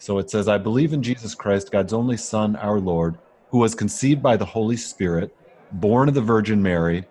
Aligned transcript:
So 0.00 0.16
it 0.16 0.30
says, 0.30 0.48
I 0.48 0.56
believe 0.56 0.94
in 0.94 1.02
Jesus 1.02 1.34
Christ, 1.34 1.70
God's 1.70 1.92
only 1.92 2.16
Son, 2.16 2.56
our 2.56 2.80
Lord, 2.80 3.18
who 3.50 3.58
was 3.58 3.74
conceived 3.74 4.22
by 4.22 4.34
the 4.38 4.46
Holy 4.46 4.78
Spirit, 4.78 5.36
born 5.72 6.08
of 6.08 6.14
the 6.14 6.22
Virgin 6.22 6.62
Mary, 6.62 7.04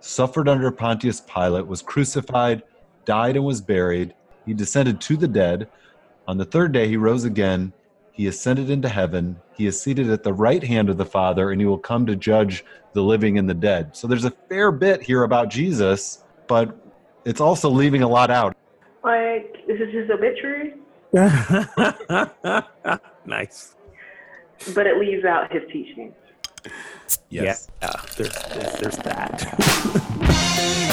suffered 0.00 0.48
under 0.48 0.70
Pontius 0.70 1.20
Pilate, 1.20 1.66
was 1.66 1.82
crucified, 1.82 2.62
died, 3.04 3.36
and 3.36 3.44
was 3.44 3.60
buried. 3.60 4.14
He 4.46 4.54
descended 4.54 5.02
to 5.02 5.18
the 5.18 5.28
dead. 5.28 5.68
On 6.26 6.38
the 6.38 6.46
third 6.46 6.72
day, 6.72 6.88
he 6.88 6.96
rose 6.96 7.24
again. 7.24 7.74
He 8.10 8.26
ascended 8.26 8.70
into 8.70 8.88
heaven. 8.88 9.36
He 9.54 9.66
is 9.66 9.78
seated 9.78 10.08
at 10.08 10.22
the 10.22 10.32
right 10.32 10.64
hand 10.64 10.88
of 10.88 10.96
the 10.96 11.04
Father, 11.04 11.50
and 11.50 11.60
he 11.60 11.66
will 11.66 11.76
come 11.76 12.06
to 12.06 12.16
judge 12.16 12.64
the 12.94 13.02
living 13.02 13.36
and 13.36 13.50
the 13.50 13.54
dead. 13.54 13.94
So 13.94 14.08
there's 14.08 14.24
a 14.24 14.30
fair 14.48 14.72
bit 14.72 15.02
here 15.02 15.24
about 15.24 15.50
Jesus, 15.50 16.24
but 16.46 16.74
it's 17.26 17.42
also 17.42 17.68
leaving 17.68 18.02
a 18.02 18.08
lot 18.08 18.30
out. 18.30 18.56
Like, 19.04 19.56
is 19.68 19.78
this 19.78 19.92
his 19.92 20.10
obituary? 20.10 20.79
nice. 23.26 23.74
But 24.74 24.86
it 24.86 24.98
leaves 24.98 25.24
out 25.24 25.50
his 25.52 25.62
teachings. 25.72 26.14
Yes. 27.28 27.68
Yeah, 27.82 27.88
ah, 27.88 28.06
there's, 28.16 28.38
there's, 28.54 28.78
there's 28.78 28.96
that. 28.98 30.86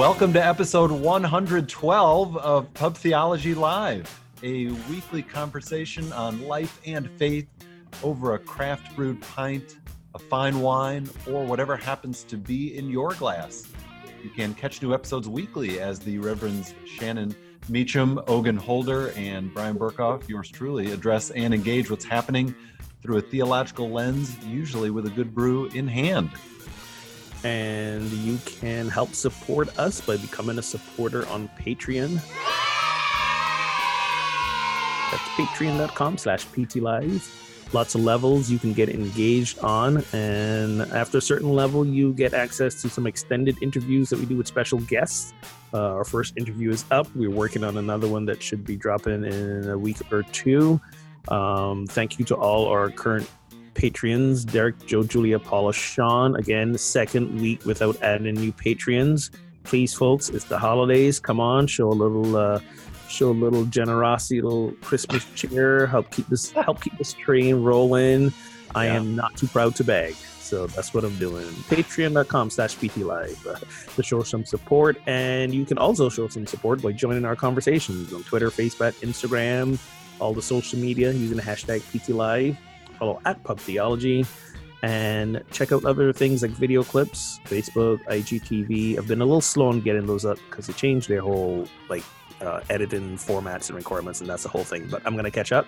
Welcome 0.00 0.32
to 0.32 0.42
episode 0.42 0.90
112 0.90 2.36
of 2.38 2.72
Pub 2.72 2.96
Theology 2.96 3.54
Live, 3.54 4.22
a 4.42 4.68
weekly 4.88 5.22
conversation 5.22 6.10
on 6.14 6.48
life 6.48 6.80
and 6.86 7.10
faith 7.18 7.46
over 8.02 8.32
a 8.32 8.38
craft 8.38 8.96
brewed 8.96 9.20
pint, 9.20 9.76
a 10.14 10.18
fine 10.18 10.60
wine, 10.60 11.10
or 11.30 11.44
whatever 11.44 11.76
happens 11.76 12.24
to 12.24 12.38
be 12.38 12.78
in 12.78 12.88
your 12.88 13.12
glass. 13.12 13.68
You 14.24 14.30
can 14.30 14.54
catch 14.54 14.80
new 14.80 14.94
episodes 14.94 15.28
weekly 15.28 15.80
as 15.80 15.98
the 15.98 16.16
Reverends 16.16 16.72
Shannon 16.86 17.36
Meacham, 17.68 18.22
Ogun 18.26 18.56
Holder, 18.56 19.12
and 19.16 19.52
Bryan 19.52 19.78
Berghoef, 19.78 20.26
yours 20.30 20.48
truly, 20.50 20.92
address 20.92 21.28
and 21.28 21.52
engage 21.52 21.90
what's 21.90 22.06
happening 22.06 22.54
through 23.02 23.18
a 23.18 23.22
theological 23.22 23.90
lens, 23.90 24.34
usually 24.46 24.88
with 24.88 25.04
a 25.04 25.10
good 25.10 25.34
brew 25.34 25.66
in 25.74 25.86
hand 25.86 26.30
and 27.44 28.10
you 28.12 28.38
can 28.44 28.88
help 28.88 29.14
support 29.14 29.78
us 29.78 30.00
by 30.00 30.16
becoming 30.16 30.58
a 30.58 30.62
supporter 30.62 31.26
on 31.28 31.48
Patreon. 31.58 32.14
That's 35.10 35.28
patreon.com 35.30 36.18
slash. 36.18 36.46
Lots 37.72 37.94
of 37.94 38.02
levels 38.02 38.50
you 38.50 38.58
can 38.58 38.72
get 38.72 38.88
engaged 38.88 39.60
on, 39.60 40.04
and 40.12 40.82
after 40.82 41.18
a 41.18 41.22
certain 41.22 41.50
level, 41.50 41.86
you 41.86 42.12
get 42.14 42.34
access 42.34 42.82
to 42.82 42.88
some 42.88 43.06
extended 43.06 43.62
interviews 43.62 44.10
that 44.10 44.18
we 44.18 44.26
do 44.26 44.36
with 44.36 44.48
special 44.48 44.80
guests. 44.80 45.32
Uh, 45.72 45.94
our 45.94 46.04
first 46.04 46.36
interview 46.36 46.70
is 46.70 46.84
up. 46.90 47.06
We're 47.14 47.30
working 47.30 47.62
on 47.62 47.76
another 47.76 48.08
one 48.08 48.24
that 48.26 48.42
should 48.42 48.64
be 48.64 48.76
dropping 48.76 49.24
in 49.24 49.68
a 49.68 49.78
week 49.78 49.98
or 50.10 50.24
two. 50.24 50.80
Um, 51.28 51.86
thank 51.86 52.18
you 52.18 52.24
to 52.26 52.34
all 52.34 52.66
our 52.66 52.90
current 52.90 53.28
Patreons 53.74 54.50
Derek, 54.50 54.86
Joe, 54.86 55.02
Julia, 55.02 55.38
Paula, 55.38 55.72
Sean. 55.72 56.36
Again, 56.36 56.76
second 56.78 57.40
week 57.40 57.64
without 57.64 58.00
adding 58.02 58.34
new 58.34 58.52
Patreons. 58.52 59.30
Please, 59.64 59.94
folks, 59.94 60.28
it's 60.28 60.44
the 60.44 60.58
holidays. 60.58 61.20
Come 61.20 61.40
on, 61.40 61.66
show 61.66 61.88
a 61.88 61.92
little, 61.92 62.36
uh, 62.36 62.60
show 63.08 63.30
a 63.30 63.32
little 63.32 63.64
generosity, 63.66 64.38
a 64.38 64.42
little 64.42 64.72
Christmas 64.80 65.24
cheer. 65.34 65.86
Help 65.86 66.10
keep 66.10 66.26
this, 66.28 66.50
help 66.52 66.82
keep 66.82 66.96
this 66.98 67.12
train 67.12 67.62
rolling. 67.62 68.32
I 68.74 68.86
am 68.86 69.16
not 69.16 69.36
too 69.36 69.48
proud 69.48 69.74
to 69.76 69.84
beg, 69.84 70.14
so 70.14 70.66
that's 70.68 70.94
what 70.94 71.04
I'm 71.04 71.16
doing. 71.18 71.46
Patreon.com/slash 71.68 72.76
PTLive 72.76 73.46
uh, 73.46 73.58
to 73.96 74.02
show 74.02 74.22
some 74.22 74.44
support, 74.44 74.96
and 75.06 75.52
you 75.52 75.64
can 75.64 75.76
also 75.76 76.08
show 76.08 76.28
some 76.28 76.46
support 76.46 76.80
by 76.80 76.92
joining 76.92 77.24
our 77.24 77.36
conversations 77.36 78.12
on 78.12 78.22
Twitter, 78.22 78.50
Facebook, 78.50 78.92
Instagram, 79.00 79.78
all 80.20 80.32
the 80.32 80.42
social 80.42 80.78
media 80.78 81.10
using 81.10 81.36
the 81.36 81.42
hashtag 81.42 81.80
PTLive 81.92 82.56
follow 83.00 83.20
at 83.24 83.42
Pub 83.42 83.58
Theology, 83.58 84.24
and 84.82 85.42
check 85.50 85.72
out 85.72 85.84
other 85.84 86.12
things 86.12 86.42
like 86.42 86.52
video 86.52 86.84
clips, 86.84 87.40
Facebook, 87.46 88.04
IGTV. 88.04 88.98
I've 88.98 89.08
been 89.08 89.20
a 89.20 89.24
little 89.24 89.40
slow 89.40 89.66
on 89.68 89.80
getting 89.80 90.06
those 90.06 90.24
up 90.24 90.38
because 90.48 90.68
they 90.68 90.72
changed 90.74 91.08
their 91.08 91.22
whole 91.22 91.66
like 91.88 92.04
uh, 92.40 92.60
editing 92.70 93.16
formats 93.16 93.68
and 93.68 93.76
requirements, 93.76 94.20
and 94.20 94.30
that's 94.30 94.44
the 94.44 94.48
whole 94.48 94.62
thing. 94.64 94.86
But 94.88 95.02
I'm 95.04 95.16
gonna 95.16 95.32
catch 95.32 95.52
up. 95.52 95.66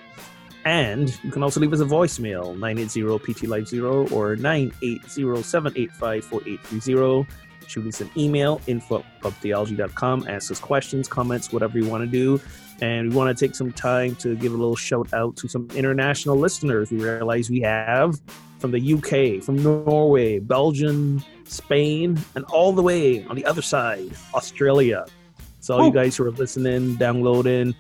And 0.65 1.13
you 1.25 1.33
can 1.33 1.43
also 1.43 1.59
leave 1.59 1.73
us 1.73 1.81
a 1.81 1.85
voicemail 1.85 2.57
980-PT-Live-0 2.57 4.13
or 4.13 4.37
980-785-4830. 4.37 7.27
Shoot 7.67 7.87
us 7.87 8.01
an 8.01 8.09
email, 8.17 8.61
info 8.69 9.01
at 9.01 9.21
pubtheology.com. 9.23 10.29
Ask 10.29 10.53
us 10.53 10.61
questions, 10.61 11.09
comments, 11.09 11.53
whatever 11.53 11.79
you 11.79 11.89
want 11.89 12.05
to 12.05 12.11
do. 12.11 12.41
And 12.83 13.11
we 13.11 13.17
want 13.17 13.37
to 13.37 13.47
take 13.47 13.55
some 13.55 13.71
time 13.71 14.17
to 14.17 14.35
give 14.35 14.53
a 14.53 14.57
little 14.57 14.75
shout 14.75 15.15
out 15.15 15.37
to 15.37 15.49
some 15.49 15.69
international 15.73 16.37
listeners 16.37 16.91
we 16.91 17.01
realize 17.01 17.49
we 17.49 17.61
have 17.61 18.21
from 18.59 18.73
the 18.73 18.95
UK, 18.95 19.41
from 19.41 19.63
Norway, 19.63 20.41
Belgium, 20.41 21.25
Spain, 21.45 22.19
and 22.35 22.45
all 22.47 22.73
the 22.73 22.83
way 22.83 23.25
on 23.27 23.37
the 23.37 23.45
other 23.47 23.63
side, 23.63 24.11
Australia. 24.35 25.07
So, 25.61 25.79
all 25.79 25.87
you 25.87 25.93
guys 25.93 26.17
who 26.17 26.25
are 26.25 26.33
listening, 26.33 26.97
downloading, 26.97 27.73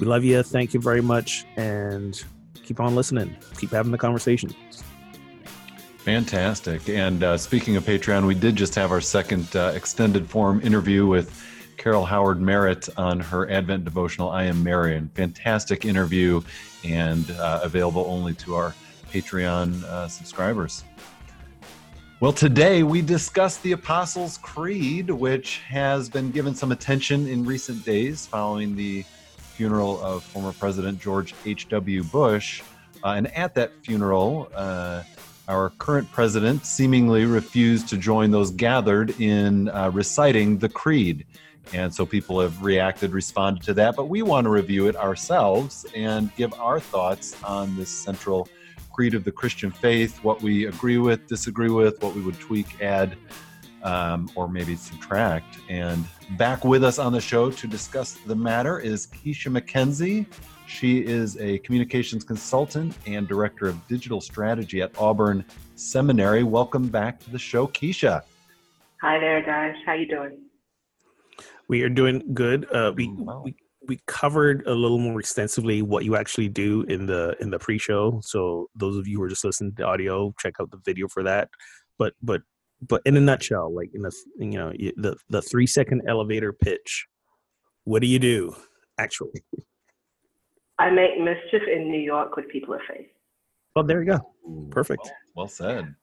we 0.00 0.06
love 0.06 0.24
you. 0.24 0.42
Thank 0.42 0.72
you 0.72 0.80
very 0.80 1.02
much. 1.02 1.44
And 1.56 2.22
keep 2.54 2.80
on 2.80 2.94
listening. 2.96 3.36
Keep 3.58 3.72
having 3.72 3.92
the 3.92 3.98
conversation. 3.98 4.54
Fantastic. 5.98 6.88
And 6.88 7.22
uh, 7.22 7.36
speaking 7.36 7.76
of 7.76 7.84
Patreon, 7.84 8.26
we 8.26 8.34
did 8.34 8.56
just 8.56 8.74
have 8.76 8.92
our 8.92 9.02
second 9.02 9.54
uh, 9.54 9.72
extended 9.74 10.26
form 10.26 10.62
interview 10.62 11.06
with 11.06 11.44
Carol 11.78 12.04
Howard 12.04 12.40
Merritt 12.40 12.88
on 12.98 13.20
her 13.20 13.48
Advent 13.48 13.84
devotional, 13.84 14.28
I 14.28 14.44
Am 14.44 14.62
Marian. 14.62 15.08
Fantastic 15.14 15.84
interview 15.84 16.42
and 16.84 17.30
uh, 17.30 17.60
available 17.62 18.04
only 18.08 18.34
to 18.34 18.56
our 18.56 18.74
Patreon 19.12 19.84
uh, 19.84 20.08
subscribers. 20.08 20.84
Well, 22.20 22.32
today 22.32 22.82
we 22.82 23.00
discuss 23.00 23.58
the 23.58 23.72
Apostles' 23.72 24.38
Creed, 24.38 25.08
which 25.08 25.58
has 25.68 26.08
been 26.08 26.32
given 26.32 26.52
some 26.52 26.72
attention 26.72 27.28
in 27.28 27.44
recent 27.44 27.84
days 27.84 28.26
following 28.26 28.74
the 28.74 29.04
funeral 29.38 30.02
of 30.02 30.24
former 30.24 30.52
President 30.52 31.00
George 31.00 31.32
H.W. 31.46 32.02
Bush. 32.04 32.60
Uh, 33.04 33.10
and 33.10 33.28
at 33.36 33.54
that 33.54 33.72
funeral, 33.84 34.50
uh, 34.52 35.04
our 35.46 35.70
current 35.78 36.10
president 36.10 36.66
seemingly 36.66 37.24
refused 37.24 37.88
to 37.88 37.96
join 37.96 38.32
those 38.32 38.50
gathered 38.50 39.18
in 39.20 39.68
uh, 39.68 39.90
reciting 39.94 40.58
the 40.58 40.68
creed. 40.68 41.24
And 41.72 41.94
so 41.94 42.06
people 42.06 42.40
have 42.40 42.62
reacted, 42.62 43.12
responded 43.12 43.62
to 43.64 43.74
that, 43.74 43.96
but 43.96 44.08
we 44.08 44.22
want 44.22 44.44
to 44.44 44.50
review 44.50 44.88
it 44.88 44.96
ourselves 44.96 45.86
and 45.94 46.34
give 46.36 46.52
our 46.54 46.80
thoughts 46.80 47.36
on 47.42 47.76
this 47.76 47.90
central 47.90 48.48
creed 48.92 49.14
of 49.14 49.22
the 49.22 49.30
Christian 49.30 49.70
faith, 49.70 50.18
what 50.24 50.42
we 50.42 50.66
agree 50.66 50.98
with, 50.98 51.26
disagree 51.28 51.70
with, 51.70 52.02
what 52.02 52.14
we 52.14 52.20
would 52.20 52.38
tweak, 52.40 52.80
add, 52.82 53.16
um, 53.82 54.28
or 54.34 54.48
maybe 54.48 54.74
subtract. 54.74 55.58
And 55.68 56.04
back 56.36 56.64
with 56.64 56.82
us 56.82 56.98
on 56.98 57.12
the 57.12 57.20
show 57.20 57.50
to 57.50 57.66
discuss 57.66 58.14
the 58.14 58.34
matter 58.34 58.80
is 58.80 59.06
Keisha 59.06 59.56
McKenzie. 59.56 60.26
She 60.66 60.98
is 61.04 61.36
a 61.38 61.58
communications 61.58 62.24
consultant 62.24 62.96
and 63.06 63.28
director 63.28 63.68
of 63.68 63.86
digital 63.86 64.20
strategy 64.20 64.82
at 64.82 64.90
Auburn 64.98 65.44
Seminary. 65.76 66.42
Welcome 66.42 66.88
back 66.88 67.20
to 67.20 67.30
the 67.30 67.38
show, 67.38 67.68
Keisha. 67.68 68.22
Hi 69.00 69.20
there, 69.20 69.42
guys. 69.42 69.76
How 69.86 69.92
you 69.92 70.08
doing? 70.08 70.47
We 71.68 71.82
are 71.82 71.88
doing 71.88 72.22
good. 72.34 72.66
Uh, 72.72 72.92
we, 72.96 73.08
Wow. 73.08 73.42
we 73.44 73.54
we 73.86 73.98
covered 74.06 74.66
a 74.66 74.74
little 74.74 74.98
more 74.98 75.18
extensively 75.18 75.80
what 75.80 76.04
you 76.04 76.14
actually 76.16 76.48
do 76.48 76.82
in 76.88 77.06
the 77.06 77.36
in 77.40 77.50
the 77.50 77.58
pre-show. 77.58 78.20
So 78.22 78.68
those 78.74 78.96
of 78.96 79.06
you 79.06 79.18
who 79.18 79.22
are 79.24 79.28
just 79.28 79.44
listening 79.44 79.74
to 79.76 79.84
audio, 79.84 80.34
check 80.38 80.54
out 80.60 80.70
the 80.70 80.80
video 80.84 81.08
for 81.08 81.22
that. 81.22 81.48
But 81.98 82.14
but 82.22 82.42
but 82.86 83.02
in 83.04 83.16
a 83.16 83.20
nutshell, 83.20 83.74
like 83.74 83.90
in 83.94 84.02
the 84.02 84.12
you 84.38 84.58
know 84.58 84.72
the 84.96 85.16
the 85.28 85.42
three 85.42 85.66
second 85.66 86.02
elevator 86.06 86.52
pitch, 86.52 87.06
what 87.84 88.02
do 88.02 88.08
you 88.08 88.18
do 88.18 88.54
actually? 88.98 89.42
I 90.78 90.90
make 90.90 91.18
mischief 91.18 91.62
in 91.66 91.90
New 91.90 92.00
York 92.00 92.36
with 92.36 92.48
people 92.48 92.74
of 92.74 92.80
faith. 92.88 93.08
Well, 93.74 93.84
there 93.84 94.02
you 94.02 94.12
go. 94.12 94.20
Perfect. 94.70 95.02
Well, 95.04 95.14
well 95.36 95.48
said. 95.48 95.94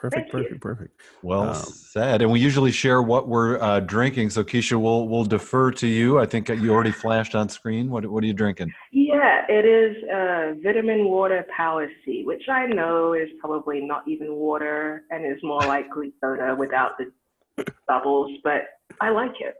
Perfect, 0.00 0.32
Thank 0.32 0.44
you. 0.44 0.48
perfect, 0.58 0.60
perfect. 0.62 1.00
Well 1.22 1.50
Um, 1.50 1.54
said. 1.56 2.22
And 2.22 2.32
we 2.32 2.40
usually 2.40 2.72
share 2.72 3.02
what 3.02 3.28
we're 3.28 3.60
uh, 3.60 3.80
drinking. 3.80 4.30
So 4.30 4.42
Keisha, 4.42 4.80
we'll 4.80 5.06
we'll 5.08 5.26
defer 5.26 5.70
to 5.72 5.86
you. 5.86 6.18
I 6.18 6.24
think 6.24 6.48
you 6.48 6.72
already 6.72 6.90
flashed 6.90 7.34
on 7.34 7.50
screen. 7.50 7.90
What 7.90 8.06
what 8.06 8.24
are 8.24 8.26
you 8.26 8.32
drinking? 8.32 8.72
Yeah, 8.92 9.44
it 9.50 9.66
is 9.66 10.02
uh, 10.08 10.54
vitamin 10.62 11.04
water 11.04 11.44
power 11.54 11.86
C, 12.04 12.22
which 12.24 12.44
I 12.48 12.64
know 12.64 13.12
is 13.12 13.28
probably 13.40 13.82
not 13.82 14.08
even 14.08 14.32
water 14.36 15.02
and 15.10 15.26
is 15.26 15.38
more 15.42 15.60
likely 15.60 16.14
soda 16.22 16.56
without 16.58 16.92
the 16.96 17.66
bubbles, 17.86 18.30
but 18.42 18.62
I 19.02 19.10
like 19.10 19.34
it. 19.40 19.54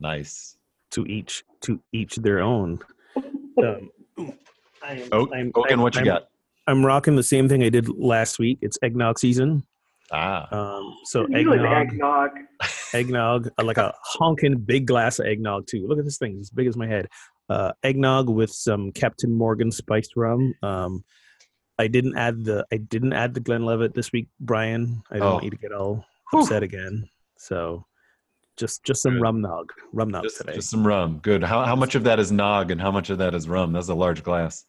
Nice. 0.00 0.56
To 0.92 1.04
each, 1.06 1.44
to 1.62 1.78
each 1.92 2.16
their 2.16 2.40
own. 2.40 2.78
Um, 3.56 3.90
I 4.82 4.92
am, 4.94 5.08
Oh, 5.12 5.28
I'm, 5.32 5.52
Ogun, 5.54 5.70
I'm- 5.70 5.80
what 5.80 5.94
you 5.94 6.00
I'm- 6.00 6.06
got? 6.06 6.28
I'm 6.66 6.84
rocking 6.84 7.14
the 7.14 7.22
same 7.22 7.46
thing 7.48 7.62
I 7.62 7.68
did 7.68 7.88
last 7.88 8.38
week. 8.40 8.58
It's 8.62 8.76
eggnog 8.82 9.18
season. 9.18 9.62
Ah, 10.14 10.48
Um, 10.52 10.94
so 11.04 11.20
you 11.28 11.52
and 11.52 11.66
eggnog, 11.66 11.72
eggnog. 11.92 12.30
eggnog, 12.92 13.48
uh, 13.58 13.64
like 13.64 13.78
a 13.78 13.92
honking 14.04 14.56
big 14.58 14.86
glass 14.86 15.18
of 15.18 15.26
eggnog 15.26 15.66
too. 15.66 15.86
Look 15.88 15.98
at 15.98 16.04
this 16.04 16.18
thing; 16.18 16.32
it's 16.38 16.46
as 16.46 16.50
big 16.50 16.66
as 16.68 16.76
my 16.76 16.86
head. 16.86 17.08
Uh, 17.48 17.72
eggnog 17.82 18.28
with 18.28 18.50
some 18.50 18.92
Captain 18.92 19.32
Morgan 19.32 19.70
spiced 19.70 20.12
rum. 20.16 20.54
Um, 20.62 21.04
I 21.78 21.88
didn't 21.88 22.16
add 22.16 22.44
the 22.44 22.64
I 22.72 22.76
didn't 22.76 23.12
add 23.12 23.34
the 23.34 23.40
Glenlivet 23.40 23.94
this 23.94 24.12
week, 24.12 24.28
Bryan. 24.40 25.02
I 25.10 25.18
don't 25.18 25.26
Oh. 25.26 25.32
want 25.32 25.44
you 25.44 25.50
to 25.50 25.56
get 25.56 25.72
all 25.72 26.04
Whew. 26.30 26.40
upset 26.42 26.62
again. 26.62 27.08
So 27.36 27.84
just 28.56 28.84
just 28.84 29.02
some 29.02 29.14
Good. 29.14 29.22
rum 29.22 29.40
nog, 29.40 29.72
rum 29.92 30.10
nog 30.10 30.22
just, 30.22 30.36
today. 30.38 30.54
just 30.54 30.70
some 30.70 30.86
rum. 30.86 31.18
Good. 31.18 31.42
How 31.42 31.64
how 31.64 31.74
much 31.76 31.96
of 31.96 32.04
that 32.04 32.20
is 32.20 32.30
nog 32.30 32.70
and 32.70 32.80
how 32.80 32.92
much 32.92 33.10
of 33.10 33.18
that 33.18 33.34
is 33.34 33.48
rum? 33.48 33.72
That's 33.72 33.88
a 33.88 33.94
large 33.94 34.22
glass. 34.22 34.64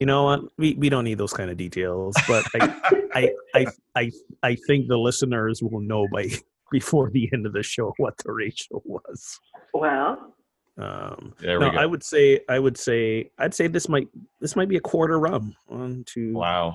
You 0.00 0.06
know 0.06 0.22
what? 0.24 0.40
We 0.56 0.74
we 0.74 0.88
don't 0.88 1.04
need 1.04 1.18
those 1.18 1.32
kind 1.32 1.50
of 1.50 1.56
details, 1.56 2.14
but 2.28 2.44
I 2.54 3.00
I, 3.14 3.30
I 3.54 3.66
I 3.94 4.10
I 4.42 4.54
think 4.66 4.88
the 4.88 4.96
listeners 4.98 5.62
will 5.62 5.80
know 5.80 6.06
by 6.12 6.28
before 6.70 7.10
the 7.10 7.28
end 7.32 7.46
of 7.46 7.52
the 7.52 7.62
show 7.62 7.92
what 7.98 8.16
the 8.18 8.32
ratio 8.32 8.82
was. 8.84 9.38
Well, 9.72 10.34
Um, 10.76 11.34
There 11.40 11.60
no, 11.60 11.68
we 11.68 11.72
go. 11.72 11.78
I 11.78 11.86
would 11.86 12.02
say 12.02 12.40
I 12.48 12.58
would 12.58 12.76
say 12.76 13.30
I'd 13.38 13.54
say 13.54 13.68
this 13.68 13.88
might 13.88 14.08
this 14.40 14.56
might 14.56 14.68
be 14.68 14.76
a 14.76 14.80
quarter 14.80 15.18
rum. 15.20 15.54
One, 15.66 16.04
two, 16.06 16.32
wow. 16.34 16.74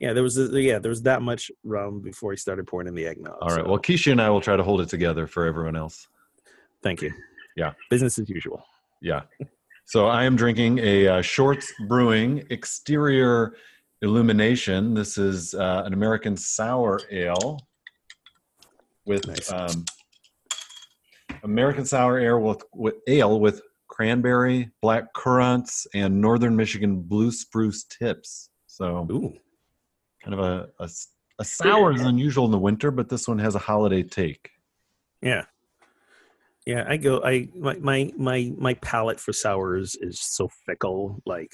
yeah. 0.00 0.12
There 0.12 0.22
was 0.22 0.36
a, 0.38 0.60
yeah 0.60 0.78
there 0.78 0.90
was 0.90 1.02
that 1.02 1.22
much 1.22 1.50
rum 1.64 2.00
before 2.00 2.32
he 2.32 2.36
started 2.36 2.66
pouring 2.66 2.88
in 2.88 2.94
the 2.94 3.06
eggnog. 3.06 3.36
All 3.40 3.48
right. 3.48 3.64
so 3.64 3.68
Well, 3.70 3.78
Keisha 3.78 4.12
and 4.12 4.20
I 4.20 4.28
will 4.30 4.40
try 4.40 4.56
to 4.56 4.62
hold 4.62 4.80
it 4.80 4.88
together 4.88 5.26
for 5.26 5.46
everyone 5.46 5.76
else. 5.76 6.08
thank 6.82 7.00
you. 7.02 7.12
Yeah. 7.56 7.72
business 7.90 8.18
as 8.18 8.28
usual. 8.28 8.64
Yeah. 9.00 9.22
So 9.84 10.06
I 10.06 10.24
am 10.24 10.36
drinking 10.36 10.78
a 10.78 11.08
uh, 11.08 11.22
Shorts 11.22 11.72
Brewing 11.88 12.44
Exterior 12.50 13.54
Illumination. 14.02 14.94
This 14.94 15.16
is 15.16 15.54
uh, 15.54 15.82
an 15.86 15.92
American 15.92 16.36
sour 16.36 17.00
ale 17.10 17.60
with 19.06 19.26
Nice. 19.26 19.50
um, 19.52 19.84
American 21.44 21.84
sour 21.84 22.18
ale 22.20 22.40
with, 22.40 22.62
with 22.74 22.94
ale 23.06 23.38
with 23.40 23.62
cranberry, 23.88 24.70
black 24.80 25.12
currants, 25.14 25.86
and 25.94 26.20
Northern 26.20 26.56
Michigan 26.56 27.00
blue 27.00 27.30
spruce 27.30 27.84
tips. 27.84 28.50
So 28.66 29.06
Ooh, 29.10 29.32
kind 30.22 30.34
of 30.34 30.40
a 30.40 30.88
a 31.38 31.44
sour 31.44 31.92
is 31.92 32.02
unusual 32.02 32.44
in 32.46 32.50
the 32.52 32.58
winter, 32.58 32.90
but 32.90 33.08
this 33.08 33.26
one 33.28 33.38
has 33.38 33.54
a 33.54 33.58
holiday 33.58 34.02
take. 34.02 34.50
yeah, 35.20 35.44
yeah. 36.66 36.84
I 36.88 36.96
go. 36.96 37.22
I 37.24 37.48
my 37.54 37.76
my 37.76 38.12
my 38.16 38.52
my 38.56 38.74
palate 38.74 39.20
for 39.20 39.32
sours 39.32 39.96
is 40.00 40.20
so 40.20 40.48
fickle. 40.66 41.20
Like 41.26 41.52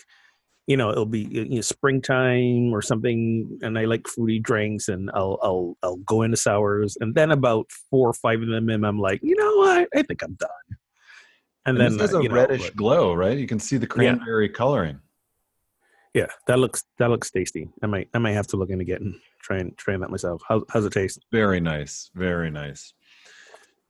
you 0.68 0.76
know, 0.76 0.90
it'll 0.90 1.06
be 1.06 1.26
you 1.30 1.46
know, 1.46 1.60
springtime 1.62 2.74
or 2.74 2.82
something, 2.82 3.58
and 3.62 3.78
I 3.78 3.86
like 3.86 4.06
fruity 4.06 4.38
drinks, 4.38 4.88
and 4.88 5.10
I'll 5.14 5.38
I'll 5.42 5.76
I'll 5.82 5.96
go 5.96 6.20
into 6.22 6.36
sours, 6.36 6.98
and 7.00 7.14
then 7.14 7.30
about 7.30 7.70
four 7.90 8.10
or 8.10 8.12
five 8.12 8.42
of 8.42 8.48
them 8.48 8.68
in, 8.68 8.84
I'm 8.84 8.98
like, 8.98 9.20
you 9.22 9.34
know 9.34 9.56
what? 9.56 9.88
I 9.96 10.02
think 10.02 10.22
I'm 10.22 10.34
done. 10.34 10.50
And, 11.64 11.78
And, 11.78 11.80
then 11.80 11.92
this 11.92 12.10
has 12.10 12.14
uh, 12.14 12.18
a 12.18 12.22
you 12.22 12.28
know, 12.28 12.34
reddish 12.34 12.68
glow, 12.70 13.14
right? 13.14 13.36
You 13.38 13.46
can 13.46 13.58
see 13.58 13.78
the 13.78 13.86
cranberry 13.86 14.50
coloring. 14.50 15.00
yeah, 16.12 16.26
that 16.46 16.58
looks 16.58 16.84
that 16.98 17.08
looks 17.08 17.30
tasty. 17.30 17.70
I 17.82 17.86
might 17.86 18.10
I 18.12 18.18
might 18.18 18.32
have 18.32 18.46
to 18.48 18.58
look 18.58 18.68
into 18.68 18.84
getting 18.84 19.18
trying 19.40 19.72
trying 19.78 20.00
that 20.00 20.10
myself. 20.10 20.42
How, 20.46 20.64
how's 20.68 20.84
it 20.84 20.92
taste? 20.92 21.24
Very 21.32 21.60
nice. 21.60 22.10
Very 22.14 22.50
nice. 22.50 22.92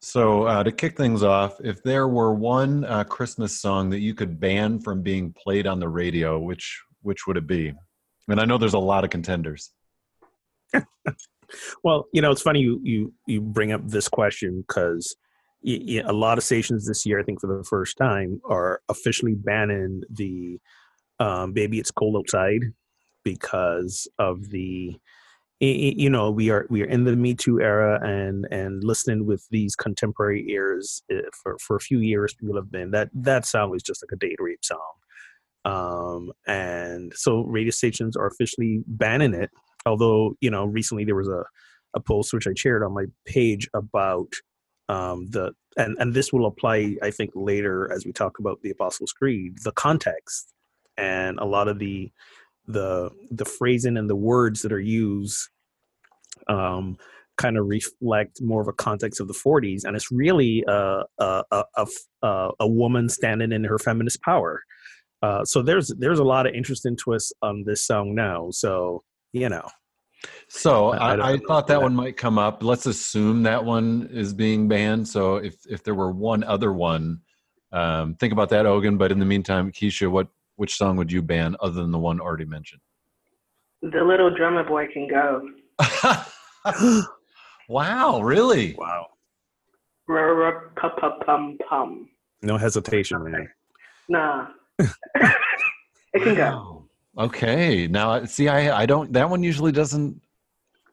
So, 0.00 0.44
uh, 0.44 0.62
to 0.62 0.70
kick 0.70 0.96
things 0.96 1.22
off, 1.22 1.60
if 1.60 1.82
there 1.82 2.06
were 2.06 2.32
one 2.32 2.84
uh, 2.84 3.04
Christmas 3.04 3.60
song 3.60 3.90
that 3.90 3.98
you 3.98 4.14
could 4.14 4.38
ban 4.38 4.80
from 4.80 5.02
being 5.02 5.32
played 5.32 5.66
on 5.66 5.80
the 5.80 5.88
radio, 5.88 6.38
which 6.38 6.82
which 7.02 7.26
would 7.26 7.36
it 7.36 7.46
be? 7.46 7.72
And 8.28 8.40
I 8.40 8.44
know 8.44 8.58
there's 8.58 8.74
a 8.74 8.78
lot 8.78 9.04
of 9.04 9.10
contenders. 9.10 9.70
Well, 11.82 12.06
you 12.12 12.20
know, 12.20 12.30
it's 12.30 12.42
funny 12.42 12.60
you 12.60 12.80
you 12.82 13.14
you 13.26 13.40
bring 13.40 13.72
up 13.72 13.86
this 13.86 14.08
question 14.08 14.64
because 14.66 15.16
a 15.66 16.12
lot 16.12 16.38
of 16.38 16.44
stations 16.44 16.86
this 16.86 17.04
year, 17.04 17.18
I 17.18 17.22
think 17.22 17.40
for 17.40 17.46
the 17.46 17.64
first 17.64 17.96
time, 17.96 18.40
are 18.44 18.80
officially 18.88 19.34
banning 19.34 20.02
the 20.10 20.58
um, 21.18 21.52
"Baby 21.52 21.78
It's 21.78 21.90
Cold 21.90 22.16
Outside" 22.16 22.72
because 23.24 24.08
of 24.18 24.50
the 24.50 24.96
you 25.60 26.08
know 26.08 26.31
we 26.31 26.50
are 26.50 26.66
we 26.70 26.82
are 26.82 26.87
in 26.87 27.05
the 27.05 27.16
Me 27.16 27.34
Too 27.34 27.60
era 27.60 28.00
and 28.06 28.46
and 28.50 28.84
listening 28.84 29.26
with 29.26 29.46
these 29.50 29.75
contemporary 29.75 30.46
ears 30.49 31.02
uh, 31.12 31.16
for 31.43 31.56
for 31.58 31.76
a 31.76 31.81
few 31.81 31.99
years 31.99 32.34
people 32.34 32.56
have 32.56 32.70
been 32.70 32.93
that 32.93 33.08
that 33.12 33.44
song 33.44 33.70
was 33.70 33.82
just 33.82 34.02
like 34.02 34.12
a 34.12 34.16
date 34.16 34.37
rape 34.38 34.64
song 34.64 34.78
um 35.64 36.31
and 36.46 37.12
so 37.14 37.40
radio 37.40 37.70
stations 37.70 38.16
are 38.16 38.28
officially 38.28 38.82
banning 38.87 39.34
it 39.34 39.50
although 39.84 40.34
you 40.40 40.50
know 40.50 40.64
recently 40.64 41.05
there 41.05 41.16
was 41.16 41.28
a, 41.28 41.44
a 41.94 42.00
post 42.00 42.32
which 42.32 42.46
i 42.46 42.54
shared 42.54 42.84
on 42.84 42.94
my 42.94 43.04
page 43.26 43.69
about 43.75 44.32
um, 44.88 45.28
the 45.31 45.52
and 45.76 45.96
and 45.99 46.14
this 46.14 46.32
will 46.32 46.46
apply 46.46 46.96
i 47.02 47.11
think 47.11 47.31
later 47.34 47.93
as 47.93 48.06
we 48.06 48.12
talk 48.12 48.38
about 48.38 48.61
the 48.62 48.70
apostles 48.70 49.12
creed 49.12 49.56
the 49.64 49.72
context. 49.72 50.52
And 50.96 51.38
a 51.38 51.44
lot 51.44 51.69
of 51.69 51.78
the 51.78 52.11
the 52.68 53.10
the 53.30 53.44
phrasing 53.44 53.96
and 53.96 54.08
the 54.08 54.16
words 54.16 54.62
that 54.62 54.72
are 54.72 54.80
used 54.80 55.48
um, 56.48 56.96
kind 57.36 57.56
of 57.56 57.66
reflect 57.66 58.40
more 58.42 58.60
of 58.60 58.68
a 58.68 58.72
context 58.72 59.20
of 59.20 59.28
the 59.28 59.34
40s 59.34 59.84
and 59.84 59.96
it's 59.96 60.10
really 60.12 60.64
a 60.68 61.02
a, 61.18 61.44
a, 61.50 61.64
a, 62.22 62.50
a- 62.60 62.68
woman 62.68 63.08
standing 63.08 63.52
in 63.52 63.64
her 63.64 63.78
feminist 63.78 64.20
power 64.22 64.62
uh, 65.22 65.44
so 65.44 65.62
there's 65.62 65.88
there's 65.98 66.18
a 66.18 66.24
lot 66.24 66.46
of 66.46 66.54
interesting 66.54 66.96
twists 66.96 67.32
on 67.42 67.64
this 67.66 67.84
song 67.84 68.14
now 68.14 68.48
so 68.50 69.02
you 69.32 69.48
know 69.48 69.66
So 70.48 70.90
I- 70.90 70.96
I 70.96 71.12
I, 71.12 71.16
don't 71.16 71.26
I, 71.26 71.32
know 71.36 71.42
thought 71.48 71.66
that 71.68 71.74
that. 71.74 71.82
one 71.82 71.94
might 71.94 72.16
come 72.16 72.38
up. 72.38 72.62
Let's 72.62 72.86
assume 72.86 73.44
that 73.44 73.64
one 73.64 74.08
is 74.12 74.34
being 74.34 74.66
banned. 74.68 75.06
So 75.08 75.36
if 75.36 75.54
if 75.68 75.82
there 75.84 75.94
were 75.94 76.10
one 76.10 76.42
other 76.44 76.72
one, 76.72 77.20
um, 77.72 78.14
think 78.16 78.32
about 78.32 78.48
that, 78.50 78.66
Ogun. 78.66 78.96
But 78.98 79.12
in 79.12 79.18
the 79.20 79.24
meantime, 79.26 79.70
Keisha, 79.70 80.10
what 80.10 80.26
which 80.58 80.76
song 80.76 80.96
would 80.96 81.10
you 81.10 81.22
ban 81.22 81.56
other 81.60 81.81
than 81.81 81.90
the 81.90 81.99
one 81.99 82.20
already 82.20 82.44
mentioned? 82.44 82.81
the 83.82 84.02
little 84.02 84.34
drummer 84.34 84.64
boy 84.64 84.87
can 84.93 85.08
go. 85.08 85.49
wow, 87.69 88.20
really? 88.20 88.75
wow 88.76 89.06
Pum 90.09 91.59
pum. 91.68 92.09
no 92.42 92.56
hesitation 92.56 93.23
man 93.23 93.49
Nah. 94.09 94.47
it 94.78 96.23
can 96.23 96.35
go. 96.35 96.87
Okay. 97.18 97.87
Now, 97.87 98.25
see, 98.25 98.49
I, 98.49 98.82
I 98.82 98.87
don't, 98.87 99.12
that 99.12 99.28
one 99.28 99.42
usually 99.42 99.71
doesn't 99.71 100.21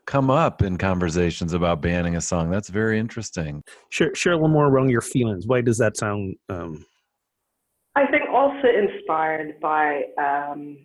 come 0.06 0.30
up 0.30 0.62
in 0.62 0.78
conversations 0.78 1.54
about 1.54 1.82
banning 1.82 2.18
a 2.18 2.22
song. 2.22 2.51
That's 2.51 2.68
very 2.68 3.00
interesting. 3.00 3.63
share, 3.89 4.13
share 4.13 4.34
a 4.34 4.36
little 4.36 4.50
more 4.50 4.68
around 4.68 4.89
your 4.89 5.01
feelings 5.01 5.48
why 5.48 5.62
does 5.62 5.78
that 5.78 5.98
sound 5.98 6.36
um, 6.50 6.86
I 7.96 8.06
think 8.08 8.24
also 8.30 8.68
inspired 8.68 9.60
by 9.62 10.02
um, 10.18 10.78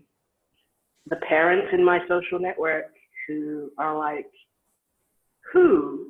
the 1.06 1.16
parents 1.28 1.68
in 1.72 1.84
my 1.84 1.98
social 2.08 2.38
network 2.38 2.86
who 3.26 3.70
are 3.78 3.98
like, 3.98 4.26
who, 5.52 6.06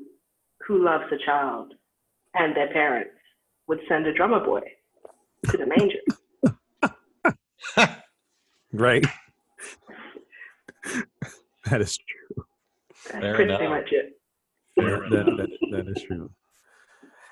who 0.66 0.85
loves 0.85 1.04
a 1.12 1.16
child 1.25 1.73
and 2.35 2.54
their 2.54 2.71
parents 2.73 3.12
would 3.66 3.80
send 3.88 4.07
a 4.07 4.12
drummer 4.12 4.45
boy 4.45 4.61
to 5.47 5.57
the 5.57 5.66
manger. 5.66 6.00
right 8.73 9.04
that 11.66 11.80
is 11.80 11.97
true 11.99 12.45
That's 13.11 13.23
Fair 13.23 13.35
pretty 13.35 13.54
enough. 13.54 13.71
much 13.71 13.90
it. 13.90 14.12
that, 14.76 15.09
that, 15.11 15.26
that, 15.37 15.50
that 15.71 15.88
is 15.97 16.02
true 16.04 16.30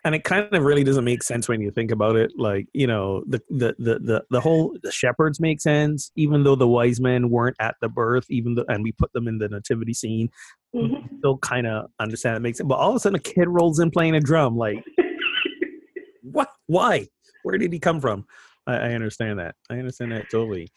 and 0.05 0.15
it 0.15 0.25
kind 0.25 0.53
of 0.53 0.63
really 0.63 0.85
doesn't 0.85 1.05
make 1.05 1.23
sense 1.23 1.49
when 1.49 1.61
you 1.61 1.71
think 1.71 1.91
about 1.91 2.17
it 2.17 2.33
like 2.37 2.67
you 2.73 2.87
know 2.87 3.23
the 3.27 3.41
the 3.51 3.75
the 3.79 3.99
the, 3.99 4.25
the 4.31 4.41
whole 4.41 4.77
the 4.83 4.93
shepherds 4.93 5.41
make 5.41 5.61
sense 5.61 6.11
even 6.17 6.45
though 6.45 6.55
the 6.55 6.69
wise 6.69 7.01
men 7.01 7.31
weren't 7.31 7.57
at 7.61 7.75
the 7.81 7.89
birth 7.89 8.27
even 8.31 8.55
though 8.55 8.65
and 8.69 8.83
we 8.83 8.93
put 8.93 9.13
them 9.13 9.27
in 9.29 9.39
the 9.39 9.49
nativity 9.49 9.95
scene 9.95 10.29
Mhm. 10.75 11.09
still 11.19 11.39
kind 11.39 11.67
of 11.67 11.87
understand 11.99 12.37
it 12.37 12.41
makes 12.41 12.59
sense 12.59 12.69
but 12.69 12.75
all 12.75 12.91
of 12.91 12.97
a 12.97 13.01
sudden 13.01 13.17
a 13.17 13.19
kid 13.19 13.49
rolls 13.49 13.79
in 13.79 13.91
playing 13.91 14.15
a 14.15 14.21
drum 14.21 14.55
like 14.57 14.85
what? 16.23 16.51
Why? 16.67 17.09
Where 17.43 17.57
did 17.57 17.73
he 17.73 17.79
come 17.79 18.01
from 18.01 18.27
I, 18.69 18.75
I 18.75 18.93
understand 18.93 19.39
that. 19.39 19.55
I 19.71 19.75
understand 19.75 20.13
that 20.13 20.31
totally. 20.31 20.69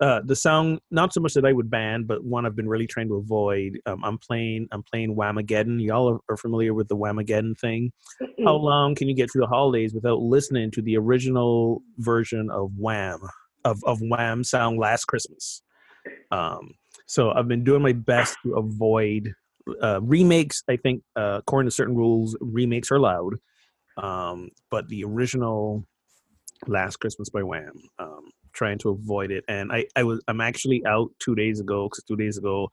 Uh, 0.00 0.20
the 0.24 0.36
song, 0.36 0.78
not 0.90 1.12
so 1.12 1.20
much 1.20 1.34
that 1.34 1.44
I 1.44 1.52
would 1.52 1.68
ban, 1.70 2.04
but 2.04 2.24
one 2.24 2.46
I've 2.46 2.54
been 2.54 2.68
really 2.68 2.86
trying 2.86 3.08
to 3.08 3.16
avoid. 3.16 3.78
Um, 3.86 4.02
I'm 4.04 4.18
playing. 4.18 4.68
I'm 4.70 4.84
playing 4.84 5.16
Whamageddon. 5.16 5.82
Y'all 5.84 6.08
are, 6.08 6.20
are 6.30 6.36
familiar 6.36 6.72
with 6.72 6.88
the 6.88 6.96
Whamageddon 6.96 7.58
thing. 7.58 7.92
How 8.44 8.54
long 8.54 8.94
can 8.94 9.08
you 9.08 9.14
get 9.14 9.30
through 9.30 9.42
the 9.42 9.48
holidays 9.48 9.92
without 9.92 10.20
listening 10.20 10.70
to 10.72 10.82
the 10.82 10.96
original 10.96 11.82
version 11.98 12.48
of 12.50 12.70
Wham 12.78 13.20
of 13.64 13.82
of 13.84 13.98
Wham 14.00 14.44
song 14.44 14.78
"Last 14.78 15.06
Christmas"? 15.06 15.62
Um, 16.30 16.74
so 17.06 17.32
I've 17.32 17.48
been 17.48 17.64
doing 17.64 17.82
my 17.82 17.92
best 17.92 18.36
to 18.44 18.54
avoid 18.54 19.34
uh, 19.82 20.00
remakes. 20.02 20.62
I 20.68 20.76
think, 20.76 21.02
uh, 21.16 21.38
according 21.40 21.68
to 21.68 21.74
certain 21.74 21.96
rules, 21.96 22.36
remakes 22.40 22.90
are 22.92 22.96
allowed. 22.96 23.34
Um, 23.96 24.50
but 24.70 24.88
the 24.88 25.04
original 25.04 25.84
Last 26.66 26.96
Christmas 26.96 27.30
by 27.30 27.42
Wham, 27.42 27.72
um, 27.98 28.30
trying 28.52 28.78
to 28.78 28.90
avoid 28.90 29.30
it. 29.30 29.44
And 29.48 29.72
I, 29.72 29.86
I 29.96 30.02
was, 30.02 30.20
I'm 30.28 30.40
actually 30.40 30.84
out 30.86 31.10
two 31.18 31.34
days 31.34 31.60
ago 31.60 31.88
because 31.88 32.04
two 32.04 32.16
days 32.16 32.36
ago, 32.38 32.70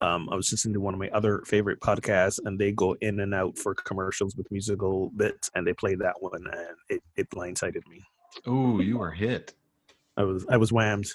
um, 0.00 0.28
I 0.30 0.36
was 0.36 0.52
listening 0.52 0.74
to 0.74 0.80
one 0.80 0.94
of 0.94 1.00
my 1.00 1.08
other 1.08 1.42
favorite 1.46 1.80
podcasts, 1.80 2.38
and 2.44 2.58
they 2.58 2.70
go 2.70 2.94
in 3.00 3.18
and 3.20 3.34
out 3.34 3.56
for 3.58 3.74
commercials 3.74 4.36
with 4.36 4.46
musical 4.52 5.10
bits, 5.16 5.50
and 5.54 5.66
they 5.66 5.72
played 5.72 5.98
that 6.00 6.14
one, 6.20 6.42
and 6.44 6.76
it, 6.90 7.02
it 7.16 7.30
blindsided 7.30 7.86
me. 7.88 8.02
Oh, 8.46 8.78
you 8.80 8.98
were 8.98 9.10
hit. 9.10 9.54
I 10.18 10.24
was, 10.24 10.44
I 10.50 10.58
was 10.58 10.70
whammed. 10.70 11.06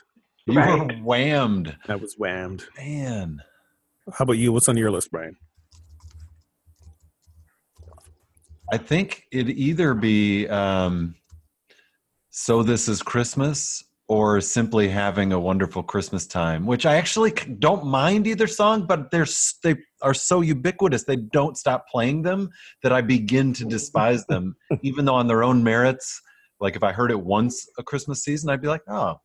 You 0.48 0.56
Right. 0.56 0.80
were 0.80 0.96
whammed. 0.96 1.76
I 1.88 1.96
was 1.96 2.16
whammed. 2.16 2.66
Man. 2.76 3.42
How 4.12 4.24
about 4.24 4.34
you? 4.40 4.52
What's 4.52 4.68
on 4.68 4.78
your 4.78 4.90
list, 4.90 5.12
Bryan? 5.12 5.38
I 8.72 8.78
think 8.78 9.26
it'd 9.32 9.56
either 9.56 9.94
be 9.94 10.48
um, 10.48 11.16
So 12.34 12.64
This 12.64 12.88
Is 12.88 13.04
Christmas 13.04 13.84
or 14.08 14.40
simply 14.40 14.88
having 14.88 15.34
a 15.34 15.40
wonderful 15.40 15.84
Christmas 15.84 16.26
time, 16.26 16.66
which 16.66 16.86
I 16.86 16.96
actually 16.96 17.32
don't 17.32 17.86
mind 17.86 18.26
either 18.26 18.48
song, 18.48 18.86
but 18.88 19.12
they're, 19.12 19.28
they 19.64 19.76
are 20.02 20.14
so 20.14 20.40
ubiquitous. 20.40 21.04
They 21.04 21.18
don't 21.18 21.58
stop 21.58 21.90
playing 21.90 22.22
them 22.22 22.50
that 22.84 22.94
I 22.94 23.02
begin 23.02 23.52
to 23.56 23.66
despise 23.66 24.26
them, 24.28 24.56
even 24.82 25.04
though 25.04 25.16
on 25.16 25.28
their 25.28 25.44
own 25.44 25.62
merits, 25.62 26.22
like 26.62 26.78
if 26.78 26.84
I 26.84 26.94
heard 26.94 27.12
it 27.12 27.20
once 27.20 27.68
a 27.78 27.84
Christmas 27.84 28.24
season, 28.24 28.50
I'd 28.50 28.62
be 28.62 28.70
like, 28.70 28.84
oh, 28.88 29.18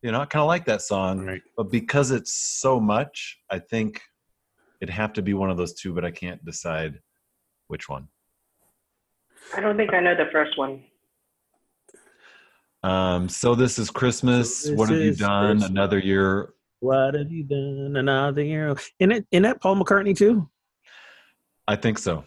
you 0.00 0.12
know, 0.12 0.20
I 0.20 0.26
kind 0.26 0.42
of 0.42 0.46
like 0.46 0.66
that 0.66 0.82
song. 0.82 1.26
Right. 1.26 1.42
But 1.56 1.72
because 1.72 2.12
it's 2.12 2.32
so 2.32 2.78
much, 2.78 3.38
I 3.50 3.58
think 3.58 4.00
it'd 4.80 4.94
have 4.94 5.12
to 5.14 5.22
be 5.22 5.34
one 5.34 5.50
of 5.50 5.56
those 5.56 5.74
two, 5.74 5.92
but 5.92 6.04
I 6.04 6.12
can't 6.12 6.44
decide 6.44 7.00
which 7.66 7.88
one. 7.88 8.06
I 9.52 9.60
don't 9.60 9.76
think 9.76 9.92
I 9.92 9.98
know 9.98 10.14
the 10.14 10.30
first 10.30 10.56
one. 10.56 10.84
Um, 12.82 13.28
so 13.28 13.54
this 13.54 13.78
is 13.78 13.90
Christmas. 13.90 14.64
So 14.64 14.74
what 14.74 14.88
have 14.88 14.98
you 14.98 15.14
done? 15.14 15.58
Christmas. 15.58 15.70
Another 15.70 15.98
year. 15.98 16.54
What 16.80 17.14
have 17.14 17.30
you 17.30 17.44
done 17.44 17.96
another 17.96 18.42
year? 18.42 18.74
In 18.98 19.12
it, 19.12 19.26
in 19.32 19.42
that 19.42 19.60
Paul 19.60 19.76
McCartney 19.76 20.16
too. 20.16 20.48
I 21.68 21.76
think 21.76 21.98
so. 21.98 22.24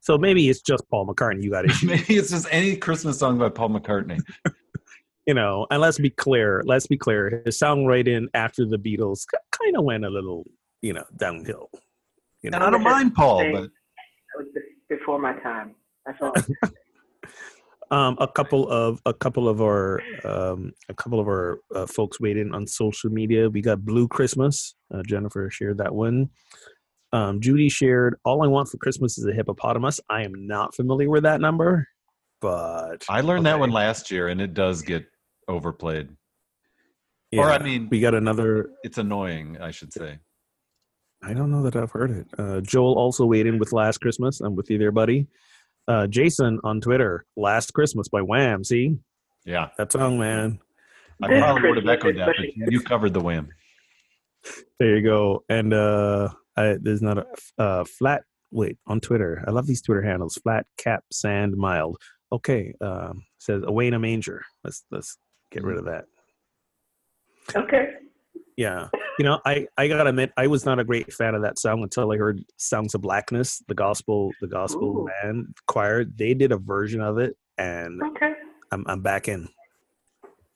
So 0.00 0.16
maybe 0.16 0.48
it's 0.48 0.60
just 0.60 0.88
Paul 0.88 1.06
McCartney. 1.06 1.42
You 1.42 1.50
got 1.50 1.64
issues. 1.68 1.82
Maybe 1.82 2.16
it's 2.16 2.30
just 2.30 2.46
any 2.52 2.76
Christmas 2.76 3.18
song 3.18 3.38
by 3.38 3.48
Paul 3.48 3.70
McCartney. 3.70 4.20
you 5.26 5.34
know, 5.34 5.66
and 5.70 5.80
let's 5.80 5.98
be 5.98 6.10
clear. 6.10 6.62
Let's 6.64 6.86
be 6.86 6.96
clear. 6.96 7.42
His 7.44 7.58
songwriting 7.58 8.28
after 8.32 8.64
the 8.64 8.78
Beatles 8.78 9.24
kind 9.50 9.76
of 9.76 9.82
went 9.82 10.04
a 10.04 10.10
little, 10.10 10.46
you 10.82 10.92
know, 10.92 11.04
downhill. 11.16 11.68
You 12.42 12.50
And 12.52 12.60
know, 12.60 12.66
I 12.66 12.70
don't 12.70 12.84
mind 12.84 13.14
Paul, 13.16 13.38
but 13.50 13.62
That 13.62 14.38
was 14.38 14.46
before 14.88 15.18
my 15.18 15.32
time. 15.40 15.74
That's 16.06 16.22
all. 16.22 16.32
um, 17.90 18.16
a 18.20 18.26
couple 18.26 18.68
of 18.68 19.00
a 19.06 19.14
couple 19.14 19.48
of 19.48 19.60
our 19.60 20.00
um, 20.24 20.72
a 20.88 20.94
couple 20.94 21.20
of 21.20 21.26
our 21.26 21.60
uh, 21.74 21.86
folks 21.86 22.20
weighed 22.20 22.36
in 22.36 22.54
on 22.54 22.66
social 22.66 23.10
media. 23.10 23.48
We 23.48 23.60
got 23.60 23.84
Blue 23.84 24.08
Christmas. 24.08 24.74
Uh, 24.92 25.02
Jennifer 25.06 25.48
shared 25.50 25.78
that 25.78 25.94
one. 25.94 26.30
Um, 27.12 27.40
Judy 27.40 27.68
shared, 27.68 28.16
"All 28.24 28.42
I 28.42 28.48
want 28.48 28.68
for 28.68 28.78
Christmas 28.78 29.18
is 29.18 29.26
a 29.26 29.32
hippopotamus." 29.32 30.00
I 30.10 30.22
am 30.22 30.32
not 30.46 30.74
familiar 30.74 31.08
with 31.10 31.22
that 31.22 31.40
number, 31.40 31.86
but 32.40 33.04
I 33.08 33.20
learned 33.20 33.46
that 33.46 33.60
one 33.60 33.70
last 33.70 34.10
year, 34.10 34.28
and 34.28 34.40
it 34.40 34.54
does 34.54 34.82
get 34.82 35.06
overplayed. 35.48 36.08
Or 37.36 37.50
I 37.50 37.58
mean, 37.58 37.88
we 37.90 38.00
got 38.00 38.14
another 38.14 38.70
it's 38.82 38.98
annoying, 38.98 39.58
I 39.60 39.70
should 39.70 39.92
say. 39.92 40.18
I 41.22 41.34
don't 41.34 41.50
know 41.50 41.62
that 41.62 41.76
I've 41.76 41.90
heard 41.90 42.10
it. 42.10 42.26
Uh, 42.38 42.60
Joel 42.60 42.94
also 42.94 43.24
weighed 43.24 43.46
in 43.46 43.58
with 43.58 43.72
Last 43.72 43.98
Christmas. 43.98 44.40
I'm 44.40 44.54
with 44.54 44.70
you 44.70 44.78
there, 44.78 44.92
buddy. 44.92 45.26
Uh, 45.88 46.06
Jason 46.06 46.60
on 46.64 46.80
Twitter, 46.80 47.24
Last 47.36 47.72
Christmas 47.72 48.08
by 48.08 48.20
Wham. 48.20 48.64
See 48.64 48.96
Yeah, 49.44 49.68
that 49.78 49.92
song, 49.92 50.18
man. 50.18 50.58
I 51.22 51.28
This 51.28 51.40
probably 51.40 51.68
would 51.68 51.78
have 51.78 51.88
echoed 51.88 52.16
that, 52.16 52.34
but 52.36 52.72
you 52.72 52.80
covered 52.80 53.14
the 53.14 53.20
wham. 53.20 53.48
There 54.78 54.96
you 54.96 55.02
go. 55.02 55.44
And 55.48 55.72
uh, 55.72 56.28
I, 56.56 56.76
there's 56.80 57.02
not 57.02 57.18
a 57.18 57.26
uh, 57.58 57.84
flat. 57.84 58.22
Wait 58.50 58.78
on 58.86 59.00
Twitter. 59.00 59.42
I 59.46 59.50
love 59.50 59.66
these 59.66 59.82
Twitter 59.82 60.02
handles. 60.02 60.36
Flat 60.36 60.66
cap 60.76 61.04
sand 61.10 61.56
mild. 61.56 61.98
Okay. 62.32 62.74
Um, 62.80 63.24
says 63.38 63.62
away 63.64 63.86
in 63.86 63.94
a 63.94 63.98
manger. 63.98 64.42
Let's 64.62 64.84
let's 64.90 65.18
get 65.50 65.64
rid 65.64 65.78
of 65.78 65.86
that. 65.86 66.04
okay. 67.54 67.90
Yeah. 68.56 68.88
You 69.18 69.24
know, 69.24 69.40
I, 69.46 69.66
I 69.78 69.88
gotta 69.88 70.10
admit, 70.10 70.32
I 70.36 70.46
was 70.46 70.66
not 70.66 70.78
a 70.78 70.84
great 70.84 71.12
fan 71.12 71.34
of 71.34 71.42
that 71.42 71.58
song 71.58 71.82
until 71.82 72.12
I 72.12 72.16
heard 72.18 72.44
Sounds 72.58 72.94
of 72.94 73.00
Blackness, 73.00 73.62
the 73.66 73.74
gospel, 73.74 74.30
the 74.40 74.46
gospel 74.46 75.00
Ooh. 75.00 75.08
band 75.22 75.54
choir. 75.66 76.04
They 76.04 76.34
did 76.34 76.52
a 76.52 76.58
version 76.58 77.00
of 77.00 77.18
it, 77.18 77.36
and 77.56 78.02
Okay. 78.02 78.34
I'm 78.72 78.84
I'm 78.88 79.00
back 79.00 79.28
in. 79.28 79.48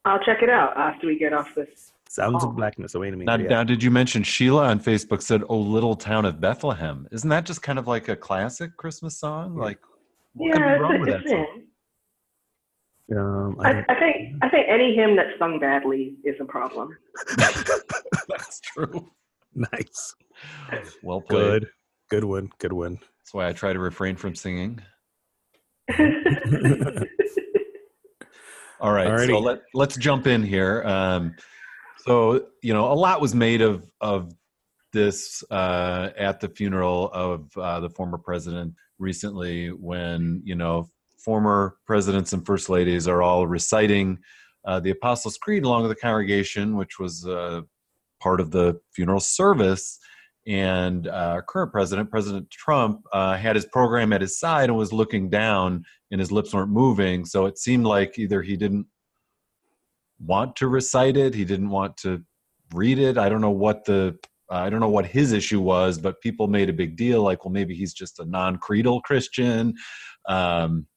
I'll 0.05 0.23
check 0.23 0.43
it 0.43 0.51
out 0.51 0.77
after 0.77 1.07
we 1.07 1.19
get 1.19 1.33
off 1.33 1.55
this. 1.55 1.93
Sounds 2.09 2.43
Oh. 2.45 2.49
of 2.51 2.57
Blackness. 2.57 2.95
Away 2.95 3.11
to 3.11 3.17
me. 3.17 3.25
Now, 3.25 3.37
Yeah. 3.37 3.49
now, 3.49 3.65
did 3.65 3.83
you 3.83 3.91
mention 3.91 4.23
Sheila 4.23 4.67
on 4.69 4.81
Facebook 4.81 5.23
said, 5.23 5.43
"Oh, 5.49 5.59
little 5.59 5.95
town 5.95 6.25
of 6.25 6.41
Bethlehem"? 6.41 7.07
Isn't 7.13 7.31
that 7.31 7.47
just 7.47 7.63
kind 7.63 7.79
of 7.79 7.87
like 7.87 8.09
a 8.09 8.17
classic 8.17 8.77
Christmas 8.77 9.17
song? 9.19 9.55
Yeah. 9.57 9.63
Like, 9.63 9.79
what 10.35 10.53
could 10.53 10.61
yeah, 10.61 10.75
be 10.77 10.81
wrong 10.83 11.01
with 11.01 11.09
that 11.11 11.29
song? 11.29 11.63
Um, 13.17 13.57
I 13.61 13.71
I, 13.73 13.85
I 13.89 13.99
think 13.99 14.37
I 14.43 14.49
think 14.49 14.67
any 14.69 14.95
hymn 14.95 15.17
that's 15.17 15.37
sung 15.39 15.59
badly 15.59 16.15
is 16.25 16.37
a 16.41 16.45
problem. 16.45 16.97
That's 18.77 18.91
true. 18.91 19.11
nice. 19.55 20.15
Well 21.03 21.21
played. 21.21 21.63
Good. 21.63 21.69
Good 22.11 22.25
one. 22.25 22.51
Good 22.59 22.73
one. 22.73 22.95
That's 22.95 23.33
why 23.33 23.49
I 23.49 23.53
try 23.53 23.73
to 23.73 23.79
refrain 23.79 24.17
from 24.17 24.35
singing. 24.35 24.81
All 28.81 28.93
right, 28.93 29.27
so 29.27 29.39
let 29.39 29.61
let's 29.75 29.97
jump 29.97 30.27
in 30.27 30.43
here. 30.43 30.83
Um, 30.85 31.35
so 31.99 32.47
you 32.63 32.73
know, 32.73 32.91
a 32.91 32.95
lot 32.95 33.21
was 33.21 33.35
made 33.35 33.61
of 33.61 33.85
of 34.01 34.33
this 34.93 35.45
uh, 35.51 36.11
at 36.17 36.41
the 36.41 36.49
funeral 36.49 37.11
of 37.13 37.51
uh, 37.59 37.81
the 37.81 37.91
former 37.91 38.17
president 38.17 38.75
recently, 38.99 39.69
when 39.69 40.41
you 40.45 40.55
know 40.55 40.89
former 41.23 41.77
presidents 41.87 42.33
and 42.33 42.47
first 42.47 42.71
ladies 42.71 43.07
are 43.07 43.23
all 43.23 43.47
reciting 43.47 44.19
uh, 44.65 44.81
the 44.81 44.91
Apostles' 44.91 45.37
Creed 45.37 45.65
along 45.65 45.83
with 45.83 45.91
the 45.91 46.01
congregation, 46.01 46.77
which 46.77 46.99
was 46.99 47.27
uh, 47.27 47.61
part 48.21 48.41
of 48.41 48.51
the 48.51 48.81
funeral 48.95 49.21
service. 49.21 49.99
And 50.47 51.07
uh, 51.07 51.11
our 51.11 51.43
current 51.43 51.73
president, 51.73 52.11
President 52.11 52.51
Trump, 52.51 53.03
uh, 53.13 53.37
had 53.37 53.57
his 53.57 53.67
program 53.67 54.13
at 54.13 54.21
his 54.21 54.39
side 54.39 54.71
and 54.71 54.77
was 54.77 54.93
looking 54.93 55.29
down 55.29 55.85
and 56.11 56.21
his 56.21 56.33
lips 56.33 56.55
weren't 56.55 56.71
moving. 56.71 57.25
So 57.25 57.47
it 57.47 57.59
seemed 57.59 57.85
like 57.85 58.19
either 58.19 58.43
he 58.43 58.57
didn't 58.57 58.87
want 60.19 60.57
to 60.57 60.69
recite 60.69 61.17
it, 61.17 61.35
he 61.35 61.45
didn't 61.45 61.71
want 61.71 61.97
to 61.99 62.23
read 62.75 62.99
it. 62.99 63.19
I 63.19 63.29
don't 63.29 63.41
know 63.41 63.51
what 63.51 63.85
the 63.85 64.19
I 64.51 64.69
don't 64.69 64.81
know 64.81 64.89
what 64.89 65.07
his 65.07 65.33
issue 65.33 65.61
was, 65.61 65.97
but 65.97 66.21
people 66.21 66.49
made 66.49 66.69
a 66.69 66.73
big 66.73 66.97
deal 66.97 67.23
like, 67.23 67.45
well, 67.45 67.53
maybe 67.53 67.75
he's 67.75 67.95
just 67.95 68.19
a 68.19 68.25
non-creedal 68.25 69.01
Christian. 69.03 69.75
Um, 70.29 70.89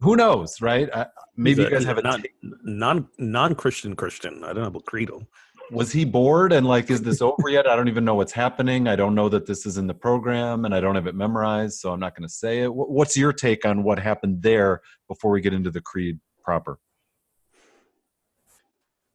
who 0.00 0.16
knows, 0.16 0.60
right? 0.60 0.88
I, 0.92 1.06
maybe 1.36 1.62
you 1.62 1.70
guys 1.70 1.84
have 1.84 1.98
a 1.98 2.02
non 2.02 2.22
non 2.64 3.08
non 3.18 3.54
Christian 3.54 3.94
Christian. 3.96 4.42
I 4.44 4.52
don't 4.52 4.62
know 4.62 4.68
about 4.68 4.84
creedal. 4.86 5.24
Was 5.70 5.92
he 5.92 6.04
bored 6.04 6.52
and 6.52 6.66
like 6.66 6.90
is 6.90 7.02
this 7.02 7.20
over 7.20 7.48
yet 7.48 7.66
i 7.66 7.76
don't 7.76 7.88
even 7.88 8.04
know 8.04 8.14
what's 8.14 8.32
happening 8.32 8.88
i 8.88 8.96
don't 8.96 9.14
know 9.14 9.28
that 9.28 9.46
this 9.46 9.66
is 9.66 9.76
in 9.76 9.86
the 9.86 9.94
program 9.94 10.64
and 10.64 10.74
i 10.74 10.80
don't 10.80 10.94
have 10.94 11.06
it 11.06 11.14
memorized 11.14 11.78
so 11.78 11.92
i'm 11.92 12.00
not 12.00 12.14
going 12.14 12.26
to 12.26 12.32
say 12.32 12.62
it 12.62 12.74
what's 12.74 13.16
your 13.16 13.32
take 13.32 13.64
on 13.64 13.82
what 13.82 13.98
happened 13.98 14.42
there 14.42 14.80
before 15.08 15.30
we 15.30 15.40
get 15.40 15.52
into 15.52 15.70
the 15.70 15.80
creed 15.80 16.18
proper 16.42 16.78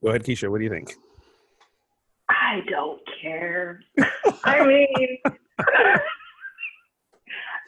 Go 0.03 0.09
ahead, 0.09 0.23
Keisha. 0.23 0.49
What 0.49 0.57
do 0.57 0.65
you 0.65 0.69
think? 0.69 0.95
I 2.27 2.59
don't 2.69 2.99
care. 3.21 3.79
I 4.43 4.65
mean, 4.65 5.17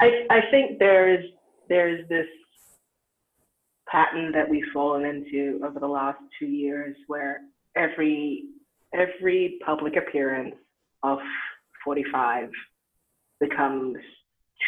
I 0.01 0.25
I 0.29 0.41
think 0.51 0.77
there 0.79 1.13
is 1.13 1.23
there 1.69 1.87
is 1.87 2.05
this 2.09 2.27
pattern 3.87 4.33
that 4.33 4.49
we've 4.49 4.65
fallen 4.73 5.05
into 5.05 5.61
over 5.63 5.79
the 5.79 5.87
last 5.87 6.17
two 6.37 6.47
years, 6.47 6.97
where 7.07 7.39
every 7.77 8.43
every 8.95 9.59
public 9.65 9.95
appearance 9.95 10.55
of 11.03 11.19
45 11.83 12.49
becomes 13.39 13.97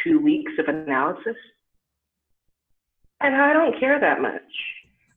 two 0.03 0.19
weeks 0.19 0.51
of 0.60 0.67
analysis, 0.67 1.36
and 3.22 3.36
I 3.36 3.53
don't 3.53 3.79
care 3.79 4.00
that 4.00 4.22
much. 4.22 4.41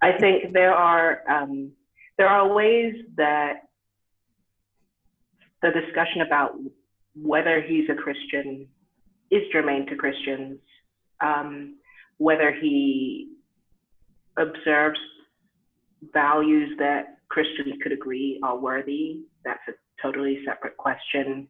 I 0.03 0.13
think 0.19 0.53
there 0.53 0.75
are 0.75 1.23
um, 1.29 1.73
there 2.17 2.29
are 2.29 2.55
ways 2.55 2.95
that 3.17 3.63
the 5.63 5.71
discussion 5.71 6.23
about 6.23 6.53
whether 7.15 7.61
he's 7.61 7.89
a 7.91 7.95
Christian 7.95 8.67
is 9.31 9.43
germane 9.53 9.87
to 9.87 9.97
Christians, 9.97 10.59
um, 11.21 11.77
whether 12.19 12.53
he 12.53 13.33
observes 14.39 14.99
values 16.13 16.71
that 16.79 17.20
Christians 17.35 17.75
could 17.83 17.93
agree 17.93 18.39
are 18.43 18.59
worthy, 18.59 19.21
that's 19.45 19.61
a 19.69 19.73
totally 20.03 20.41
separate 20.47 20.77
question. 20.77 21.49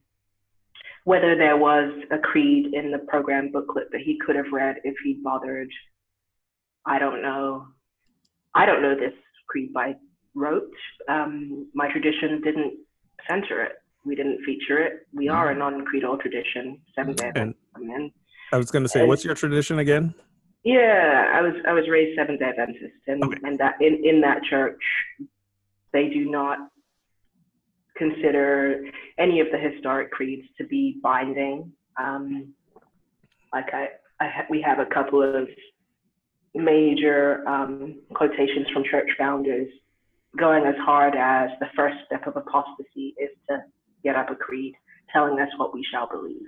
Whether 1.04 1.34
there 1.36 1.56
was 1.56 1.90
a 2.10 2.18
creed 2.18 2.74
in 2.74 2.90
the 2.92 2.98
program 2.98 3.50
booklet 3.50 3.88
that 3.92 4.02
he 4.02 4.18
could 4.24 4.36
have 4.36 4.52
read 4.52 4.76
if 4.84 4.94
he'd 5.02 5.22
bothered, 5.24 5.68
I 6.86 6.98
don't 6.98 7.22
know. 7.22 7.66
I 8.54 8.66
don't 8.66 8.82
know 8.82 8.94
this 8.94 9.14
creed 9.48 9.72
by 9.72 9.94
rote. 10.34 10.70
Um, 11.08 11.70
my 11.74 11.90
tradition 11.90 12.40
didn't 12.42 12.74
center 13.28 13.62
it. 13.64 13.72
We 14.04 14.14
didn't 14.14 14.42
feature 14.44 14.78
it. 14.78 15.06
We 15.12 15.28
are 15.28 15.50
a 15.50 15.54
non-creedal 15.56 16.18
tradition, 16.18 16.80
Seventh 16.94 17.16
Day 17.18 17.32
And- 17.34 17.54
Adventist. 17.76 18.14
I 18.52 18.56
was 18.56 18.70
going 18.70 18.82
to 18.82 18.88
say, 18.88 19.06
what's 19.06 19.24
your 19.24 19.34
tradition 19.34 19.78
again? 19.78 20.14
Yeah, 20.64 21.32
I 21.32 21.40
was 21.40 21.54
I 21.66 21.72
was 21.72 21.88
raised 21.88 22.18
Seventh 22.18 22.40
Day 22.40 22.46
Adventist, 22.46 22.92
and 23.06 23.24
Okay. 23.24 23.38
and 23.44 23.58
that 23.58 23.76
in 23.80 24.04
in 24.04 24.20
that 24.20 24.42
church, 24.42 24.78
they 25.92 26.08
do 26.08 26.30
not 26.30 26.58
consider 27.96 28.84
any 29.18 29.40
of 29.40 29.48
the 29.52 29.58
historic 29.58 30.10
creeds 30.10 30.46
to 30.58 30.64
be 30.66 30.98
binding. 31.02 31.70
Um, 31.98 32.54
like 33.52 33.66
I, 33.72 33.88
I 34.20 34.28
ha- 34.28 34.46
we 34.48 34.62
have 34.62 34.78
a 34.78 34.86
couple 34.86 35.22
of 35.22 35.48
major 36.54 37.46
um, 37.48 38.00
quotations 38.14 38.68
from 38.72 38.84
church 38.84 39.08
founders 39.18 39.68
going 40.38 40.64
as 40.64 40.76
hard 40.78 41.14
as 41.16 41.50
the 41.60 41.66
first 41.76 41.96
step 42.06 42.26
of 42.26 42.36
apostasy 42.36 43.14
is 43.20 43.30
to 43.48 43.58
get 44.04 44.16
up 44.16 44.30
a 44.30 44.34
creed 44.34 44.74
telling 45.12 45.40
us 45.40 45.48
what 45.56 45.74
we 45.74 45.84
shall 45.90 46.08
believe. 46.08 46.46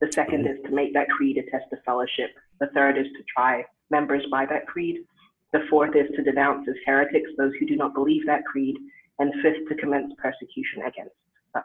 The 0.00 0.10
second 0.12 0.46
is 0.46 0.56
to 0.64 0.70
make 0.70 0.94
that 0.94 1.08
creed 1.10 1.36
a 1.38 1.50
test 1.50 1.66
of 1.72 1.78
fellowship. 1.84 2.30
The 2.60 2.68
third 2.74 2.96
is 2.96 3.06
to 3.06 3.24
try 3.34 3.64
members 3.90 4.24
by 4.30 4.46
that 4.46 4.66
creed. 4.66 5.04
The 5.52 5.60
fourth 5.70 5.96
is 5.96 6.06
to 6.16 6.22
denounce 6.22 6.66
as 6.68 6.74
heretics 6.86 7.30
those 7.38 7.52
who 7.58 7.66
do 7.66 7.76
not 7.76 7.94
believe 7.94 8.26
that 8.26 8.44
creed. 8.44 8.76
And 9.20 9.32
fifth, 9.42 9.68
to 9.68 9.74
commence 9.74 10.12
persecution 10.18 10.82
against 10.86 11.14
such. 11.52 11.64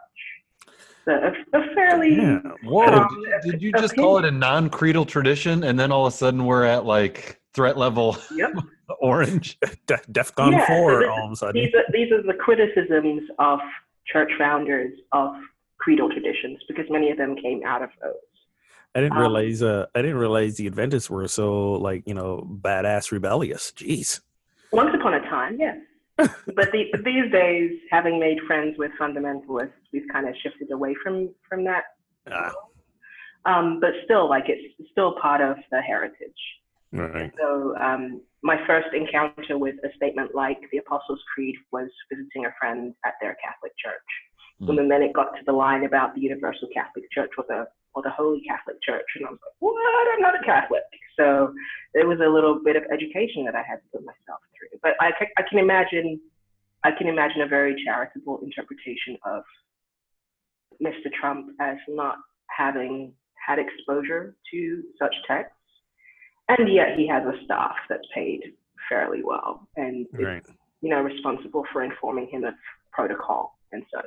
So 1.04 1.12
a, 1.12 1.58
a 1.58 1.74
fairly 1.74 2.16
Yeah. 2.16 2.40
Whoa! 2.64 2.86
Um, 2.86 3.24
did, 3.44 3.52
did 3.52 3.62
you 3.62 3.70
just 3.72 3.94
call 3.94 4.18
it 4.18 4.24
a 4.24 4.30
non-creedal 4.30 5.04
tradition, 5.04 5.62
and 5.62 5.78
then 5.78 5.92
all 5.92 6.06
of 6.06 6.12
a 6.12 6.16
sudden 6.16 6.46
we're 6.46 6.64
at 6.64 6.84
like 6.84 7.40
threat 7.52 7.76
level 7.76 8.16
Yep. 8.34 8.54
orange? 9.00 9.58
De- 9.86 9.98
DEFCON 10.10 10.52
Yeah, 10.52 10.66
4 10.66 11.00
this- 11.00 11.08
all 11.10 11.26
of 11.26 11.32
a 11.32 11.36
sudden. 11.36 11.62
these 11.62 11.74
are 11.74 11.84
these 11.92 12.10
are 12.10 12.22
the 12.22 12.34
criticisms 12.34 13.22
of 13.38 13.60
church 14.12 14.32
founders 14.36 14.92
of 15.12 15.34
creedal 15.78 16.10
traditions 16.10 16.58
because 16.66 16.86
many 16.90 17.10
of 17.10 17.18
them 17.18 17.36
came 17.36 17.60
out 17.64 17.82
of 17.82 17.90
those. 18.02 18.14
I 18.94 19.00
didn't 19.00 19.16
um, 19.16 19.20
realize 19.20 19.62
uh, 19.62 19.86
I 19.94 20.02
didn't 20.02 20.18
realize 20.18 20.56
the 20.56 20.66
Adventists 20.66 21.10
were 21.10 21.26
so 21.28 21.72
like, 21.72 22.04
you 22.06 22.14
know, 22.14 22.46
badass 22.48 23.10
rebellious. 23.10 23.72
Jeez. 23.72 24.20
Once 24.72 24.94
upon 24.94 25.14
a 25.14 25.20
time, 25.20 25.56
yes. 25.58 25.76
but, 26.16 26.70
the, 26.70 26.84
these 27.04 27.30
days, 27.32 27.72
having 27.90 28.20
made 28.20 28.38
friends 28.46 28.78
with 28.78 28.92
fundamentalists, 29.00 29.72
we've 29.92 30.06
kind 30.12 30.28
of 30.28 30.34
shifted 30.42 30.70
away 30.70 30.94
from 31.02 31.30
from 31.48 31.64
that. 31.64 31.84
Ah, 32.30 32.52
Um, 33.46 33.80
but 33.80 33.90
still, 34.04 34.28
like 34.28 34.44
it's 34.48 34.62
still 34.92 35.16
part 35.20 35.40
of 35.40 35.56
the 35.72 35.80
heritage. 35.80 36.42
right. 36.92 37.32
So 37.36 37.76
um, 37.78 38.20
my 38.42 38.64
first 38.66 38.88
encounter 38.94 39.58
with 39.58 39.74
a 39.84 39.88
statement 39.96 40.34
like 40.36 40.60
the 40.70 40.78
Apostles' 40.78 41.20
Creed 41.34 41.56
was 41.72 41.88
visiting 42.12 42.46
a 42.46 42.54
friend 42.60 42.94
at 43.04 43.14
their 43.20 43.36
Catholic 43.42 43.72
church. 43.76 44.10
Hmm. 44.60 44.78
And 44.78 44.90
then 44.90 45.02
it 45.02 45.12
got 45.12 45.32
to 45.32 45.42
the 45.44 45.52
line 45.52 45.84
about 45.84 46.14
the 46.14 46.20
Universal 46.20 46.68
Catholic 46.72 47.10
Church 47.10 47.32
or 47.36 47.44
the 47.48 47.66
or 47.94 48.02
the 48.02 48.10
Holy 48.10 48.42
Catholic 48.42 48.76
Church, 48.82 49.06
and 49.16 49.26
I 49.26 49.30
was 49.30 49.38
like, 49.42 49.54
"What? 49.60 49.74
I'm 50.14 50.20
not 50.20 50.40
a 50.40 50.44
Catholic." 50.44 50.82
So 51.18 51.54
there 51.94 52.06
was 52.06 52.18
a 52.20 52.28
little 52.28 52.60
bit 52.62 52.76
of 52.76 52.82
education 52.92 53.44
that 53.44 53.54
I 53.54 53.62
had 53.62 53.76
to 53.76 53.88
put 53.92 54.04
myself 54.04 54.40
through. 54.56 54.78
But 54.82 54.94
I, 55.00 55.12
I 55.38 55.42
can 55.48 55.58
imagine, 55.58 56.20
I 56.82 56.90
can 56.90 57.06
imagine 57.06 57.42
a 57.42 57.46
very 57.46 57.80
charitable 57.84 58.40
interpretation 58.42 59.16
of 59.24 59.42
Mr. 60.82 61.12
Trump 61.18 61.50
as 61.60 61.76
not 61.88 62.16
having 62.48 63.12
had 63.46 63.58
exposure 63.58 64.34
to 64.52 64.82
such 64.98 65.14
texts, 65.26 65.54
and 66.48 66.72
yet 66.72 66.96
he 66.96 67.06
has 67.06 67.22
a 67.24 67.44
staff 67.44 67.76
that's 67.88 68.06
paid 68.14 68.40
fairly 68.88 69.22
well 69.22 69.66
and 69.76 70.06
is, 70.18 70.42
you 70.80 70.90
know 70.90 71.00
responsible 71.00 71.64
for 71.72 71.82
informing 71.82 72.28
him 72.28 72.44
of 72.44 72.54
protocol 72.92 73.58
and 73.72 73.82
such. 73.94 74.04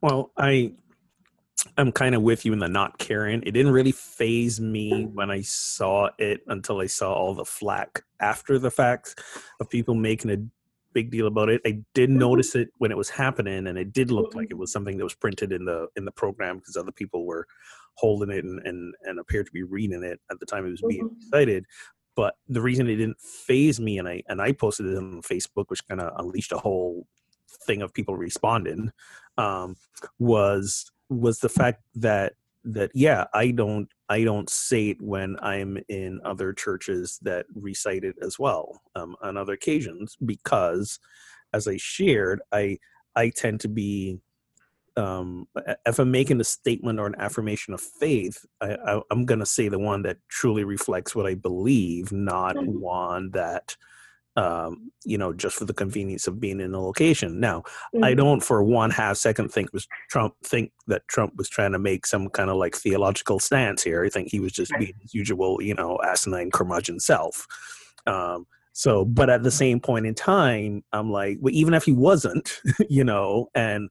Well, 0.00 0.32
I 0.36 0.72
I'm 1.76 1.92
kind 1.92 2.14
of 2.14 2.22
with 2.22 2.44
you 2.44 2.52
in 2.52 2.58
the 2.58 2.68
not 2.68 2.98
caring. 2.98 3.42
It 3.42 3.52
didn't 3.52 3.72
really 3.72 3.92
phase 3.92 4.60
me 4.60 5.06
when 5.12 5.30
I 5.30 5.42
saw 5.42 6.10
it 6.18 6.40
until 6.46 6.80
I 6.80 6.86
saw 6.86 7.12
all 7.12 7.34
the 7.34 7.44
flack 7.44 8.02
after 8.20 8.58
the 8.58 8.70
facts 8.70 9.14
of 9.60 9.70
people 9.70 9.94
making 9.94 10.30
a 10.30 10.36
big 10.92 11.10
deal 11.10 11.26
about 11.26 11.48
it. 11.48 11.60
I 11.66 11.80
did 11.92 12.10
mm-hmm. 12.10 12.18
notice 12.18 12.54
it 12.54 12.70
when 12.78 12.90
it 12.90 12.96
was 12.96 13.10
happening, 13.10 13.66
and 13.66 13.76
it 13.76 13.92
did 13.92 14.10
look 14.10 14.34
like 14.34 14.46
mm-hmm. 14.46 14.52
it 14.52 14.58
was 14.58 14.72
something 14.72 14.96
that 14.96 15.04
was 15.04 15.14
printed 15.14 15.52
in 15.52 15.64
the 15.64 15.88
in 15.96 16.04
the 16.04 16.12
program 16.12 16.58
because 16.58 16.76
other 16.76 16.92
people 16.92 17.26
were 17.26 17.46
holding 17.96 18.30
it 18.30 18.44
and, 18.44 18.60
and 18.66 18.94
and 19.02 19.18
appeared 19.18 19.46
to 19.46 19.52
be 19.52 19.62
reading 19.62 20.02
it 20.02 20.20
at 20.30 20.40
the 20.40 20.46
time 20.46 20.66
it 20.66 20.70
was 20.70 20.82
being 20.88 21.04
mm-hmm. 21.04 21.16
recited. 21.16 21.64
But 22.16 22.34
the 22.48 22.62
reason 22.62 22.88
it 22.88 22.96
didn't 22.96 23.20
phase 23.20 23.80
me, 23.80 23.98
and 23.98 24.08
I 24.08 24.22
and 24.28 24.40
I 24.40 24.52
posted 24.52 24.86
it 24.86 24.96
on 24.96 25.20
Facebook, 25.22 25.66
which 25.68 25.86
kind 25.88 26.00
of 26.00 26.12
unleashed 26.18 26.52
a 26.52 26.58
whole 26.58 27.06
thing 27.66 27.82
of 27.82 27.92
people 27.92 28.16
responding, 28.16 28.90
um, 29.36 29.76
was 30.18 30.90
was 31.10 31.40
the 31.40 31.48
fact 31.48 31.82
that 31.94 32.34
that 32.64 32.90
yeah 32.94 33.24
i 33.34 33.50
don't 33.50 33.88
i 34.08 34.24
don't 34.24 34.48
say 34.48 34.88
it 34.90 35.02
when 35.02 35.36
i'm 35.42 35.78
in 35.88 36.20
other 36.24 36.52
churches 36.52 37.18
that 37.22 37.46
recite 37.54 38.04
it 38.04 38.16
as 38.22 38.38
well 38.38 38.80
um, 38.94 39.14
on 39.22 39.36
other 39.36 39.52
occasions 39.52 40.16
because 40.24 40.98
as 41.52 41.68
i 41.68 41.76
shared 41.76 42.40
i 42.52 42.78
i 43.16 43.28
tend 43.30 43.60
to 43.60 43.68
be 43.68 44.18
um 44.96 45.46
if 45.86 45.98
i'm 45.98 46.10
making 46.10 46.40
a 46.40 46.44
statement 46.44 46.98
or 47.00 47.06
an 47.06 47.16
affirmation 47.18 47.74
of 47.74 47.80
faith 47.80 48.44
I, 48.60 48.76
I 48.76 49.00
i'm 49.10 49.26
gonna 49.26 49.46
say 49.46 49.68
the 49.68 49.78
one 49.78 50.02
that 50.02 50.18
truly 50.28 50.64
reflects 50.64 51.14
what 51.14 51.26
i 51.26 51.34
believe 51.34 52.12
not 52.12 52.56
Mhm. 52.56 52.80
one 52.80 53.30
that 53.32 53.76
um 54.36 54.90
you 55.04 55.16
know 55.16 55.32
just 55.32 55.56
for 55.56 55.64
the 55.64 55.72
convenience 55.74 56.26
of 56.26 56.40
being 56.40 56.60
in 56.60 56.74
a 56.74 56.80
location 56.82 57.38
now 57.38 57.62
I 58.02 58.12
Mhm. 58.12 58.16
don't 58.16 58.40
for 58.42 58.64
one 58.64 58.90
half 58.90 59.16
second 59.16 59.50
think 59.52 59.72
was 59.72 59.86
Trump 60.10 60.34
think 60.44 60.72
that 60.88 61.06
Trump 61.08 61.34
was 61.36 61.48
trying 61.48 61.72
to 61.72 61.78
make 61.78 62.04
some 62.06 62.28
kind 62.30 62.50
of 62.50 62.56
like 62.56 62.74
theological 62.74 63.38
stance 63.38 63.82
here. 63.84 64.04
I 64.04 64.08
think 64.08 64.28
he 64.30 64.40
was 64.40 64.52
just 64.52 64.72
being 64.78 64.94
his 65.00 65.14
usual, 65.14 65.62
you 65.62 65.74
know, 65.74 65.98
asinine 66.04 66.50
curmudgeon 66.50 66.98
self. 67.00 67.46
Um, 68.06 68.46
so, 68.72 69.04
but 69.04 69.30
at 69.30 69.44
the 69.44 69.52
same 69.52 69.78
point 69.78 70.04
in 70.06 70.14
time, 70.14 70.82
I'm 70.92 71.10
like, 71.12 71.38
well, 71.40 71.54
even 71.54 71.74
if 71.74 71.84
he 71.84 71.92
wasn't, 71.92 72.60
you 72.90 73.04
know, 73.04 73.48
and 73.54 73.88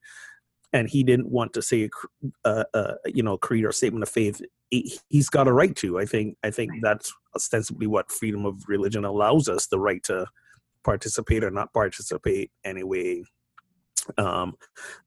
and 0.74 0.90
he 0.90 1.04
didn't 1.04 1.30
want 1.30 1.54
to 1.54 1.62
say 1.62 1.84
a, 1.84 1.90
cr- 1.90 2.08
uh, 2.44 2.64
uh, 2.74 2.96
you 3.06 3.24
know, 3.24 3.38
creed 3.38 3.64
or 3.64 3.72
statement 3.72 4.04
of 4.04 4.10
faith, 4.10 4.42
he, 4.72 5.00
he's 5.10 5.30
got 5.30 5.48
a 5.48 5.54
right 5.54 5.76
to. 5.78 6.00
I 6.00 6.06
think 6.06 6.36
I 6.44 6.50
think 6.52 6.72
that's 6.82 7.14
ostensibly 7.36 7.88
what 7.88 8.12
freedom 8.12 8.46
of 8.46 8.64
religion 8.68 9.06
allows 9.06 9.48
us: 9.48 9.68
the 9.68 9.80
right 9.80 10.04
to 10.04 10.26
participate 10.84 11.44
or 11.44 11.52
not 11.52 11.72
participate 11.74 12.52
anyway 12.66 13.24
um 14.18 14.54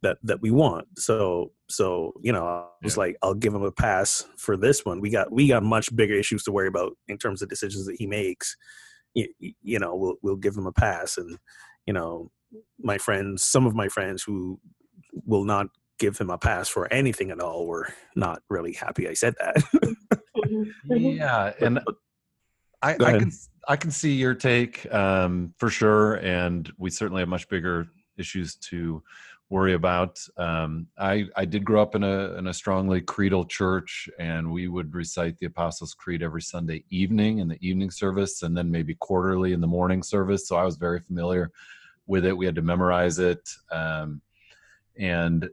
that 0.03 0.17
that 0.23 0.41
we 0.41 0.51
want. 0.51 0.87
So 0.99 1.53
so 1.69 2.15
you 2.23 2.33
know 2.33 2.47
i 2.47 2.65
was 2.83 2.97
Yeah. 2.97 3.01
like 3.01 3.17
i'll 3.23 3.35
give 3.35 3.55
him 3.55 3.63
a 3.63 3.73
pass 3.73 4.25
for 4.39 4.57
this 4.57 4.85
one. 4.87 5.01
We 5.01 5.11
got 5.11 5.31
we 5.31 5.49
got 5.49 5.63
much 5.63 5.95
bigger 5.95 6.15
issues 6.15 6.45
to 6.45 6.53
worry 6.53 6.69
about 6.69 6.97
in 7.09 7.19
terms 7.19 7.43
of 7.43 7.49
decisions 7.51 7.85
that 7.87 7.97
he 7.99 8.07
makes. 8.07 8.57
You, 9.15 9.29
you 9.63 9.79
know 9.79 9.95
we'll 9.97 10.17
we'll 10.23 10.37
give 10.37 10.57
him 10.57 10.67
a 10.67 10.73
pass. 10.73 11.19
And 11.19 11.39
you 11.87 11.93
know 11.93 12.31
my 12.79 12.97
friends 12.97 13.43
some 13.43 13.67
of 13.67 13.75
my 13.75 13.89
friends 13.89 14.23
who 14.23 14.59
will 15.25 15.45
not 15.45 15.69
give 15.99 16.19
him 16.19 16.31
a 16.31 16.39
pass 16.39 16.69
for 16.69 16.93
anything 16.93 17.31
at 17.31 17.41
all 17.41 17.67
were 17.67 17.89
not 18.15 18.43
really 18.51 18.73
happy 18.73 19.09
i 19.09 19.15
said 19.15 19.35
that 19.39 19.57
Mhm. 20.47 20.73
Mhm. 20.89 21.17
Yeah, 21.19 21.53
and 21.61 21.81
I, 22.83 22.93
I 22.93 23.19
can 23.19 23.33
I 23.69 23.77
can 23.77 23.91
see 23.91 24.13
your 24.13 24.35
take 24.35 24.93
um, 24.93 25.55
for 25.59 25.71
sure, 25.71 26.15
and 26.17 26.71
we 26.79 26.91
certainly 26.91 27.21
have 27.21 27.29
much 27.29 27.49
bigger 27.49 27.89
issues 28.17 28.57
to 28.57 29.03
worry 29.49 29.75
about. 29.75 30.19
Um, 30.37 30.89
I 30.99 31.25
I 31.37 31.45
did 31.47 31.65
grow 31.65 31.83
up 31.83 31.95
in 31.95 32.05
a 32.05 32.35
in 32.35 32.47
a 32.47 32.55
strongly 32.55 33.01
creedal 33.01 33.45
church, 33.45 34.09
and 34.19 34.53
we 34.53 34.69
would 34.69 34.95
recite 34.95 35.39
the 35.39 35.47
Apostles' 35.47 35.95
Creed 35.95 36.23
every 36.23 36.43
Sunday 36.43 36.85
evening 36.91 37.39
in 37.39 37.49
the 37.49 37.59
evening 37.67 37.91
service, 37.91 38.43
and 38.43 38.57
then 38.57 38.71
maybe 38.71 38.95
quarterly 38.95 39.53
in 39.53 39.61
the 39.61 39.67
morning 39.67 40.03
service. 40.03 40.47
So 40.47 40.57
I 40.57 40.65
was 40.65 40.77
very 40.77 41.01
familiar 41.01 41.51
with 42.07 42.25
it. 42.25 42.37
We 42.37 42.47
had 42.47 42.55
to 42.57 42.63
memorize 42.63 43.19
it, 43.19 43.49
um, 43.73 44.21
and 44.99 45.49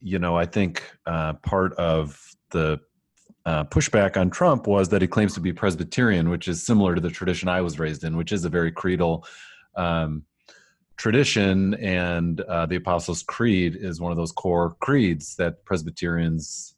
you 0.00 0.18
know 0.18 0.36
I 0.36 0.46
think 0.46 0.82
uh, 1.06 1.34
part 1.34 1.72
of 1.74 2.20
the 2.50 2.80
uh, 3.48 3.64
pushback 3.64 4.18
on 4.18 4.28
Trump 4.28 4.66
was 4.66 4.90
that 4.90 5.00
he 5.00 5.08
claims 5.08 5.32
to 5.32 5.40
be 5.40 5.54
Presbyterian, 5.54 6.28
which 6.28 6.48
is 6.48 6.62
similar 6.62 6.94
to 6.94 7.00
the 7.00 7.08
tradition 7.08 7.48
I 7.48 7.62
was 7.62 7.78
raised 7.78 8.04
in, 8.04 8.16
which 8.16 8.30
is 8.30 8.44
a 8.44 8.50
very 8.50 8.70
creedal 8.70 9.24
um, 9.74 10.24
tradition. 10.98 11.72
And 11.74 12.42
uh, 12.42 12.66
the 12.66 12.76
Apostles' 12.76 13.22
Creed 13.22 13.74
is 13.74 14.02
one 14.02 14.12
of 14.12 14.18
those 14.18 14.32
core 14.32 14.76
creeds 14.80 15.34
that 15.36 15.64
Presbyterians 15.64 16.74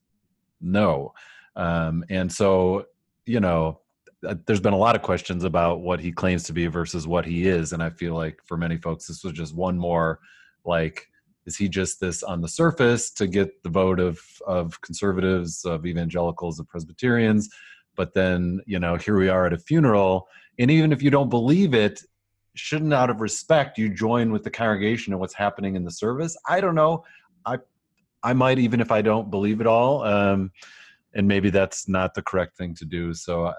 know. 0.61 1.13
Um, 1.57 2.05
and 2.09 2.31
so, 2.31 2.87
you 3.27 3.41
know, 3.41 3.81
uh, 4.25 4.37
there's 4.47 4.61
been 4.61 4.73
a 4.73 4.79
lot 4.79 4.95
of 4.95 5.03
questions 5.03 5.43
about 5.43 5.81
what 5.81 5.99
he 5.99 6.13
claims 6.13 6.45
to 6.45 6.53
be 6.53 6.69
versus 6.69 7.05
what 7.05 7.25
he 7.25 7.49
is. 7.49 7.73
And 7.73 7.83
I 7.83 7.91
feel 7.91 8.15
like 8.15 8.39
for 8.45 8.57
many 8.57 8.77
folks, 8.77 9.09
this 9.09 9.25
was 9.25 9.33
just 9.33 9.57
one 9.57 9.77
more 9.77 10.21
like, 10.65 11.09
is 11.51 11.57
he 11.57 11.69
just 11.69 11.99
this 11.99 12.23
on 12.23 12.41
the 12.41 12.47
surface 12.47 13.11
to 13.11 13.27
get 13.27 13.61
the 13.65 13.69
vote 13.69 13.99
of 13.99 14.21
of 14.47 14.81
conservatives 14.83 15.65
of 15.65 15.85
evangelicals 15.85 16.61
of 16.61 16.69
presbyterians? 16.69 17.51
But 17.97 18.15
then 18.15 18.61
you 18.67 18.79
know 18.79 18.95
here 18.95 19.19
we 19.19 19.29
are 19.29 19.47
at 19.47 19.53
a 19.53 19.59
funeral 19.59 20.29
and 20.61 20.71
even 20.71 20.93
if 20.93 21.03
you 21.03 21.11
don't 21.11 21.29
believe 21.29 21.75
it 21.75 22.05
shouldn't 22.55 22.95
out 22.95 23.11
of 23.11 23.21
respect 23.21 23.79
you 23.79 23.89
join 23.89 24.31
with 24.31 24.45
the 24.45 24.51
congregation 24.51 25.13
and 25.13 25.19
what's 25.19 25.35
happening 25.35 25.75
in 25.75 25.85
the 25.85 25.91
service? 25.91 26.37
I 26.49 26.61
don't 26.61 26.77
know. 26.77 27.05
I 27.45 27.59
i 28.23 28.33
might 28.35 28.59
even 28.59 28.81
if 28.81 28.91
i 28.93 29.01
don't 29.01 29.31
believe 29.31 29.63
it 29.63 29.67
all 29.67 30.05
um 30.05 30.53
and 31.15 31.27
maybe 31.27 31.49
that's 31.49 31.89
not 31.89 32.13
the 32.13 32.21
correct 32.21 32.55
thing 32.59 32.75
to 32.75 32.85
do 32.85 33.15
so 33.15 33.47
I, 33.47 33.55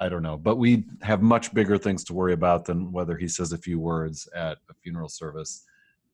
I 0.00 0.08
don't 0.10 0.22
know. 0.22 0.36
But 0.36 0.56
we 0.56 0.84
have 1.02 1.22
much 1.22 1.54
bigger 1.54 1.78
things 1.78 2.04
to 2.04 2.12
worry 2.12 2.34
about 2.34 2.66
than 2.66 2.92
whether 2.92 3.16
he 3.16 3.28
says 3.28 3.52
a 3.52 3.58
few 3.58 3.78
words 3.78 4.28
at 4.34 4.58
a 4.68 4.74
funeral 4.82 5.08
service 5.08 5.64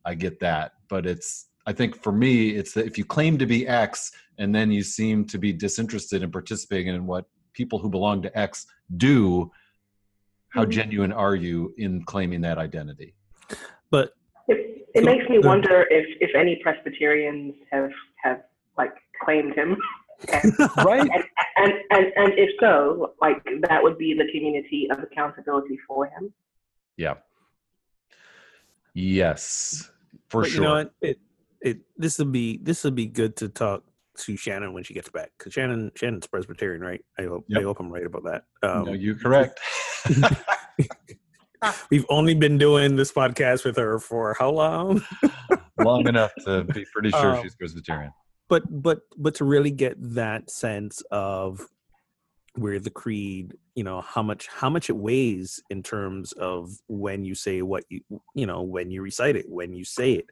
I 0.04 0.14
get 0.14 0.40
that, 0.40 0.72
but 0.88 1.06
it's 1.06 1.46
I 1.66 1.72
think 1.72 2.02
for 2.02 2.12
me 2.12 2.50
it's 2.50 2.72
that 2.72 2.86
if 2.86 2.96
you 2.98 3.04
claim 3.04 3.38
to 3.38 3.46
be 3.46 3.66
X 3.66 4.12
and 4.38 4.54
then 4.54 4.70
you 4.70 4.82
seem 4.82 5.24
to 5.26 5.38
be 5.38 5.52
disinterested 5.52 6.22
in 6.22 6.30
participating 6.30 6.94
in 6.94 7.06
what 7.06 7.26
people 7.52 7.78
who 7.78 7.90
belong 7.90 8.22
to 8.22 8.38
X 8.38 8.66
do, 8.96 9.50
how 10.50 10.62
mm-hmm. 10.62 10.70
genuine 10.70 11.12
are 11.12 11.34
you 11.34 11.74
in 11.76 12.02
claiming 12.04 12.40
that 12.40 12.58
identity? 12.58 13.14
But 13.90 14.12
it, 14.48 14.86
it 14.94 15.04
makes 15.04 15.28
me 15.28 15.38
wonder 15.38 15.86
if 15.90 16.06
if 16.20 16.34
any 16.34 16.60
Presbyterians 16.62 17.54
have 17.70 17.90
have 18.22 18.42
like 18.76 18.94
claimed 19.22 19.54
him. 19.54 19.76
And, 20.30 20.52
right. 20.84 21.00
And, 21.00 21.24
and, 21.56 21.72
and 21.92 22.06
and 22.14 22.32
if 22.36 22.50
so, 22.60 23.14
like 23.22 23.42
that 23.62 23.82
would 23.82 23.96
be 23.96 24.12
the 24.12 24.30
community 24.30 24.86
of 24.90 24.98
accountability 25.02 25.78
for 25.88 26.08
him. 26.08 26.30
Yeah. 26.98 27.14
Yes, 29.00 29.90
for 30.28 30.42
but 30.42 30.50
sure. 30.50 30.62
You 30.62 30.68
know 30.68 30.74
what? 30.74 30.94
It 31.00 31.18
it 31.60 31.78
this 31.96 32.18
would 32.18 32.32
be 32.32 32.58
this 32.62 32.84
would 32.84 32.94
be 32.94 33.06
good 33.06 33.36
to 33.36 33.48
talk 33.48 33.84
to 34.18 34.36
Shannon 34.36 34.72
when 34.72 34.84
she 34.84 34.94
gets 34.94 35.08
back 35.08 35.30
because 35.38 35.52
Shannon 35.52 35.90
Shannon's 35.94 36.26
Presbyterian, 36.26 36.82
right? 36.82 37.02
I 37.18 37.22
hope 37.22 37.44
yep. 37.48 37.60
I 37.60 37.64
hope 37.64 37.80
I'm 37.80 37.90
right 37.90 38.04
about 38.04 38.24
that. 38.24 38.44
Um, 38.62 38.84
no, 38.84 38.92
you're 38.92 39.16
correct. 39.16 39.58
We've 41.90 42.06
only 42.08 42.34
been 42.34 42.56
doing 42.56 42.96
this 42.96 43.12
podcast 43.12 43.64
with 43.64 43.76
her 43.76 43.98
for 43.98 44.34
how 44.38 44.50
long? 44.50 45.02
long 45.78 46.08
enough 46.08 46.32
to 46.46 46.64
be 46.64 46.86
pretty 46.92 47.10
sure 47.10 47.36
um, 47.36 47.42
she's 47.42 47.54
Presbyterian. 47.54 48.12
But 48.48 48.62
but 48.82 49.00
but 49.16 49.34
to 49.36 49.44
really 49.44 49.70
get 49.70 49.96
that 50.14 50.50
sense 50.50 51.02
of 51.10 51.66
where 52.56 52.80
the 52.80 52.90
creed 52.90 53.54
you 53.74 53.84
know 53.84 54.00
how 54.00 54.22
much 54.22 54.48
how 54.48 54.68
much 54.68 54.90
it 54.90 54.96
weighs 54.96 55.62
in 55.70 55.82
terms 55.82 56.32
of 56.32 56.70
when 56.88 57.24
you 57.24 57.34
say 57.34 57.62
what 57.62 57.84
you 57.88 58.00
you 58.34 58.46
know 58.46 58.62
when 58.62 58.90
you 58.90 59.02
recite 59.02 59.36
it 59.36 59.46
when 59.48 59.72
you 59.72 59.84
say 59.84 60.12
it 60.12 60.26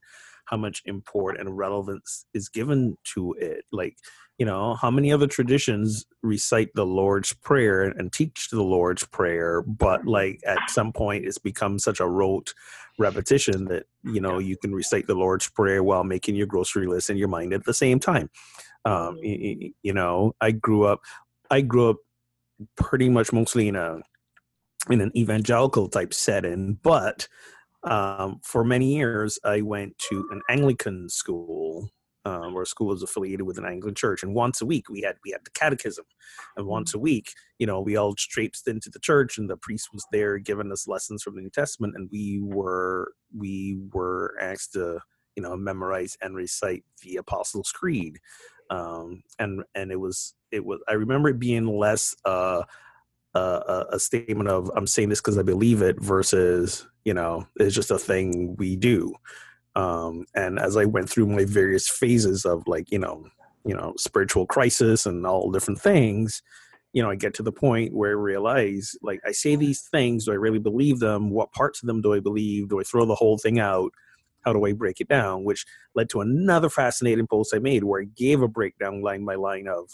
how 0.46 0.56
much 0.56 0.82
import 0.86 1.38
and 1.38 1.56
relevance 1.56 2.24
is 2.34 2.48
given 2.48 2.96
to 3.04 3.34
it 3.34 3.64
like 3.70 3.96
you 4.38 4.46
know 4.46 4.74
how 4.74 4.90
many 4.90 5.12
other 5.12 5.26
traditions 5.26 6.06
recite 6.22 6.70
the 6.74 6.86
lord's 6.86 7.32
prayer 7.32 7.82
and 7.82 8.12
teach 8.12 8.48
the 8.50 8.62
lord's 8.62 9.04
prayer 9.04 9.62
but 9.62 10.04
like 10.06 10.40
at 10.46 10.58
some 10.68 10.92
point 10.92 11.24
it's 11.24 11.38
become 11.38 11.78
such 11.78 12.00
a 12.00 12.06
rote 12.06 12.52
repetition 12.98 13.66
that 13.66 13.84
you 14.02 14.20
know 14.20 14.38
you 14.38 14.56
can 14.56 14.74
recite 14.74 15.06
the 15.06 15.14
lord's 15.14 15.48
prayer 15.48 15.84
while 15.84 16.02
making 16.02 16.34
your 16.34 16.46
grocery 16.46 16.86
list 16.86 17.10
in 17.10 17.16
your 17.16 17.28
mind 17.28 17.52
at 17.52 17.64
the 17.64 17.74
same 17.74 18.00
time. 18.00 18.28
Um, 18.84 19.18
you, 19.22 19.72
you 19.82 19.92
know 19.92 20.34
i 20.40 20.50
grew 20.50 20.84
up 20.84 21.00
i 21.50 21.60
grew 21.60 21.90
up 21.90 21.96
pretty 22.76 23.08
much 23.08 23.32
mostly 23.32 23.68
in 23.68 23.76
a 23.76 23.98
in 24.90 25.00
an 25.00 25.12
evangelical 25.16 25.88
type 25.88 26.14
setting, 26.14 26.78
but 26.82 27.28
um, 27.84 28.40
for 28.42 28.64
many 28.64 28.96
years 28.96 29.38
I 29.44 29.60
went 29.60 29.98
to 30.10 30.28
an 30.30 30.40
Anglican 30.48 31.08
school 31.08 31.90
um, 32.24 32.52
where 32.54 32.64
school 32.64 32.88
was 32.88 33.02
affiliated 33.02 33.46
with 33.46 33.58
an 33.58 33.64
Anglican 33.64 33.94
church, 33.94 34.22
and 34.22 34.34
once 34.34 34.60
a 34.60 34.66
week 34.66 34.88
we 34.88 35.00
had 35.02 35.16
we 35.24 35.30
had 35.30 35.44
the 35.44 35.50
catechism, 35.50 36.04
and 36.56 36.66
mm. 36.66 36.68
once 36.68 36.94
a 36.94 36.98
week, 36.98 37.32
you 37.58 37.66
know, 37.66 37.80
we 37.80 37.96
all 37.96 38.14
traipsed 38.14 38.68
into 38.68 38.90
the 38.90 39.00
church, 39.00 39.38
and 39.38 39.48
the 39.48 39.56
priest 39.56 39.88
was 39.92 40.04
there 40.12 40.38
giving 40.38 40.72
us 40.72 40.88
lessons 40.88 41.22
from 41.22 41.36
the 41.36 41.42
New 41.42 41.50
Testament, 41.50 41.94
and 41.96 42.08
we 42.12 42.40
were 42.42 43.12
we 43.36 43.78
were 43.92 44.34
asked 44.40 44.72
to 44.74 45.00
you 45.38 45.42
know 45.42 45.56
memorize 45.56 46.18
and 46.20 46.34
recite 46.34 46.82
the 47.04 47.14
Apostles' 47.14 47.70
Creed, 47.70 48.18
um, 48.70 49.22
and 49.38 49.62
and 49.76 49.92
it 49.92 50.00
was 50.00 50.34
it 50.50 50.64
was 50.64 50.80
I 50.88 50.94
remember 50.94 51.28
it 51.28 51.38
being 51.38 51.78
less 51.78 52.12
uh, 52.24 52.64
uh, 53.36 53.84
a 53.92 54.00
statement 54.00 54.48
of 54.48 54.68
I'm 54.74 54.88
saying 54.88 55.10
this 55.10 55.20
because 55.20 55.38
I 55.38 55.42
believe 55.42 55.80
it 55.80 56.00
versus 56.00 56.88
you 57.04 57.14
know 57.14 57.46
it's 57.54 57.76
just 57.76 57.92
a 57.92 58.00
thing 58.00 58.56
we 58.56 58.74
do. 58.74 59.14
Um, 59.76 60.26
and 60.34 60.58
as 60.58 60.76
I 60.76 60.86
went 60.86 61.08
through 61.08 61.28
my 61.28 61.44
various 61.44 61.88
phases 61.88 62.44
of 62.44 62.66
like 62.66 62.90
you 62.90 62.98
know 62.98 63.24
you 63.64 63.76
know 63.76 63.94
spiritual 63.96 64.44
crisis 64.44 65.06
and 65.06 65.24
all 65.24 65.52
different 65.52 65.80
things, 65.80 66.42
you 66.92 67.00
know 67.00 67.10
I 67.10 67.14
get 67.14 67.32
to 67.34 67.44
the 67.44 67.52
point 67.52 67.94
where 67.94 68.10
I 68.10 68.20
realize 68.20 68.96
like 69.02 69.20
I 69.24 69.30
say 69.30 69.54
these 69.54 69.82
things, 69.82 70.24
do 70.24 70.32
I 70.32 70.34
really 70.34 70.58
believe 70.58 70.98
them? 70.98 71.30
What 71.30 71.52
parts 71.52 71.80
of 71.80 71.86
them 71.86 72.02
do 72.02 72.12
I 72.12 72.18
believe? 72.18 72.70
Do 72.70 72.80
I 72.80 72.82
throw 72.82 73.04
the 73.04 73.14
whole 73.14 73.38
thing 73.38 73.60
out? 73.60 73.92
How 74.44 74.52
do 74.52 74.64
I 74.64 74.72
break 74.72 75.00
it 75.00 75.08
down? 75.08 75.44
Which 75.44 75.64
led 75.94 76.08
to 76.10 76.20
another 76.20 76.68
fascinating 76.68 77.26
post 77.26 77.54
I 77.54 77.58
made 77.58 77.84
where 77.84 78.02
I 78.02 78.06
gave 78.16 78.42
a 78.42 78.48
breakdown 78.48 79.02
line 79.02 79.24
by 79.24 79.34
line 79.34 79.68
of 79.68 79.90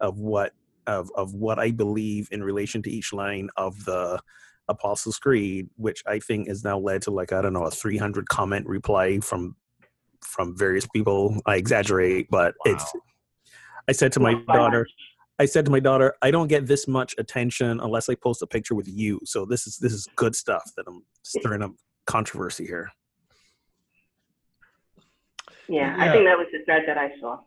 of 0.00 0.18
what 0.18 0.52
of 0.86 1.10
of 1.14 1.34
what 1.34 1.58
I 1.58 1.70
believe 1.70 2.28
in 2.30 2.42
relation 2.42 2.82
to 2.82 2.90
each 2.90 3.12
line 3.12 3.48
of 3.56 3.84
the 3.84 4.20
Apostles' 4.68 5.18
Creed, 5.18 5.68
which 5.76 6.02
I 6.06 6.18
think 6.18 6.48
has 6.48 6.64
now 6.64 6.78
led 6.78 7.02
to 7.02 7.10
like 7.10 7.32
I 7.32 7.42
don't 7.42 7.52
know 7.52 7.64
a 7.64 7.70
300 7.70 8.28
comment 8.28 8.66
reply 8.66 9.20
from 9.20 9.56
from 10.22 10.56
various 10.56 10.86
people. 10.86 11.40
I 11.46 11.56
exaggerate, 11.56 12.28
but 12.30 12.54
wow. 12.64 12.72
it's. 12.72 12.92
I 13.88 13.92
said 13.92 14.12
to 14.12 14.20
my 14.20 14.34
daughter, 14.34 14.86
I 15.38 15.46
said 15.46 15.64
to 15.64 15.70
my 15.70 15.80
daughter, 15.80 16.14
I 16.20 16.30
don't 16.30 16.48
get 16.48 16.66
this 16.66 16.86
much 16.86 17.14
attention 17.16 17.80
unless 17.80 18.08
I 18.08 18.16
post 18.16 18.42
a 18.42 18.46
picture 18.46 18.74
with 18.74 18.88
you. 18.88 19.20
So 19.24 19.46
this 19.46 19.66
is 19.66 19.78
this 19.78 19.92
is 19.92 20.06
good 20.16 20.34
stuff 20.34 20.70
that 20.76 20.84
I'm 20.86 21.04
stirring 21.22 21.62
up 21.62 21.72
controversy 22.06 22.66
here. 22.66 22.90
Yeah, 25.68 25.96
yeah. 25.96 26.02
I 26.02 26.12
think 26.12 26.26
that 26.26 26.38
was 26.38 26.46
the 26.52 26.64
thread 26.64 26.84
that 26.86 26.98
I 26.98 27.10
saw. 27.20 27.40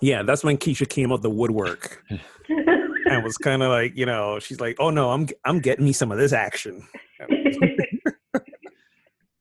Yeah, 0.00 0.22
that's 0.22 0.42
when 0.42 0.56
Keisha 0.58 0.88
came 0.88 1.12
out 1.12 1.22
the 1.22 1.30
woodwork 1.30 2.04
and 2.48 3.22
was 3.22 3.36
kind 3.36 3.62
of 3.62 3.70
like, 3.70 3.96
you 3.96 4.04
know, 4.04 4.38
she's 4.40 4.60
like, 4.60 4.76
"Oh 4.80 4.90
no, 4.90 5.10
I'm 5.10 5.28
I'm 5.44 5.60
getting 5.60 5.84
me 5.84 5.92
some 5.92 6.10
of 6.10 6.18
this 6.18 6.32
action." 6.32 6.86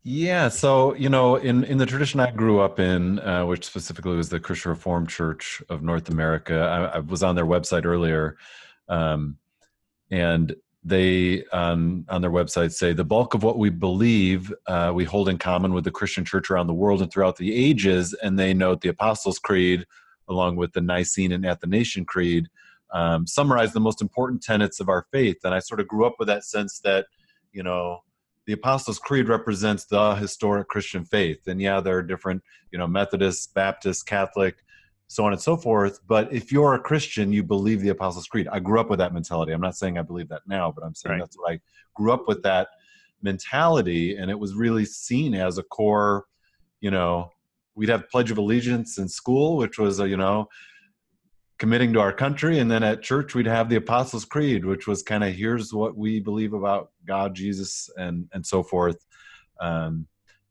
yeah, 0.04 0.50
so 0.50 0.93
you 0.95 1.10
know, 1.10 1.36
in 1.38 1.63
in 1.63 1.80
the 1.80 1.86
tradition 1.88 2.19
I 2.19 2.30
grew 2.30 2.60
up 2.60 2.80
in, 2.80 3.19
uh, 3.19 3.45
which 3.45 3.65
specifically 3.65 4.15
was 4.15 4.30
the 4.30 4.39
Christian 4.39 4.69
Reformed 4.69 5.10
Church 5.10 5.63
of 5.69 5.82
North 5.82 6.10
America, 6.10 6.60
I, 6.60 6.97
I 6.97 7.00
was 7.00 7.24
on 7.24 7.36
their 7.36 7.45
website 7.45 7.86
earlier, 7.86 8.38
um, 8.88 9.38
and 10.12 10.56
they 10.84 11.46
on 11.54 12.06
on 12.10 12.22
their 12.22 12.32
website 12.32 12.72
say 12.72 12.91
the 12.91 13.04
bulk 13.04 13.36
of 13.36 13.44
what 13.44 13.60
we 13.60 13.70
believe 13.70 14.52
uh, 14.65 14.91
we 14.94 15.04
hold 15.04 15.30
in 15.30 15.38
common 15.38 15.74
with 15.74 15.84
the 15.84 15.91
Christian 15.91 16.26
Church 16.26 16.50
around 16.50 16.67
the 16.67 16.74
world 16.74 17.02
and 17.02 17.12
throughout 17.12 17.38
the 17.38 17.54
ages, 17.54 18.13
and 18.24 18.39
they 18.39 18.54
note 18.54 18.82
the 18.82 18.89
Apostles' 18.89 19.39
Creed 19.39 19.86
along 20.32 20.56
with 20.56 20.74
the 20.74 20.82
Nicene 20.82 21.32
and 21.32 21.46
Athanasian 21.46 22.06
Creed, 22.06 22.48
um, 22.94 23.28
summarize 23.28 23.74
the 23.74 23.80
most 23.80 24.02
important 24.02 24.41
tenets 24.41 24.80
of 24.80 24.89
our 24.89 25.06
faith. 25.12 25.38
And 25.44 25.54
I 25.54 25.60
sort 25.60 25.80
of 25.80 25.88
grew 25.88 26.06
up 26.06 26.15
with 26.17 26.28
that 26.28 26.44
sense 26.44 26.80
that, 26.80 27.06
you 27.52 27.62
know, 27.62 28.00
the 28.48 28.54
Apostles' 28.54 28.98
Creed 28.98 29.30
represents 29.30 29.86
the 29.86 30.15
historic 30.15 30.67
Christian 30.67 31.06
faith. 31.06 31.48
And 31.48 31.62
yeah, 31.62 31.80
there 31.80 31.98
are 31.98 32.04
different, 32.04 32.41
you 32.72 32.80
know, 32.80 32.88
Methodist, 32.88 33.54
Baptist, 33.54 34.08
Catholic, 34.08 34.58
so 35.12 35.26
on 35.26 35.34
and 35.34 35.41
so 35.41 35.58
forth. 35.58 36.00
But 36.08 36.32
if 36.32 36.54
you're 36.54 36.74
a 36.74 36.80
Christian, 36.80 37.34
you 37.34 37.43
believe 37.43 37.82
the 37.82 37.89
Apostles' 37.89 38.28
Creed. 38.28 38.47
I 38.50 38.60
grew 38.60 38.80
up 38.80 38.89
with 38.89 39.00
that 39.00 39.13
mentality. 39.13 39.52
I'm 39.52 39.60
not 39.60 39.76
saying 39.76 39.97
I 39.97 40.04
believe 40.04 40.30
that 40.30 40.43
now, 40.47 40.71
but 40.71 40.86
I'm 40.86 40.95
saying 40.95 41.12
right. 41.12 41.19
that's 41.19 41.38
what 41.38 41.52
I 41.52 41.60
grew 41.95 42.13
up 42.13 42.30
with 42.30 42.41
that 42.43 42.69
mentality. 43.21 44.15
And 44.15 44.32
it 44.32 44.39
was 44.39 44.54
really 44.56 44.86
seen 44.86 45.36
as 45.36 45.58
a 45.58 45.63
core, 45.63 46.28
you 46.80 46.91
know, 46.91 47.30
we'd 47.76 47.89
have 47.89 48.10
Pledge 48.10 48.32
of 48.32 48.38
Allegiance 48.38 49.00
in 49.00 49.10
school, 49.10 49.58
which 49.58 49.78
was 49.78 50.00
a, 50.00 50.08
you 50.08 50.15
know 50.15 50.47
committing 51.58 51.93
to 51.93 52.00
our 52.00 52.12
country, 52.12 52.58
and 52.58 52.71
then 52.71 52.82
at 52.82 53.04
church 53.04 53.36
we'd 53.36 53.45
have 53.45 53.69
the 53.69 53.76
Apostles' 53.76 54.26
Creed, 54.26 54.65
which 54.65 54.88
was 54.88 55.04
kind 55.04 55.24
of 55.24 55.32
here's 55.32 55.71
what 55.71 55.95
we 55.95 56.19
believe 56.19 56.54
about 56.54 56.89
God, 57.06 57.36
Jesus, 57.36 57.88
and 57.97 58.28
and 58.34 58.43
so 58.43 58.63
forth. 58.63 59.06
Um, 59.60 60.08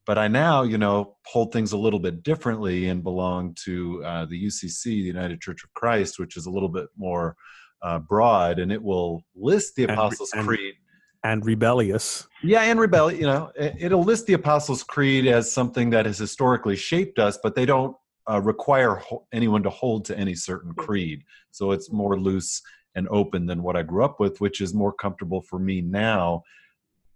but 0.07 0.19
I 0.19 0.29
now, 0.29 0.63
you 0.63 0.79
know, 0.79 1.17
hold 1.27 1.53
things 1.53 1.73
a 1.73 1.79
little 1.79 2.01
bit 2.01 2.23
differently 2.23 2.89
and 2.89 3.03
belong 3.03 3.55
to 3.65 4.03
uh, 4.05 4.25
the 4.27 4.47
UCC, 4.47 4.85
the 4.85 4.93
United 4.93 5.41
Church 5.41 5.63
of 5.65 5.73
Christ, 5.75 6.19
which 6.19 6.37
is 6.37 6.47
a 6.47 6.51
little 6.51 6.69
bit 6.69 6.87
more 6.97 7.37
uh, 7.83 7.99
broad, 7.99 8.59
and 8.59 8.71
it 8.73 8.83
will 8.83 9.23
list 9.35 9.75
the 9.77 9.85
Apostles' 9.85 10.33
and- 10.35 10.47
Creed. 10.47 10.75
And 11.23 11.45
rebellious. 11.45 12.27
Yeah, 12.43 12.63
and 12.63 12.81
rebel. 12.81 13.13
You 13.13 13.27
know, 13.27 13.53
it- 13.55 13.75
it'll 13.79 14.03
list 14.03 14.27
the 14.27 14.33
Apostles' 14.33 14.83
Creed 14.83 15.27
as 15.27 15.53
something 15.53 15.91
that 15.91 16.07
has 16.07 16.17
historically 16.17 16.77
shaped 16.77 17.19
us, 17.19 17.39
but 17.43 17.55
they 17.55 17.67
don't 17.67 17.95
uh, 18.29 18.41
require 18.41 18.95
ho- 18.97 19.27
anyone 19.33 19.63
to 19.65 19.71
hold 19.71 20.07
to 20.07 20.17
any 20.19 20.35
certain 20.35 20.73
creed. 20.75 21.23
So 21.51 21.73
it's 21.73 21.93
more 21.93 22.19
loose 22.19 22.63
and 22.95 23.07
open 23.11 23.45
than 23.47 23.63
what 23.63 23.77
I 23.77 23.83
grew 23.83 24.03
up 24.05 24.19
with, 24.19 24.41
which 24.41 24.61
is 24.63 24.73
more 24.73 24.93
comfortable 24.95 25.43
for 25.43 25.59
me 25.59 25.81
now. 25.83 26.43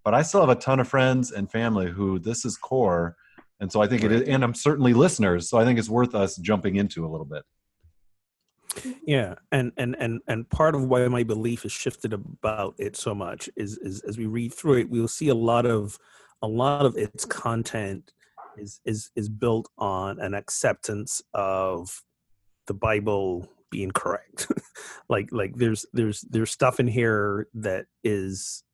But 0.04 0.14
I 0.14 0.22
still 0.22 0.40
have 0.40 0.50
a 0.50 0.54
ton 0.54 0.80
of 0.80 0.88
friends 0.88 1.32
and 1.32 1.50
family 1.50 1.90
who 1.90 2.18
this 2.18 2.44
is 2.44 2.56
core, 2.56 3.16
and 3.60 3.72
so 3.72 3.80
I 3.80 3.86
think 3.86 4.04
it 4.04 4.12
is. 4.12 4.28
And 4.28 4.44
I'm 4.44 4.54
certainly 4.54 4.92
listeners, 4.92 5.48
so 5.48 5.58
I 5.58 5.64
think 5.64 5.78
it's 5.78 5.88
worth 5.88 6.14
us 6.14 6.36
jumping 6.36 6.76
into 6.76 7.06
a 7.06 7.08
little 7.08 7.26
bit. 7.26 7.42
Mm-hmm. 8.74 8.92
Yeah, 9.06 9.34
and 9.52 9.72
and 9.76 9.96
and 9.98 10.20
and 10.26 10.48
part 10.50 10.74
of 10.74 10.84
why 10.84 11.06
my 11.08 11.22
belief 11.22 11.62
has 11.62 11.72
shifted 11.72 12.12
about 12.12 12.74
it 12.78 12.96
so 12.96 13.14
much 13.14 13.48
is 13.56 13.78
is 13.78 14.00
as 14.02 14.18
we 14.18 14.26
read 14.26 14.52
through 14.52 14.78
it, 14.78 14.90
we'll 14.90 15.08
see 15.08 15.28
a 15.28 15.34
lot 15.34 15.64
of 15.64 15.98
a 16.42 16.48
lot 16.48 16.84
of 16.84 16.96
its 16.96 17.24
content 17.24 18.12
is 18.58 18.80
is 18.84 19.10
is 19.16 19.28
built 19.28 19.68
on 19.78 20.20
an 20.20 20.34
acceptance 20.34 21.22
of 21.32 22.02
the 22.66 22.74
Bible 22.74 23.48
being 23.70 23.90
correct. 23.90 24.50
like 25.08 25.28
like 25.32 25.56
there's 25.56 25.86
there's 25.92 26.22
there's 26.22 26.50
stuff 26.50 26.80
in 26.80 26.88
here 26.88 27.48
that 27.54 27.86
is 28.02 28.64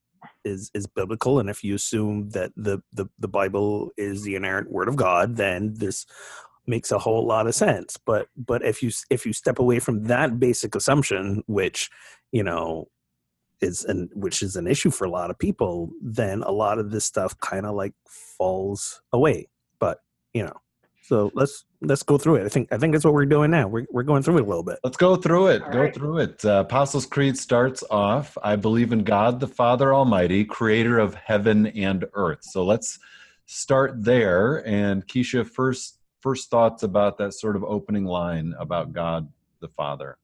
is 0.44 0.70
is 0.74 0.86
biblical 0.86 1.38
and 1.38 1.50
if 1.50 1.64
you 1.64 1.74
assume 1.74 2.30
that 2.30 2.50
the 2.56 2.82
the, 2.92 3.06
the 3.18 3.28
bible 3.28 3.90
is 3.96 4.22
the 4.22 4.34
inerrant 4.34 4.70
word 4.70 4.88
of 4.88 4.96
god 4.96 5.36
then 5.36 5.74
this 5.74 6.06
makes 6.70 6.90
a 6.90 6.98
whole 6.98 7.26
lot 7.26 7.46
of 7.46 7.54
sense. 7.54 7.98
But 7.98 8.28
but 8.36 8.64
if 8.64 8.82
you 8.82 8.90
if 9.10 9.26
you 9.26 9.34
step 9.34 9.58
away 9.58 9.78
from 9.78 10.04
that 10.04 10.40
basic 10.40 10.74
assumption 10.74 11.42
which 11.46 11.90
you 12.32 12.42
know 12.42 12.88
is 13.60 13.84
an 13.84 14.08
which 14.14 14.42
is 14.42 14.56
an 14.56 14.66
issue 14.66 14.90
for 14.90 15.04
a 15.04 15.10
lot 15.10 15.30
of 15.30 15.38
people 15.38 15.90
then 16.02 16.42
a 16.42 16.50
lot 16.50 16.78
of 16.78 16.90
this 16.90 17.04
stuff 17.04 17.38
kind 17.40 17.66
of 17.66 17.74
like 17.74 17.92
falls 18.38 19.02
away. 19.12 19.48
But 19.78 19.98
you 20.32 20.44
know 20.44 20.56
so 21.02 21.30
let's 21.34 21.64
let's 21.82 22.02
go 22.02 22.18
through 22.18 22.36
it 22.36 22.44
i 22.44 22.48
think 22.48 22.70
i 22.72 22.76
think 22.76 22.92
that's 22.92 23.04
what 23.04 23.14
we're 23.14 23.24
doing 23.24 23.50
now 23.50 23.66
we're, 23.66 23.86
we're 23.90 24.02
going 24.02 24.22
through 24.22 24.36
it 24.36 24.42
a 24.42 24.46
little 24.46 24.62
bit 24.62 24.78
Let's 24.84 24.96
go 24.98 25.16
through 25.16 25.46
it. 25.48 25.62
All 25.62 25.70
go 25.70 25.80
right. 25.80 25.94
through 25.94 26.18
it. 26.18 26.44
Uh, 26.44 26.64
Apostles' 26.66 27.06
Creed 27.06 27.38
starts 27.38 27.82
off 27.90 28.36
I 28.42 28.56
believe 28.56 28.92
in 28.92 29.02
God 29.04 29.40
the 29.40 29.46
Father 29.48 29.94
Almighty, 29.94 30.44
creator 30.44 30.98
of 30.98 31.14
heaven 31.14 31.66
and 31.68 32.04
earth. 32.12 32.40
So 32.42 32.64
let's 32.64 32.98
start 33.46 34.04
there. 34.04 34.66
And 34.66 35.06
Keisha, 35.06 35.46
first, 35.48 35.98
first 36.20 36.50
thoughts 36.50 36.82
about 36.82 37.16
that 37.18 37.32
sort 37.34 37.56
of 37.56 37.64
opening 37.64 38.04
line 38.04 38.54
about 38.58 38.92
God 38.92 39.28
the 39.60 39.68
Father. 39.68 40.18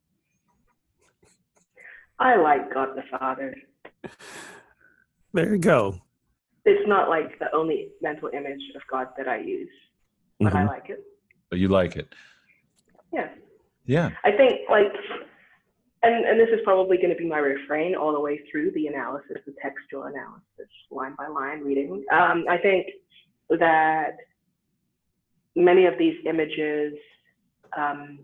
I 2.19 2.37
like 2.37 2.73
God 2.73 2.91
the 2.97 3.19
Father. 3.19 3.55
there 5.33 5.53
you 5.55 5.59
go 5.59 6.01
It's 6.65 6.87
not 6.89 7.09
like 7.09 7.39
the 7.39 7.47
only 7.55 7.89
mental 8.03 8.29
image 8.33 8.63
of 8.75 8.83
God 8.91 9.09
that 9.17 9.29
I 9.29 9.39
use, 9.39 9.71
but 10.41 10.55
I 10.55 10.63
Mhm. 10.65 10.69
like 10.69 10.89
it. 10.91 11.03
But 11.51 11.59
you 11.59 11.69
like 11.69 11.97
it. 11.97 12.09
Yeah. 13.13 13.29
Yeah. 13.85 14.11
I 14.25 14.33
think 14.33 14.69
like, 14.71 14.93
and 16.03 16.25
and 16.25 16.39
this 16.39 16.49
is 16.49 16.61
probably 16.65 16.97
going 16.97 17.11
to 17.11 17.17
be 17.17 17.27
my 17.27 17.39
refrain 17.39 17.95
all 17.95 18.13
the 18.13 18.21
way 18.21 18.41
through 18.51 18.73
the 18.73 18.87
analysis, 18.89 19.39
the 19.47 19.55
textual 19.63 20.05
analysis, 20.05 20.71
line 20.91 21.15
by 21.17 21.29
line 21.29 21.61
reading. 21.61 22.05
Um, 22.13 22.45
I 22.49 22.59
think 22.59 22.87
that 23.49 24.17
many 25.55 25.87
of 25.87 25.95
these 25.99 26.17
images, 26.29 26.95
um, 27.77 28.19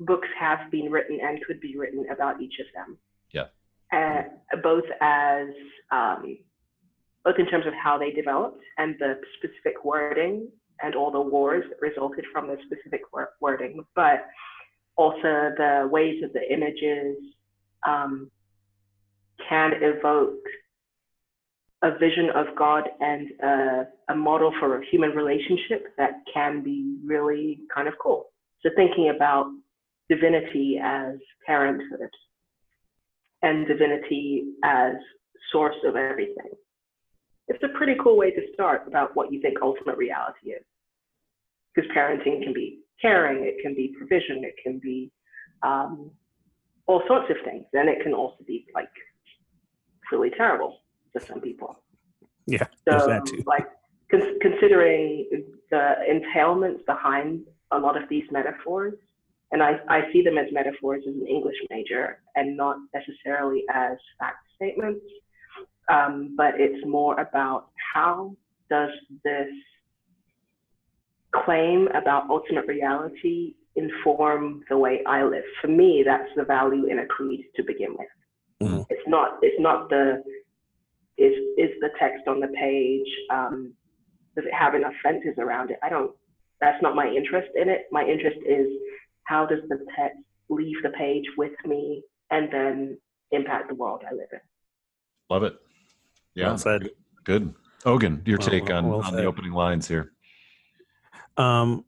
books 0.00 0.28
have 0.38 0.70
been 0.70 0.90
written 0.90 1.18
and 1.22 1.42
could 1.44 1.60
be 1.60 1.76
written 1.76 2.06
about 2.10 2.40
each 2.40 2.54
of 2.60 2.66
them. 2.74 2.98
Yeah. 3.32 3.46
Uh, 3.92 4.56
both 4.62 4.84
as 5.00 5.48
um, 5.90 6.38
both 7.24 7.36
in 7.38 7.46
terms 7.46 7.66
of 7.66 7.72
how 7.74 7.96
they 7.96 8.10
developed 8.10 8.62
and 8.78 8.96
the 8.98 9.20
specific 9.38 9.84
wording 9.84 10.48
and 10.82 10.94
all 10.94 11.10
the 11.10 11.20
wars 11.20 11.64
that 11.68 11.80
resulted 11.80 12.24
from 12.32 12.48
the 12.48 12.56
specific 12.66 13.02
wording, 13.40 13.84
but 13.94 14.26
also 14.96 15.52
the 15.56 15.88
ways 15.90 16.20
that 16.22 16.32
the 16.32 16.52
images 16.52 17.16
um, 17.86 18.30
can 19.48 19.72
evoke 19.80 20.38
a 21.82 21.98
vision 21.98 22.30
of 22.34 22.46
God 22.56 22.84
and 23.00 23.28
a, 23.42 23.84
a 24.08 24.14
model 24.14 24.52
for 24.58 24.80
a 24.80 24.86
human 24.86 25.10
relationship 25.10 25.86
that 25.98 26.12
can 26.32 26.62
be 26.62 26.96
really 27.04 27.60
kind 27.74 27.88
of 27.88 27.94
cool. 28.02 28.26
So 28.62 28.70
thinking 28.74 29.12
about 29.14 29.46
divinity 30.08 30.80
as 30.82 31.16
parenthood 31.46 32.08
and 33.42 33.66
divinity 33.66 34.44
as 34.64 34.94
source 35.52 35.76
of 35.86 35.96
everything. 35.96 36.52
It's 37.48 37.62
a 37.62 37.68
pretty 37.76 37.94
cool 38.02 38.16
way 38.16 38.30
to 38.30 38.40
start 38.52 38.84
about 38.86 39.14
what 39.14 39.32
you 39.32 39.40
think 39.40 39.58
ultimate 39.62 39.96
reality 39.96 40.50
is. 40.50 40.64
Because 41.74 41.90
parenting 41.90 42.42
can 42.42 42.52
be 42.52 42.80
caring, 43.02 43.44
it 43.44 43.56
can 43.62 43.74
be 43.74 43.92
provision, 43.98 44.44
it 44.44 44.54
can 44.62 44.78
be 44.78 45.10
um, 45.62 46.10
all 46.86 47.02
sorts 47.06 47.30
of 47.30 47.36
things. 47.44 47.64
And 47.72 47.88
it 47.88 48.02
can 48.02 48.14
also 48.14 48.38
be 48.46 48.66
like 48.74 48.88
really 50.12 50.30
terrible 50.30 50.78
to 51.12 51.24
some 51.24 51.40
people. 51.40 51.82
Yeah, 52.46 52.66
there's 52.86 53.02
So, 53.02 53.08
that 53.08 53.26
too. 53.26 53.42
like, 53.46 53.66
con- 54.10 54.38
considering 54.40 55.44
the 55.70 55.94
entailments 56.08 56.84
behind 56.86 57.46
a 57.72 57.78
lot 57.78 58.00
of 58.00 58.08
these 58.08 58.24
metaphors, 58.30 58.94
and 59.52 59.62
I, 59.62 59.78
I 59.88 60.12
see 60.12 60.22
them 60.22 60.36
as 60.38 60.46
metaphors 60.52 61.04
as 61.08 61.14
an 61.14 61.26
English 61.26 61.56
major 61.70 62.18
and 62.34 62.56
not 62.56 62.76
necessarily 62.92 63.64
as 63.72 63.96
fact 64.18 64.38
statements, 64.56 65.00
um, 65.88 66.34
but 66.36 66.54
it's 66.56 66.84
more 66.86 67.18
about 67.20 67.68
how 67.92 68.36
does 68.70 68.90
this 69.24 69.48
claim 71.44 71.88
about 71.88 72.30
ultimate 72.30 72.66
reality 72.66 73.54
inform 73.76 74.62
the 74.68 74.78
way 74.78 75.02
I 75.06 75.24
live? 75.24 75.44
For 75.60 75.68
me, 75.68 76.02
that's 76.04 76.30
the 76.36 76.44
value 76.44 76.86
in 76.86 77.00
a 77.00 77.06
creed 77.06 77.46
to 77.56 77.62
begin 77.62 77.96
with. 77.98 78.08
Mhm. 78.62 78.86
It's 78.88 79.06
not. 79.08 79.38
It's 79.42 79.60
not 79.60 79.88
the. 79.90 80.22
Is 81.16 81.34
is 81.58 81.70
the 81.80 81.90
text 81.98 82.26
on 82.26 82.40
the 82.40 82.48
page? 82.48 83.08
Um, 83.30 83.74
does 84.34 84.44
it 84.46 84.52
have 84.52 84.74
enough 84.74 84.94
fences 85.02 85.34
around 85.38 85.70
it? 85.70 85.78
I 85.82 85.88
don't. 85.88 86.12
That's 86.60 86.80
not 86.82 86.94
my 86.94 87.08
interest 87.08 87.50
in 87.54 87.68
it. 87.68 87.86
My 87.92 88.04
interest 88.04 88.38
is 88.46 88.66
how 89.24 89.46
does 89.46 89.60
the 89.68 89.84
text 89.96 90.18
leave 90.48 90.82
the 90.82 90.90
page 90.90 91.24
with 91.36 91.52
me 91.66 92.02
and 92.30 92.52
then 92.52 92.98
impact 93.32 93.68
the 93.68 93.74
world 93.74 94.02
I 94.08 94.14
live 94.14 94.28
in. 94.32 94.40
Love 95.30 95.42
it. 95.44 95.54
Yeah. 96.34 96.48
Well 96.48 96.58
said. 96.58 96.90
Good. 97.24 97.54
Ogun, 97.86 98.22
your 98.24 98.38
Well- 98.38 98.48
take 98.48 98.70
on, 98.70 98.88
well 98.88 99.02
on 99.02 99.14
the 99.14 99.24
opening 99.24 99.52
lines 99.52 99.86
here. 99.88 100.12
Um, 101.36 101.84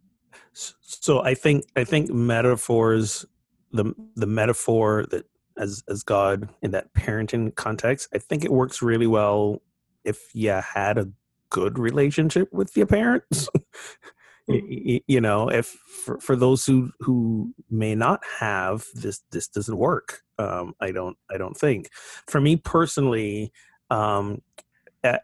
so 0.52 1.20
I 1.22 1.34
think 1.34 1.64
I 1.76 1.84
think 1.84 2.10
metaphors, 2.10 3.24
the 3.72 3.94
the 4.14 4.26
metaphor 4.26 5.06
that 5.10 5.24
as 5.56 5.82
as 5.88 6.02
God 6.02 6.48
in 6.62 6.70
that 6.72 6.92
parenting 6.94 7.54
context, 7.54 8.08
I 8.14 8.18
think 8.18 8.44
it 8.44 8.52
works 8.52 8.82
really 8.82 9.06
well 9.06 9.62
if 10.04 10.18
you 10.34 10.50
had 10.50 10.98
a 10.98 11.08
good 11.50 11.78
relationship 11.78 12.52
with 12.52 12.76
your 12.76 12.86
parents. 12.86 13.48
Y- 14.48 14.62
y- 14.86 15.00
you 15.08 15.20
know, 15.20 15.48
if 15.48 15.66
for, 16.04 16.20
for 16.20 16.36
those 16.36 16.64
who 16.64 16.92
who 17.00 17.52
may 17.68 17.96
not 17.96 18.22
have 18.38 18.84
this, 18.94 19.20
this 19.32 19.48
doesn't 19.48 19.76
work. 19.76 20.20
Um, 20.38 20.72
I 20.80 20.92
don't 20.92 21.16
I 21.28 21.36
don't 21.36 21.56
think. 21.56 21.90
For 22.28 22.40
me 22.40 22.54
personally, 22.54 23.50
um, 23.90 24.42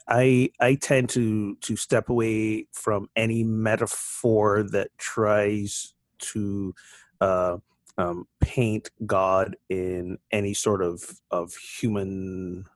I- 0.09 0.51
I 0.61 0.75
tend 0.77 1.09
to 1.11 1.57
to 1.57 1.77
step 1.77 2.09
away 2.09 2.67
from 2.73 3.09
any 3.17 3.45
metaphor 3.45 4.63
that 4.73 4.91
tries 4.99 5.95
to 6.33 6.75
uh, 7.21 7.59
um, 7.99 8.27
paint 8.41 8.91
God 9.07 9.57
in 9.69 10.19
any 10.31 10.55
sort 10.55 10.83
of 10.83 11.03
of 11.31 11.55
human 11.55 12.67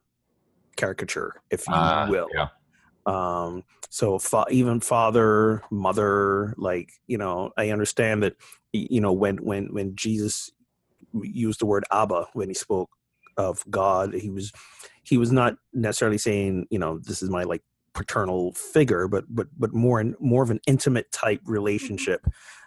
caricature, 0.77 1.42
if 1.51 1.68
you 1.68 1.94
Ah, 1.94 2.05
will. 2.05 2.29
yeah. 2.35 2.49
Um, 3.07 3.64
so 3.90 4.18
fa- 4.18 4.46
even 4.51 4.81
father, 4.81 5.62
mother, 5.70 6.55
like 6.59 6.90
you 7.07 7.18
know, 7.18 7.53
I 7.57 7.70
understand 7.70 8.22
that 8.25 8.37
you 8.72 9.01
know 9.01 9.12
when 9.12 9.38
when 9.38 9.72
when 9.75 9.96
Jesus 9.96 10.51
used 11.14 11.61
the 11.61 11.66
word 11.66 11.85
Abba 11.92 12.29
when 12.35 12.49
he 12.49 12.55
spoke 12.55 12.90
of 13.37 13.64
God, 13.70 14.14
he 14.14 14.31
was 14.31 14.53
he 15.03 15.16
was 15.16 15.31
not 15.33 15.57
necessarily 15.72 16.18
saying 16.18 16.66
you 16.70 16.79
know 16.79 16.99
this 16.99 17.22
is 17.22 17.31
my 17.31 17.44
like 17.44 17.62
paternal 17.96 18.53
figure, 18.53 19.09
but 19.09 19.25
but 19.29 19.49
but 19.59 19.72
more 19.72 19.99
and 19.99 20.14
more 20.20 20.42
of 20.42 20.51
an 20.51 20.61
intimate 20.66 21.11
type 21.11 21.40
relationship, 21.44 22.27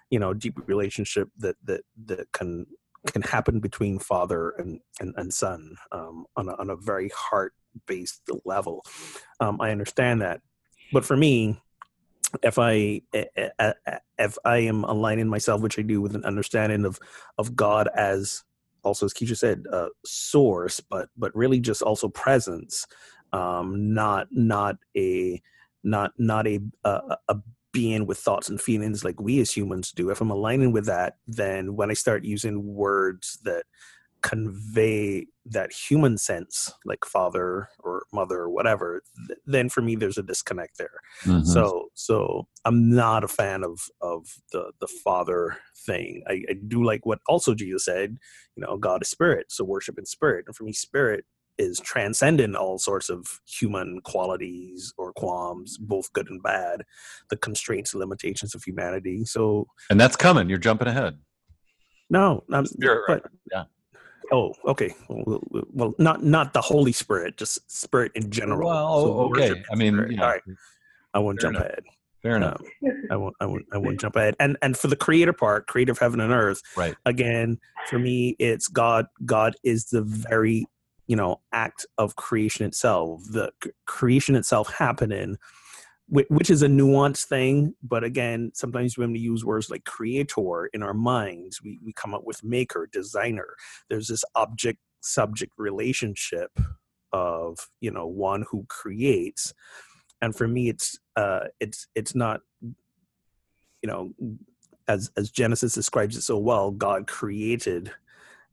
you 0.10 0.20
know, 0.20 0.34
deep 0.34 0.56
relationship 0.68 1.30
that 1.38 1.56
that 1.64 1.82
that 2.06 2.32
can 2.34 2.66
can 3.08 3.22
happen 3.22 3.60
between 3.60 4.00
father 4.00 4.50
and 4.58 4.82
and, 5.00 5.14
and 5.16 5.34
son 5.34 5.76
um, 5.92 6.26
on 6.36 6.50
a, 6.50 6.56
on 6.56 6.70
a 6.70 6.76
very 6.76 7.10
heart 7.16 7.54
based 7.86 8.24
level. 8.44 8.84
Um, 9.40 9.62
I 9.62 9.72
understand 9.72 10.22
that, 10.22 10.42
but 10.92 11.06
for 11.06 11.16
me, 11.16 11.62
if 12.44 12.58
I 12.60 13.02
if 14.18 14.38
I 14.44 14.58
am 14.58 14.84
aligning 14.84 15.28
myself, 15.28 15.62
which 15.62 15.80
I 15.80 15.84
do, 15.84 16.02
with 16.02 16.16
an 16.16 16.26
understanding 16.26 16.86
of 16.86 17.00
of 17.38 17.56
God 17.56 17.88
as 17.96 18.44
also 18.84 19.06
as 19.06 19.13
Keisha 19.13 19.38
said, 19.38 19.65
uh, 19.72 19.89
source, 20.06 20.80
but 20.80 21.10
but 21.18 21.36
really 21.36 21.60
just 21.60 21.82
also 21.82 22.10
presence, 22.10 22.86
um, 23.34 23.94
not 23.94 24.28
not 24.32 24.78
a 24.96 25.42
not 25.84 26.12
not 26.18 26.48
a, 26.48 26.60
a 26.84 27.18
a 27.28 27.38
being 27.72 28.06
with 28.08 28.18
thoughts 28.18 28.50
and 28.50 28.60
feelings 28.60 29.04
like 29.04 29.22
we 29.22 29.39
as 29.39 29.52
humans 29.52 29.92
do. 29.92 30.10
If 30.10 30.22
I'm 30.22 30.32
aligning 30.32 30.72
with 30.72 30.86
that, 30.86 31.18
then 31.28 31.76
when 31.76 31.92
I 31.92 31.94
start 31.94 32.24
using 32.24 32.74
words 32.74 33.38
that 33.44 33.65
convey 34.22 35.26
that 35.46 35.72
human 35.72 36.18
sense 36.18 36.72
like 36.86 37.06
father 37.06 37.70
or 37.80 38.04
mother 38.14 38.40
or 38.40 38.50
whatever 38.50 39.02
th- 39.28 39.40
then 39.46 39.70
for 39.70 39.82
me 39.82 39.96
there's 39.96 40.18
a 40.18 40.24
disconnect 40.24 40.78
there 40.78 41.00
mm-hmm. 41.24 41.44
so 41.44 41.88
so 41.96 42.48
i'm 42.66 42.90
not 42.90 43.24
a 43.24 43.28
fan 43.28 43.64
of 43.64 43.80
of 44.02 44.28
the 44.52 44.72
the 44.80 44.88
father 44.88 45.58
thing 45.86 46.22
I, 46.28 46.44
I 46.50 46.56
do 46.68 46.84
like 46.84 47.06
what 47.06 47.20
also 47.28 47.56
jesus 47.56 47.86
said 47.86 48.18
you 48.56 48.62
know 48.64 48.78
god 48.78 49.02
is 49.02 49.10
spirit 49.10 49.48
so 49.50 49.64
worship 49.64 49.98
in 49.98 50.06
spirit 50.06 50.46
and 50.48 50.56
for 50.56 50.64
me 50.64 50.74
spirit 50.74 51.26
is 51.60 51.80
transcendent 51.82 52.56
all 52.56 52.80
sorts 52.80 53.10
of 53.10 53.42
human 53.46 54.00
qualities 54.06 54.94
or 54.98 55.12
qualms, 55.14 55.78
both 55.78 56.12
good 56.14 56.30
and 56.30 56.42
bad, 56.42 56.84
the 57.30 57.36
constraints 57.36 57.94
and 57.94 58.00
limitations 58.00 58.56
of 58.56 58.64
humanity. 58.64 59.26
So, 59.26 59.68
and 59.90 60.00
that's 60.00 60.16
coming. 60.16 60.50
You're 60.50 60.58
jumping 60.58 60.88
ahead. 60.88 61.20
No, 62.10 62.44
I'm, 62.52 62.66
Spirit, 62.66 63.04
but, 63.08 63.32
yeah. 63.52 63.66
Oh, 64.32 64.54
okay. 64.65 64.94
Well, 65.08 65.42
well, 65.74 65.96
not 65.98 66.24
not 66.24 66.54
the 66.54 66.62
Holy 66.62 66.92
Spirit, 66.92 67.38
just 67.38 67.70
Spirit 67.72 68.12
in 68.15 68.30
general. 68.30 68.70
Well, 68.70 69.02
so 69.02 69.20
okay. 69.32 69.63
I 69.72 69.76
mean, 69.76 70.08
yeah. 70.12 70.22
all 70.22 70.30
right. 70.30 70.42
I 71.13 71.20
won't 71.20 71.42
Fair 71.42 71.52
jump 71.52 71.58
enough. 71.58 71.72
ahead. 71.72 71.84
Fair 72.22 72.36
enough. 72.36 72.62
Um, 72.84 72.94
I 73.10 73.15
won't. 73.15 73.36
I 73.39 73.46
won't. 73.46 73.65
I 73.74 73.78
won't 73.78 74.00
jump 74.00 74.15
ahead. 74.15 74.36
And 74.39 74.58
and 74.62 74.78
for 74.78 74.88
the 74.88 74.96
creator 74.96 75.34
part, 75.34 75.68
creator 75.68 75.92
of 75.92 76.00
heaven 76.00 76.20
and 76.20 76.32
earth. 76.34 76.62
Right. 76.76 76.96
Again, 77.06 77.60
for 77.88 77.98
me, 77.98 78.36
it's 78.39 78.68
God. 78.68 79.08
God 79.26 79.56
is 79.63 79.86
the 79.86 80.02
very 80.04 80.65
you 81.08 81.15
know 81.15 81.39
act 81.54 81.86
of 81.98 82.15
creation 82.15 82.65
itself. 82.65 83.24
The 83.32 83.52
creation 83.86 84.36
itself 84.36 84.72
happening 84.74 85.38
which 86.12 86.50
is 86.50 86.63
a 86.63 86.67
nuanced 86.67 87.26
thing 87.26 87.74
but 87.84 88.04
again 88.04 88.52
sometimes 88.54 88.98
when 88.98 89.12
we 89.12 89.19
use 89.19 89.45
words 89.45 89.69
like 89.69 89.84
creator 89.86 90.69
in 90.74 90.84
our 90.84 90.93
minds. 90.93 91.62
We, 91.62 91.80
we 91.84 91.93
come 91.93 92.13
up 92.13 92.24
with 92.26 92.43
maker 92.43 92.88
designer. 92.91 93.56
There's 93.89 94.08
this 94.08 94.24
object 94.36 94.80
subject 95.02 95.54
relationship 95.58 96.52
of 97.13 97.58
you 97.80 97.91
know 97.91 98.08
one 98.08 98.45
who 98.50 98.65
creates. 98.67 99.54
And 100.22 100.36
for 100.36 100.48
me 100.48 100.69
it's 100.69 101.00
uh 101.15 101.45
it's 101.60 101.88
it's 101.95 102.15
not 102.15 102.41
you 102.62 103.88
know 103.88 104.12
as 104.88 105.12
as 105.15 105.32
genesis 105.32 105.74
describes 105.74 106.17
it 106.17 106.22
so 106.22 106.38
well 106.38 106.72
god 106.72 107.08
created 107.08 107.91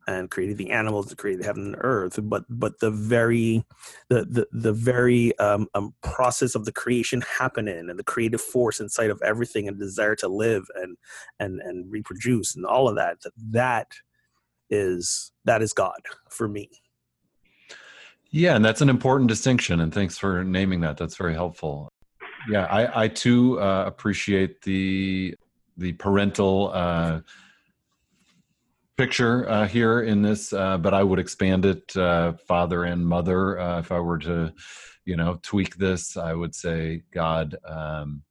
and 0.07 0.31
created 0.31 0.57
the 0.57 0.71
animals 0.71 1.07
that 1.07 1.19
created 1.19 1.45
heaven 1.45 1.67
and 1.67 1.77
earth 1.81 2.19
but 2.23 2.45
but 2.49 2.79
the 2.81 2.91
very 2.91 3.65
the 4.09 4.25
the, 4.25 4.47
the 4.53 4.73
very 4.73 5.37
um, 5.39 5.67
um, 5.75 5.95
process 6.03 6.55
of 6.55 6.65
the 6.65 6.73
creation 6.73 7.23
happening 7.39 7.91
and 7.91 7.99
the 7.99 8.05
creative 8.05 8.41
force 8.41 8.81
inside 8.81 9.11
of 9.11 9.21
everything 9.23 9.69
and 9.69 9.79
desire 9.79 10.15
to 10.15 10.29
live 10.29 10.65
and 10.77 10.97
and 11.41 11.61
and 11.61 11.91
reproduce 11.91 12.55
and 12.55 12.65
all 12.65 12.89
of 12.89 12.97
that 12.97 13.19
that 13.51 13.89
is 14.71 15.33
that 15.45 15.63
is 15.63 15.73
god 15.73 16.01
for 16.31 16.49
me. 16.49 16.69
Yeah 18.31 18.57
and 18.57 18.65
that's 18.65 18.81
an 18.81 18.89
important 18.89 19.29
distinction 19.29 19.81
and 19.81 19.93
thanks 19.93 20.19
for 20.19 20.45
naming 20.45 20.81
that. 20.81 20.97
That's 20.97 21.17
very 21.17 21.35
helpful. 21.35 21.89
Yeah 22.49 22.67
i 22.67 23.05
i 23.05 23.09
too 23.09 23.61
uh, 23.61 23.85
appreciate 23.87 24.63
the 24.63 25.35
the 25.77 25.93
parental 25.95 26.71
uh, 26.73 27.21
picture 28.97 29.49
uh, 29.49 29.67
here 29.67 30.03
in 30.03 30.23
this, 30.23 30.53
uh, 30.53 30.79
but 30.79 30.95
I 30.95 31.03
would 31.03 31.19
expand 31.19 31.65
it 31.65 31.97
uh, 31.97 32.33
father 32.49 32.85
and 32.85 33.07
mother. 33.07 33.59
Uh, 33.59 33.79
if 33.79 33.93
I 33.93 34.01
were 34.01 34.19
to, 34.21 34.53
you 35.05 35.17
know, 35.17 35.39
tweak 35.43 35.77
this, 35.77 36.17
I 36.17 36.33
would 36.33 36.55
say 36.55 37.03
God, 37.13 37.57
um, 37.65 38.23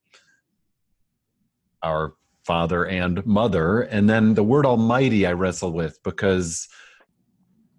our 1.84 2.14
father 2.46 2.86
and 2.86 3.26
mother. 3.26 3.82
And 3.82 4.10
then 4.10 4.34
the 4.34 4.44
word 4.44 4.66
almighty 4.66 5.26
I 5.26 5.34
wrestle 5.34 5.72
with 5.72 6.02
because 6.04 6.68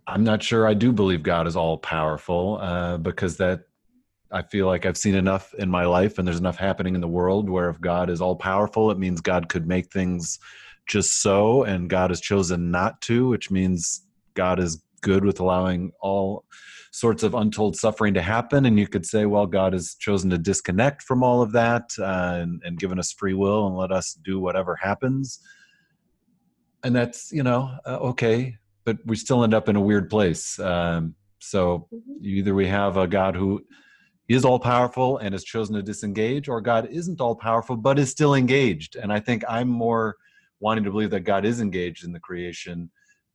I'm 0.06 0.24
not 0.24 0.42
sure 0.42 0.66
I 0.66 0.74
do 0.74 0.92
believe 0.92 1.22
God 1.22 1.46
is 1.46 1.56
all 1.56 1.78
powerful 1.78 2.58
uh, 2.60 2.96
because 2.98 3.36
that 3.38 3.62
I 4.30 4.42
feel 4.42 4.66
like 4.66 4.86
I've 4.86 4.96
seen 4.96 5.14
enough 5.14 5.54
in 5.54 5.70
my 5.70 5.84
life 5.84 6.18
and 6.18 6.26
there's 6.26 6.38
enough 6.38 6.56
happening 6.56 6.94
in 6.94 7.00
the 7.00 7.08
world 7.08 7.48
where 7.48 7.68
if 7.70 7.80
God 7.80 8.10
is 8.10 8.20
all 8.20 8.36
powerful, 8.36 8.90
it 8.90 8.98
means 8.98 9.20
God 9.20 9.48
could 9.48 9.66
make 9.66 9.92
things 9.92 10.38
just 10.86 11.22
so, 11.22 11.64
and 11.64 11.90
God 11.90 12.10
has 12.10 12.20
chosen 12.20 12.70
not 12.70 13.00
to, 13.02 13.28
which 13.28 13.50
means 13.50 14.02
God 14.34 14.58
is 14.58 14.82
good 15.00 15.24
with 15.24 15.40
allowing 15.40 15.92
all 16.00 16.44
sorts 16.92 17.22
of 17.22 17.34
untold 17.34 17.76
suffering 17.76 18.14
to 18.14 18.22
happen. 18.22 18.64
And 18.64 18.78
you 18.78 18.88
could 18.88 19.04
say, 19.04 19.26
well, 19.26 19.46
God 19.46 19.72
has 19.72 19.94
chosen 19.96 20.30
to 20.30 20.38
disconnect 20.38 21.02
from 21.02 21.22
all 21.22 21.42
of 21.42 21.52
that 21.52 21.90
uh, 21.98 22.38
and, 22.40 22.62
and 22.64 22.78
given 22.78 22.98
us 22.98 23.12
free 23.12 23.34
will 23.34 23.66
and 23.66 23.76
let 23.76 23.92
us 23.92 24.14
do 24.14 24.40
whatever 24.40 24.76
happens. 24.76 25.40
And 26.82 26.94
that's, 26.94 27.32
you 27.32 27.42
know, 27.42 27.70
uh, 27.84 27.98
okay, 27.98 28.56
but 28.84 28.98
we 29.04 29.16
still 29.16 29.44
end 29.44 29.52
up 29.52 29.68
in 29.68 29.76
a 29.76 29.80
weird 29.80 30.08
place. 30.08 30.58
Um, 30.58 31.14
so 31.38 31.88
mm-hmm. 31.92 32.24
either 32.24 32.54
we 32.54 32.66
have 32.66 32.96
a 32.96 33.06
God 33.06 33.36
who 33.36 33.62
is 34.28 34.44
all 34.44 34.58
powerful 34.58 35.18
and 35.18 35.34
has 35.34 35.44
chosen 35.44 35.74
to 35.76 35.82
disengage, 35.82 36.48
or 36.48 36.60
God 36.60 36.88
isn't 36.90 37.20
all 37.20 37.36
powerful 37.36 37.76
but 37.76 37.98
is 37.98 38.10
still 38.10 38.34
engaged. 38.34 38.96
And 38.96 39.12
I 39.12 39.20
think 39.20 39.44
I'm 39.48 39.68
more 39.68 40.16
wanting 40.60 40.84
to 40.84 40.90
believe 40.90 41.10
that 41.10 41.20
God 41.20 41.44
is 41.44 41.60
engaged 41.60 42.04
in 42.04 42.12
the 42.12 42.20
creation, 42.20 42.90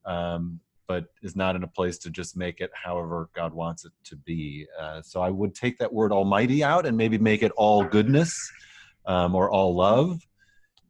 um, 0.05 0.59
but 0.87 1.05
is 1.21 1.35
not 1.35 1.55
in 1.55 1.63
a 1.63 1.67
place 1.67 1.97
to 1.99 2.09
just 2.09 2.35
make 2.35 2.59
it 2.59 2.71
however 2.73 3.29
God 3.33 3.53
wants 3.53 3.85
it 3.85 3.91
to 4.05 4.15
be. 4.15 4.65
Uh, 4.79 5.01
so 5.01 5.21
I 5.21 5.29
would 5.29 5.55
take 5.55 5.77
that 5.77 5.93
word 5.93 6.11
Almighty 6.11 6.63
out 6.63 6.85
and 6.85 6.97
maybe 6.97 7.17
make 7.17 7.43
it 7.43 7.51
all 7.55 7.83
goodness 7.83 8.33
um, 9.05 9.35
or 9.35 9.49
all 9.49 9.75
love. 9.75 10.19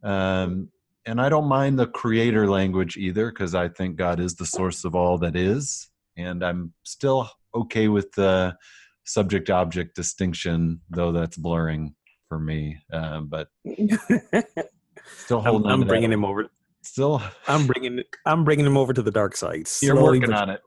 Um, 0.02 0.68
and 1.04 1.20
I 1.20 1.28
don't 1.28 1.48
mind 1.48 1.78
the 1.78 1.86
creator 1.86 2.48
language 2.48 2.96
either 2.96 3.30
because 3.30 3.54
I 3.54 3.68
think 3.68 3.96
God 3.96 4.20
is 4.20 4.34
the 4.36 4.46
source 4.46 4.84
of 4.84 4.94
all 4.94 5.18
that 5.18 5.36
is. 5.36 5.90
And 6.16 6.44
I'm 6.44 6.72
still 6.84 7.28
okay 7.54 7.88
with 7.88 8.12
the 8.12 8.56
subject 9.04 9.50
object 9.50 9.96
distinction, 9.96 10.80
though 10.90 11.12
that's 11.12 11.36
blurring 11.36 11.94
for 12.28 12.38
me. 12.38 12.78
Uh, 12.92 13.20
but 13.20 13.48
Still 15.16 15.40
holding. 15.40 15.70
I'm, 15.70 15.82
I'm 15.82 15.88
bringing 15.88 16.12
him 16.12 16.24
over. 16.24 16.48
Still, 16.82 17.22
I'm 17.46 17.66
bringing. 17.66 18.02
I'm 18.26 18.44
bringing 18.44 18.66
him 18.66 18.76
over 18.76 18.92
to 18.92 19.02
the 19.02 19.10
dark 19.10 19.36
side. 19.36 19.68
You're 19.80 20.00
working 20.00 20.32
on 20.32 20.50
it. 20.50 20.60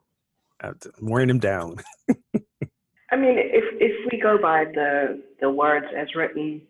I'm 0.62 0.76
wearing 1.02 1.30
him 1.30 1.40
down. 1.40 1.78
I 3.12 3.18
mean, 3.18 3.38
if 3.38 3.64
if 3.80 4.12
we 4.12 4.20
go 4.20 4.38
by 4.42 4.66
the 4.66 5.22
the 5.42 5.50
words 5.50 5.86
as 5.96 6.08
written, 6.16 6.62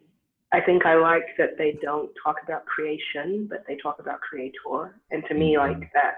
I 0.55 0.61
think 0.61 0.85
I 0.85 0.95
like 0.95 1.25
that 1.37 1.57
they 1.57 1.77
don't 1.81 2.09
talk 2.23 2.37
about 2.43 2.65
creation, 2.65 3.47
but 3.49 3.63
they 3.67 3.77
talk 3.77 3.99
about 3.99 4.21
creator. 4.21 4.99
And 5.11 5.23
to 5.27 5.33
me, 5.33 5.55
mm-hmm. 5.55 5.81
like 5.81 5.91
that, 5.93 6.15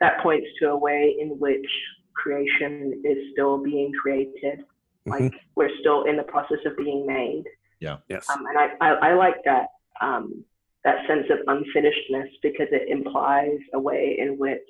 that 0.00 0.20
points 0.22 0.46
to 0.60 0.70
a 0.70 0.76
way 0.76 1.16
in 1.20 1.38
which 1.38 1.66
creation 2.14 3.02
is 3.04 3.18
still 3.32 3.62
being 3.62 3.92
created. 4.00 4.60
Mm-hmm. 5.06 5.10
Like 5.10 5.32
we're 5.54 5.70
still 5.80 6.04
in 6.04 6.16
the 6.16 6.24
process 6.24 6.58
of 6.66 6.76
being 6.76 7.06
made. 7.06 7.44
Yeah. 7.80 7.98
Yes. 8.08 8.28
Um, 8.28 8.44
and 8.46 8.58
I, 8.58 8.68
I, 8.80 9.10
I 9.10 9.14
like 9.14 9.36
that. 9.44 9.66
Um, 10.00 10.44
that 10.84 11.06
sense 11.06 11.26
of 11.30 11.46
unfinishedness 11.46 12.28
because 12.42 12.68
it 12.72 12.88
implies 12.88 13.58
a 13.74 13.78
way 13.78 14.16
in 14.18 14.38
which, 14.38 14.60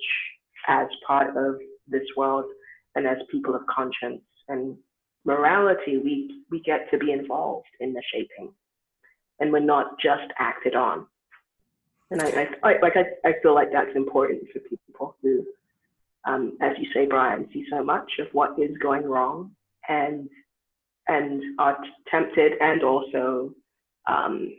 as 0.67 0.87
part 1.07 1.35
of 1.37 1.55
this 1.87 2.05
world 2.17 2.45
and 2.95 3.07
as 3.07 3.17
people 3.31 3.55
of 3.55 3.61
conscience 3.73 4.21
and 4.47 4.77
morality, 5.25 5.97
we, 5.97 6.43
we 6.49 6.61
get 6.61 6.89
to 6.91 6.97
be 6.97 7.11
involved 7.11 7.67
in 7.79 7.93
the 7.93 8.01
shaping 8.13 8.53
and 9.39 9.51
we're 9.51 9.59
not 9.59 9.99
just 9.99 10.31
acted 10.37 10.75
on. 10.75 11.05
And 12.11 12.21
I, 12.21 12.27
I, 12.27 12.47
I 12.63 12.79
like 12.81 12.93
I, 12.95 13.27
I 13.27 13.33
feel 13.41 13.55
like 13.55 13.71
that's 13.71 13.95
important 13.95 14.43
for 14.51 14.59
people 14.59 15.15
who, 15.21 15.45
um, 16.27 16.57
as 16.61 16.73
you 16.77 16.87
say, 16.93 17.05
Bryan, 17.07 17.47
see 17.53 17.65
so 17.71 17.83
much 17.83 18.11
of 18.19 18.27
what 18.33 18.59
is 18.59 18.77
going 18.81 19.03
wrong 19.03 19.51
and 19.87 20.29
and 21.07 21.41
are 21.57 21.77
tempted 22.09 22.53
and 22.59 22.83
also 22.83 23.53
um, 24.07 24.53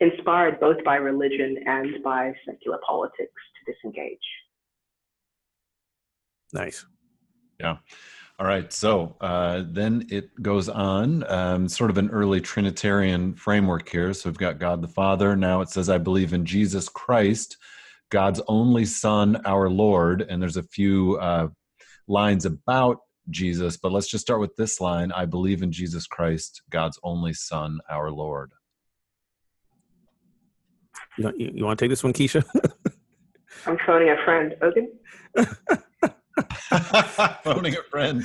inspired 0.00 0.60
both 0.60 0.82
by 0.84 0.96
religion 0.96 1.56
and 1.66 2.02
by 2.02 2.32
secular 2.46 2.78
politics 2.86 3.32
to 3.66 3.72
disengage. 3.72 4.18
Nice. 6.52 6.86
Yeah. 7.60 7.76
All 8.38 8.46
right. 8.46 8.72
So 8.72 9.16
uh, 9.20 9.64
then 9.66 10.06
it 10.10 10.40
goes 10.40 10.68
on, 10.68 11.28
um, 11.28 11.68
sort 11.68 11.90
of 11.90 11.98
an 11.98 12.10
early 12.10 12.40
Trinitarian 12.40 13.34
framework 13.34 13.88
here. 13.88 14.14
So 14.14 14.28
we've 14.30 14.38
got 14.38 14.60
God 14.60 14.80
the 14.80 14.88
Father. 14.88 15.34
Now 15.36 15.60
it 15.60 15.70
says, 15.70 15.90
I 15.90 15.98
believe 15.98 16.32
in 16.32 16.46
Jesus 16.46 16.88
Christ, 16.88 17.56
God's 18.10 18.40
only 18.46 18.84
Son, 18.84 19.40
our 19.44 19.68
Lord. 19.68 20.24
And 20.28 20.40
there's 20.40 20.56
a 20.56 20.62
few 20.62 21.18
uh, 21.18 21.48
lines 22.06 22.44
about 22.44 22.98
Jesus, 23.28 23.76
but 23.76 23.92
let's 23.92 24.08
just 24.08 24.22
start 24.22 24.40
with 24.40 24.54
this 24.56 24.80
line 24.80 25.12
I 25.12 25.26
believe 25.26 25.62
in 25.62 25.72
Jesus 25.72 26.06
Christ, 26.06 26.62
God's 26.70 26.98
only 27.02 27.34
Son, 27.34 27.80
our 27.90 28.10
Lord. 28.10 28.52
You, 31.18 31.24
know, 31.24 31.32
you, 31.36 31.50
you 31.52 31.64
want 31.64 31.78
to 31.78 31.84
take 31.84 31.90
this 31.90 32.04
one, 32.04 32.12
Keisha? 32.12 32.44
I'm 33.66 33.76
phoning 33.84 34.10
a 34.10 34.16
friend. 34.24 34.54
Ogun? 34.62 34.88
Phoning 37.44 37.74
a 37.74 37.82
friend. 37.90 38.24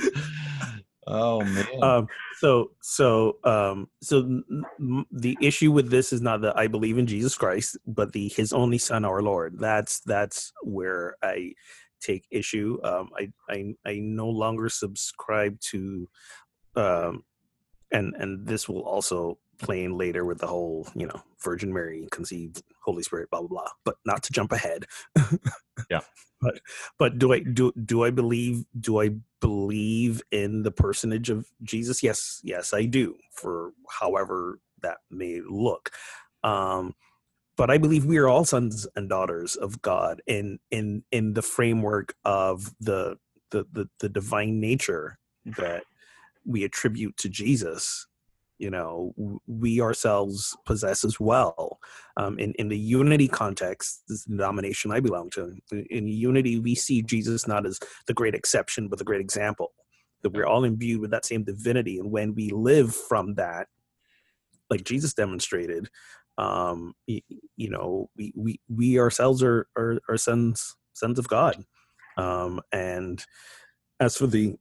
Oh 1.06 1.44
man. 1.44 1.66
um, 1.82 2.08
so 2.38 2.70
so 2.80 3.36
um, 3.44 3.88
so 4.00 4.20
n- 4.20 5.04
the 5.10 5.36
issue 5.40 5.70
with 5.70 5.90
this 5.90 6.12
is 6.12 6.22
not 6.22 6.40
that 6.42 6.56
I 6.56 6.66
believe 6.66 6.96
in 6.98 7.06
Jesus 7.06 7.34
Christ, 7.34 7.76
but 7.86 8.12
the 8.12 8.28
His 8.28 8.52
only 8.52 8.78
Son, 8.78 9.04
our 9.04 9.22
Lord. 9.22 9.58
That's 9.58 10.00
that's 10.00 10.52
where 10.62 11.16
I 11.22 11.52
take 12.00 12.26
issue. 12.30 12.78
Um, 12.84 13.10
I 13.18 13.32
I 13.50 13.74
I 13.84 13.98
no 13.98 14.28
longer 14.28 14.68
subscribe 14.68 15.60
to, 15.72 16.08
um, 16.76 17.24
and 17.92 18.14
and 18.18 18.46
this 18.46 18.68
will 18.68 18.82
also 18.82 19.38
play 19.58 19.84
in 19.84 19.98
later 19.98 20.24
with 20.24 20.38
the 20.38 20.46
whole 20.46 20.88
you 20.94 21.06
know 21.06 21.20
Virgin 21.44 21.72
Mary 21.74 22.08
conceived 22.12 22.62
Holy 22.84 23.04
Spirit 23.04 23.30
blah 23.30 23.40
blah 23.40 23.48
blah. 23.48 23.70
But 23.84 23.96
not 24.06 24.24
to 24.24 24.32
jump 24.32 24.52
ahead. 24.52 24.86
Yeah. 25.90 26.00
But 26.40 26.60
but 26.98 27.18
do 27.18 27.32
I 27.32 27.40
do 27.40 27.72
do 27.84 28.04
I 28.04 28.10
believe 28.10 28.64
do 28.78 29.00
I 29.00 29.10
believe 29.40 30.22
in 30.30 30.62
the 30.62 30.70
personage 30.70 31.30
of 31.30 31.46
Jesus? 31.62 32.02
Yes, 32.02 32.40
yes, 32.44 32.74
I 32.74 32.84
do. 32.84 33.16
For 33.32 33.72
however 33.88 34.60
that 34.82 34.98
may 35.10 35.40
look. 35.48 35.90
Um, 36.44 36.94
but 37.56 37.70
I 37.70 37.78
believe 37.78 38.06
we 38.06 38.18
are 38.18 38.28
all 38.28 38.44
sons 38.46 38.88
and 38.96 39.08
daughters 39.08 39.56
of 39.56 39.82
God 39.82 40.22
in 40.26 40.60
in 40.70 41.04
in 41.12 41.34
the 41.34 41.42
framework 41.42 42.14
of 42.24 42.74
the 42.80 43.18
the 43.52 43.66
the, 43.72 43.88
the 44.00 44.10
divine 44.10 44.60
nature 44.60 45.18
that 45.46 45.84
we 46.46 46.64
attribute 46.64 47.16
to 47.18 47.30
Jesus. 47.30 48.06
You 48.58 48.70
know, 48.70 49.14
we 49.46 49.80
ourselves 49.80 50.56
possess 50.64 51.04
as 51.04 51.18
well. 51.18 51.78
Um, 52.16 52.38
in 52.38 52.52
in 52.54 52.68
the 52.68 52.78
unity 52.78 53.28
context, 53.28 54.02
this 54.08 54.24
denomination 54.24 54.92
I 54.92 55.00
belong 55.00 55.30
to. 55.30 55.54
In 55.90 56.06
unity, 56.08 56.58
we 56.60 56.74
see 56.74 57.02
Jesus 57.02 57.46
not 57.48 57.66
as 57.66 57.78
the 58.06 58.14
great 58.14 58.34
exception, 58.34 58.88
but 58.88 58.98
the 58.98 59.04
great 59.04 59.20
example. 59.20 59.72
That 60.22 60.32
we're 60.32 60.46
all 60.46 60.64
imbued 60.64 61.00
with 61.00 61.10
that 61.10 61.26
same 61.26 61.44
divinity, 61.44 61.98
and 61.98 62.10
when 62.10 62.34
we 62.34 62.50
live 62.50 62.94
from 62.94 63.34
that, 63.34 63.66
like 64.70 64.84
Jesus 64.84 65.14
demonstrated, 65.14 65.88
um 66.38 66.94
y- 67.06 67.22
you 67.56 67.70
know 67.70 68.08
we 68.16 68.32
we, 68.36 68.60
we 68.68 68.98
ourselves 68.98 69.42
are, 69.42 69.68
are 69.76 70.00
are 70.08 70.16
sons 70.16 70.74
sons 70.92 71.18
of 71.18 71.28
god 71.28 71.64
um 72.16 72.60
and 72.72 73.24
as 74.00 74.16
for 74.16 74.26
the 74.26 74.56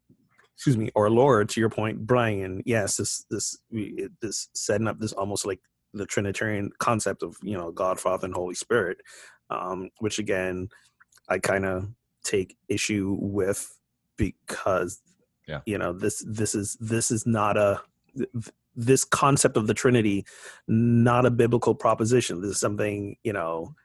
excuse 0.55 0.77
me 0.77 0.89
or 0.95 1.09
lord 1.09 1.49
to 1.49 1.59
your 1.59 1.69
point 1.69 2.05
bryan 2.05 2.61
yes 2.65 2.97
this 2.97 3.25
this 3.29 3.57
this 4.21 4.49
setting 4.53 4.87
up 4.87 4.99
this 4.99 5.13
almost 5.13 5.45
like 5.45 5.59
the 5.93 6.05
trinitarian 6.05 6.69
concept 6.79 7.23
of 7.23 7.37
you 7.43 7.57
know 7.57 7.71
god 7.71 7.99
father 7.99 8.25
and 8.25 8.35
holy 8.35 8.55
spirit 8.55 8.97
um 9.49 9.89
which 9.99 10.19
again 10.19 10.69
i 11.29 11.37
kind 11.39 11.65
of 11.65 11.87
take 12.23 12.55
issue 12.69 13.17
with 13.19 13.77
because 14.17 15.01
Yeah. 15.47 15.61
you 15.65 15.77
know 15.77 15.91
this 15.93 16.23
this 16.27 16.55
is 16.55 16.77
this 16.79 17.11
is 17.11 17.25
not 17.25 17.57
a 17.57 17.81
this 18.75 19.03
concept 19.05 19.55
of 19.57 19.67
the 19.67 19.73
trinity 19.73 20.25
not 20.67 21.25
a 21.25 21.31
biblical 21.31 21.75
proposition 21.75 22.41
this 22.41 22.51
is 22.51 22.59
something 22.59 23.17
you 23.23 23.33
know 23.33 23.75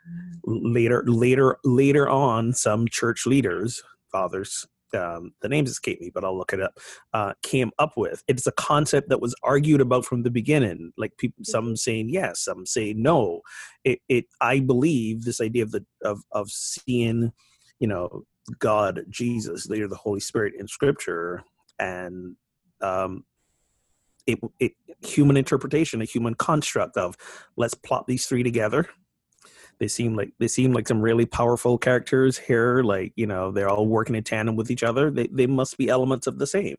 later 0.44 1.02
later 1.06 1.58
later 1.64 2.08
on 2.08 2.52
some 2.52 2.86
church 2.88 3.26
leaders 3.26 3.82
fathers 4.12 4.66
um, 4.94 5.32
the 5.42 5.48
names 5.48 5.70
escape 5.70 6.00
me 6.00 6.10
but 6.12 6.24
i'll 6.24 6.36
look 6.36 6.52
it 6.52 6.60
up 6.60 6.78
uh, 7.14 7.32
came 7.42 7.70
up 7.78 7.92
with. 7.96 8.22
It's 8.28 8.46
a 8.46 8.52
concept 8.52 9.08
that 9.08 9.20
was 9.20 9.34
argued 9.42 9.80
about 9.80 10.04
from 10.04 10.22
the 10.22 10.30
beginning 10.30 10.92
like 10.96 11.16
people 11.16 11.44
some 11.44 11.76
saying 11.76 12.10
yes 12.10 12.40
some 12.44 12.66
say 12.66 12.92
no. 12.92 13.40
It, 13.84 14.00
it 14.08 14.26
i 14.40 14.60
believe 14.60 15.24
this 15.24 15.40
idea 15.40 15.62
of 15.62 15.72
the 15.72 15.84
of 16.04 16.22
of 16.32 16.50
seeing 16.50 17.32
you 17.80 17.88
know 17.88 18.24
god 18.58 19.02
jesus 19.08 19.68
later 19.68 19.88
the 19.88 19.96
holy 19.96 20.20
spirit 20.20 20.54
in 20.58 20.66
scripture 20.66 21.42
and 21.78 22.36
um 22.80 23.24
it, 24.26 24.38
it 24.58 24.72
human 25.02 25.36
interpretation 25.36 26.02
a 26.02 26.04
human 26.04 26.34
construct 26.34 26.96
of 26.96 27.16
let's 27.56 27.74
plot 27.74 28.06
these 28.06 28.26
three 28.26 28.42
together 28.42 28.88
they 29.78 29.88
seem 29.88 30.16
like 30.16 30.32
they 30.38 30.48
seem 30.48 30.72
like 30.72 30.88
some 30.88 31.00
really 31.00 31.26
powerful 31.26 31.78
characters 31.78 32.38
here 32.38 32.82
like 32.82 33.12
you 33.16 33.26
know 33.26 33.50
they're 33.50 33.68
all 33.68 33.86
working 33.86 34.14
in 34.14 34.24
tandem 34.24 34.56
with 34.56 34.70
each 34.70 34.82
other 34.82 35.10
they, 35.10 35.26
they 35.28 35.46
must 35.46 35.76
be 35.78 35.88
elements 35.88 36.26
of 36.26 36.38
the 36.38 36.46
same. 36.46 36.76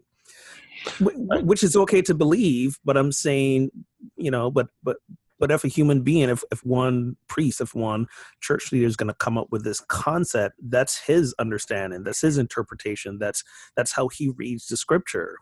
Wh- 1.00 1.16
wh- 1.16 1.45
which 1.45 1.64
is 1.64 1.76
okay 1.76 2.02
to 2.02 2.14
believe 2.14 2.80
but 2.86 2.97
i'm 2.97 3.12
saying 3.12 3.70
you 4.16 4.32
know 4.32 4.50
but 4.50 4.68
but 4.84 4.97
but 5.39 5.52
if 5.52 5.64
a 5.64 5.70
human 5.70 6.02
being 6.02 6.30
if, 6.30 6.43
if 6.52 6.66
one 6.66 7.16
priest 7.28 7.62
if 7.62 7.74
one 7.74 8.08
church 8.41 8.72
leader 8.72 8.86
is 8.86 8.95
going 8.95 9.08
to 9.08 9.14
come 9.14 9.38
up 9.38 9.47
with 9.52 9.64
this 9.64 9.80
concept 9.82 10.56
that's 10.64 10.97
his 11.00 11.34
understanding 11.39 12.04
that's 12.04 12.22
his 12.22 12.38
interpretation 12.38 13.18
that's 13.18 13.43
that's 13.76 13.91
how 13.91 14.08
he 14.08 14.30
reads 14.30 14.68
the 14.68 14.78
scripture. 14.78 15.38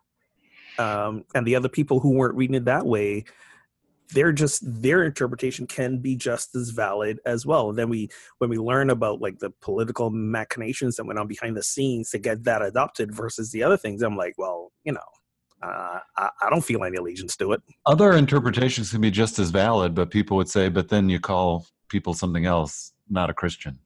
Um, 0.79 1.23
and 1.33 1.45
the 1.47 1.55
other 1.55 1.69
people 1.69 1.99
who 1.99 2.11
weren't 2.11 2.35
reading 2.35 2.55
it 2.55 2.65
that 2.65 2.85
way 2.85 3.23
they're 4.13 4.31
just 4.31 4.61
their 4.81 5.03
interpretation 5.03 5.67
can 5.67 5.97
be 5.97 6.15
just 6.15 6.55
as 6.55 6.69
valid 6.69 7.19
as 7.25 7.45
well 7.45 7.69
and 7.69 7.77
then 7.77 7.89
we 7.89 8.09
when 8.37 8.49
we 8.49 8.57
learn 8.57 8.89
about 8.89 9.19
like 9.21 9.39
the 9.39 9.49
political 9.61 10.09
machinations 10.09 10.95
that 10.95 11.05
went 11.05 11.19
on 11.19 11.27
behind 11.27 11.57
the 11.57 11.63
scenes 11.63 12.09
to 12.09 12.17
get 12.17 12.43
that 12.43 12.61
adopted 12.61 13.13
versus 13.13 13.51
the 13.51 13.61
other 13.63 13.77
things 13.77 14.01
i'm 14.01 14.15
like 14.15 14.33
well 14.37 14.71
you 14.83 14.91
know 14.91 14.99
uh, 15.63 15.97
I, 16.17 16.29
I 16.43 16.49
don't 16.51 16.63
feel 16.63 16.83
any 16.83 16.97
allegiance 16.97 17.35
to 17.37 17.53
it 17.53 17.61
Other 17.87 18.13
interpretations 18.13 18.91
can 18.91 19.01
be 19.01 19.09
just 19.09 19.39
as 19.39 19.49
valid, 19.49 19.95
but 19.95 20.11
people 20.11 20.37
would 20.37 20.47
say, 20.47 20.69
but 20.69 20.87
then 20.87 21.09
you 21.09 21.19
call 21.19 21.65
people 21.89 22.13
something 22.13 22.45
else, 22.45 22.93
not 23.09 23.31
a 23.31 23.33
Christian. 23.33 23.79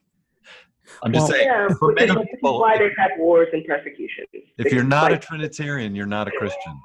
I'm 1.01 1.13
just 1.13 1.29
Well- 1.29 1.31
saying, 1.31 1.47
Yeah, 1.47 1.67
for 1.79 1.93
many 1.93 2.13
people, 2.25 2.59
why 2.59 2.77
they've 2.77 2.91
had 2.97 3.11
wars 3.17 3.47
and 3.53 3.63
persecutions. 3.65 4.27
if 4.57 4.73
you're 4.73 4.83
not 4.83 5.13
a 5.13 5.17
Trinitarian, 5.17 5.95
you're 5.95 6.05
not 6.05 6.27
a 6.27 6.31
Christian. 6.31 6.77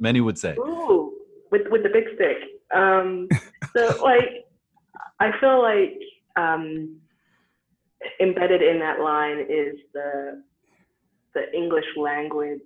Many 0.00 0.20
would 0.20 0.36
say. 0.38 0.56
Ooh, 0.58 1.12
with 1.52 1.62
with 1.70 1.84
the 1.84 1.90
big 1.90 2.04
stick. 2.16 2.38
Um, 2.74 3.28
so 3.76 4.02
like, 4.02 4.46
I 5.20 5.30
feel 5.40 5.62
like 5.62 5.98
um, 6.36 6.96
embedded 8.20 8.62
in 8.62 8.78
that 8.80 9.00
line 9.00 9.40
is 9.48 9.76
the 9.92 10.42
the 11.34 11.50
English 11.54 11.86
language 11.96 12.60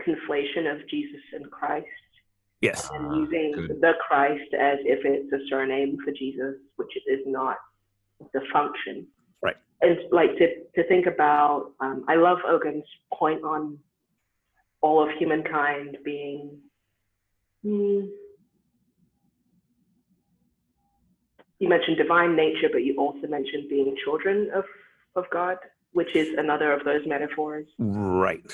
conflation 0.00 0.72
of 0.72 0.88
Jesus 0.88 1.20
and 1.34 1.50
Christ, 1.50 1.86
yes 2.60 2.90
and 2.92 3.16
using 3.16 3.52
good. 3.52 3.80
the 3.80 3.92
Christ 4.06 4.54
as 4.58 4.78
if 4.84 5.04
it's 5.04 5.32
a 5.32 5.46
surname 5.48 5.98
for 6.04 6.12
Jesus, 6.12 6.56
which 6.76 6.90
it 6.94 7.10
is 7.10 7.20
not 7.26 7.56
the 8.32 8.40
function. 8.52 9.06
Right. 9.42 9.56
And 9.82 9.98
like 10.10 10.36
to 10.38 10.46
to 10.74 10.88
think 10.88 11.06
about, 11.06 11.72
um, 11.80 12.04
I 12.08 12.16
love 12.16 12.38
Ogun's 12.46 12.84
point 13.12 13.42
on 13.44 13.78
all 14.80 15.02
of 15.02 15.10
humankind 15.18 15.98
being. 16.04 16.58
Hmm, 17.64 18.06
you 21.58 21.68
mentioned 21.68 21.96
divine 21.96 22.36
nature, 22.36 22.68
but 22.72 22.84
you 22.84 22.96
also 22.98 23.26
mentioned 23.26 23.68
being 23.68 23.96
children 24.04 24.50
of 24.54 24.64
of 25.16 25.24
God, 25.30 25.56
which 25.92 26.14
is 26.16 26.36
another 26.36 26.72
of 26.72 26.84
those 26.84 27.02
metaphors. 27.06 27.66
Right. 27.78 28.44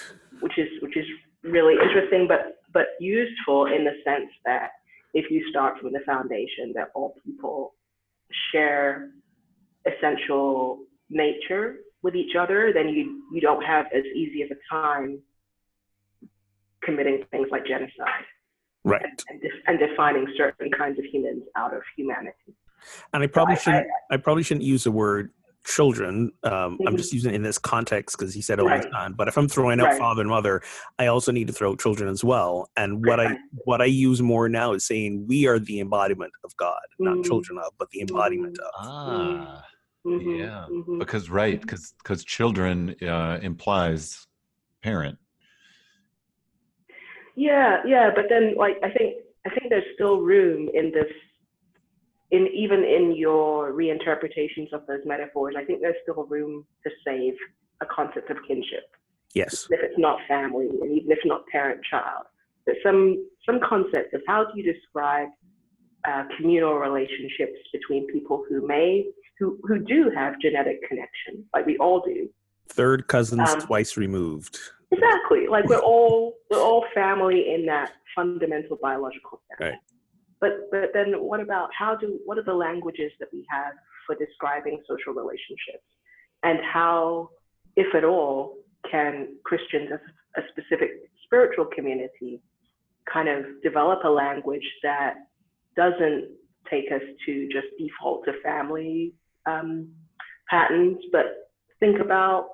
Which 0.41 0.59
is 0.59 0.69
which 0.83 0.97
is 0.97 1.07
really 1.43 1.75
interesting, 1.75 2.27
but 2.29 2.61
but 2.73 2.87
useful 3.01 3.67
in 3.67 3.85
the 3.85 3.95
sense 4.05 4.31
that 4.45 4.71
if 5.15 5.31
you 5.31 5.49
start 5.51 5.79
from 5.81 5.93
the 5.93 6.01
foundation 6.07 6.73
that 6.75 6.89
all 6.95 7.15
people 7.25 7.75
share 8.53 9.11
essential 9.87 10.85
nature 11.09 11.77
with 12.03 12.15
each 12.15 12.37
other, 12.37 12.73
then 12.73 12.89
you 12.89 13.23
you 13.33 13.41
don't 13.41 13.65
have 13.65 13.87
as 13.95 14.05
easy 14.15 14.43
of 14.43 14.51
a 14.51 14.59
time 14.71 15.21
committing 16.83 17.25
things 17.31 17.49
like 17.51 17.67
genocide. 17.67 18.25
Right. 18.85 19.03
And, 19.03 19.25
and, 19.29 19.41
def- 19.43 19.63
and 19.67 19.79
defining 19.79 20.27
certain 20.37 20.71
kinds 20.71 20.99
of 20.99 21.05
humans 21.05 21.45
out 21.55 21.75
of 21.75 21.83
humanity. 21.97 22.55
And 23.13 23.23
i 23.23 23.27
probably 23.27 23.55
I- 23.55 23.59
shouldn't 23.59 23.87
I 24.11 24.17
probably 24.17 24.43
shouldn't 24.43 24.65
use 24.65 24.85
the 24.85 24.91
word 24.93 25.33
children. 25.67 26.33
Um, 26.43 26.79
I'm 26.87 26.95
Mhm. 26.95 26.97
just 26.97 27.13
using 27.13 27.33
it 27.33 27.35
in 27.35 27.43
this 27.43 27.59
context 27.59 28.17
because 28.19 28.33
he 28.33 28.41
said 28.41 28.61
only 28.61 28.73
Right. 28.73 28.85
son. 28.93 29.13
But 29.13 29.29
if 29.29 29.37
I'm 29.37 29.47
throwing 29.47 29.79
out 29.79 29.89
Right. 29.89 29.99
father 29.99 30.23
and 30.23 30.31
mother, 30.31 30.63
I 30.99 31.07
also 31.09 31.33
need 31.33 31.49
to 31.49 31.53
throw 31.53 31.77
children 31.77 32.09
as 32.09 32.25
well. 32.25 32.71
And 32.79 33.05
what 33.05 33.21
I 33.21 33.37
what 33.67 33.83
I 33.83 33.85
use 33.85 34.23
more 34.23 34.49
now 34.49 34.73
is 34.73 34.87
saying 34.87 35.27
we 35.29 35.47
are 35.47 35.59
the 35.59 35.79
embodiment 35.81 36.33
of 36.45 36.57
God, 36.57 36.81
not 36.99 37.19
Mm. 37.19 37.25
children 37.25 37.59
of, 37.59 37.73
but 37.79 37.91
the 37.91 38.01
embodiment 38.01 38.59
of. 38.59 38.71
Ah, 38.75 39.63
Mhm, 40.07 40.39
Yeah, 40.39 40.67
mhm. 40.71 40.99
because 40.99 41.29
right, 41.29 41.61
because 41.61 41.93
because 42.03 42.25
children 42.25 42.97
uh, 43.03 43.39
implies 43.43 44.27
parent. 44.83 45.19
Yeah, 47.37 47.83
yeah, 47.87 48.11
but 48.15 48.27
then 48.31 48.55
like 48.57 48.79
I 48.83 48.91
think 48.91 49.17
I 49.47 49.51
think 49.51 49.69
there's 49.71 49.85
still 49.95 50.21
room 50.23 50.69
in 50.75 50.91
this 50.93 51.11
in 52.31 52.47
even 52.55 52.85
in 52.85 53.17
your 53.17 53.73
reinterpretations 53.73 54.73
of 54.73 54.87
those 54.87 55.01
metaphors, 55.05 55.55
I 55.57 55.65
think 55.65 55.81
there's 55.81 55.97
still 56.03 56.25
room 56.25 56.65
to 56.85 56.91
save 57.05 57.35
a 57.81 57.87
concept 57.87 58.31
of 58.31 58.37
kinship. 58.47 58.85
Yes. 59.35 59.67
If 59.71 59.81
it's 59.83 59.99
not 59.99 60.19
family 60.29 60.69
and 60.69 60.91
even 60.97 61.11
if 61.11 61.19
not 61.25 61.47
parent 61.47 61.81
child. 61.89 62.27
but 62.67 62.75
some 62.85 63.27
some 63.47 63.61
concept 63.61 64.15
of 64.15 64.21
how 64.27 64.45
do 64.45 64.51
you 64.55 64.73
describe 64.73 65.29
uh, 66.09 66.25
communal 66.37 66.75
relationships 66.75 67.59
between 67.73 68.07
people 68.13 68.45
who 68.49 68.67
may 68.67 69.07
who 69.39 69.59
who 69.65 69.79
do 69.79 70.11
have 70.15 70.39
genetic 70.41 70.83
connection, 70.89 71.45
like 71.55 71.67
we 71.67 71.77
all 71.79 72.01
do. 72.01 72.29
Third 72.69 73.09
cousins 73.09 73.49
Um, 73.51 73.61
twice 73.61 73.97
removed. 73.97 74.59
Exactly, 74.93 75.47
like 75.49 75.65
we're 75.67 75.79
all 75.79 76.35
we're 76.51 76.61
all 76.61 76.85
family 76.95 77.55
in 77.55 77.67
that 77.67 77.93
fundamental 78.15 78.79
biological 78.83 79.41
sense. 79.49 79.61
Right. 79.61 79.79
But 80.41 80.71
but 80.71 80.91
then 80.95 81.13
what 81.19 81.41
about 81.41 81.71
how 81.79 81.97
do 81.97 82.19
what 82.25 82.39
are 82.39 82.45
the 82.45 82.55
languages 82.55 83.13
that 83.21 83.29
we 83.33 83.47
have 83.51 83.75
for 84.07 84.15
describing 84.15 84.81
social 84.89 85.13
relationships, 85.13 85.85
and 86.43 86.59
how, 86.73 87.31
if 87.77 87.95
at 87.95 88.05
all, 88.05 88.57
can 88.91 89.37
Christians 89.45 89.91
as 89.93 90.01
a 90.37 90.41
specific 90.51 90.91
spiritual 91.25 91.67
community 91.67 92.41
kind 93.13 93.29
of 93.29 93.45
develop 93.63 94.01
a 94.05 94.09
language 94.09 94.67
that 94.83 95.15
doesn't 95.77 96.29
take 96.71 96.87
us 96.93 97.03
to 97.27 97.49
just 97.49 97.67
default 97.79 98.25
to 98.25 98.33
family 98.43 99.13
um, 99.47 99.89
patterns, 100.49 100.99
but 101.13 101.51
think 101.81 102.01
about 102.01 102.49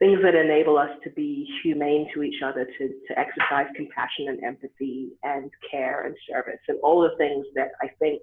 things 0.00 0.18
that 0.22 0.34
enable 0.34 0.78
us 0.78 0.90
to 1.04 1.10
be 1.10 1.46
humane 1.62 2.08
to 2.14 2.22
each 2.22 2.42
other, 2.42 2.64
to, 2.64 2.88
to 2.88 3.18
exercise 3.18 3.66
compassion 3.76 4.28
and 4.28 4.42
empathy 4.42 5.10
and 5.22 5.50
care 5.70 6.06
and 6.06 6.16
service, 6.28 6.60
and 6.68 6.78
all 6.82 7.02
the 7.02 7.16
things 7.18 7.46
that 7.54 7.68
I 7.82 7.88
think 7.98 8.22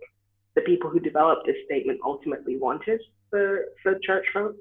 the 0.55 0.61
people 0.61 0.89
who 0.89 0.99
developed 0.99 1.45
this 1.45 1.55
statement 1.65 1.99
ultimately 2.03 2.57
wanted 2.57 2.99
for, 3.29 3.65
for 3.83 3.93
church 4.03 4.25
folks. 4.33 4.57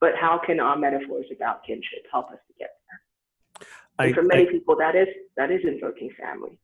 But 0.00 0.12
how 0.20 0.40
can 0.44 0.60
our 0.60 0.78
metaphors 0.78 1.26
about 1.34 1.64
kinship 1.66 2.04
help 2.12 2.30
us 2.30 2.38
to 2.46 2.54
get 2.58 2.70
there? 2.88 3.68
I, 3.98 4.06
And 4.06 4.14
for 4.14 4.22
many 4.22 4.46
people, 4.46 4.76
that 4.76 4.94
is 4.94 5.08
that 5.36 5.50
is 5.50 5.60
invoking 5.64 6.10
family. 6.20 6.58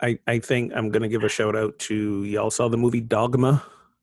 I, 0.00 0.18
I 0.26 0.38
think 0.38 0.72
I'm 0.74 0.90
going 0.90 1.02
to 1.02 1.08
give 1.08 1.24
a 1.24 1.28
shout 1.28 1.56
out 1.56 1.78
to 1.80 2.24
y'all 2.24 2.50
saw 2.50 2.68
the 2.68 2.76
movie 2.76 3.00
Dogma 3.00 3.62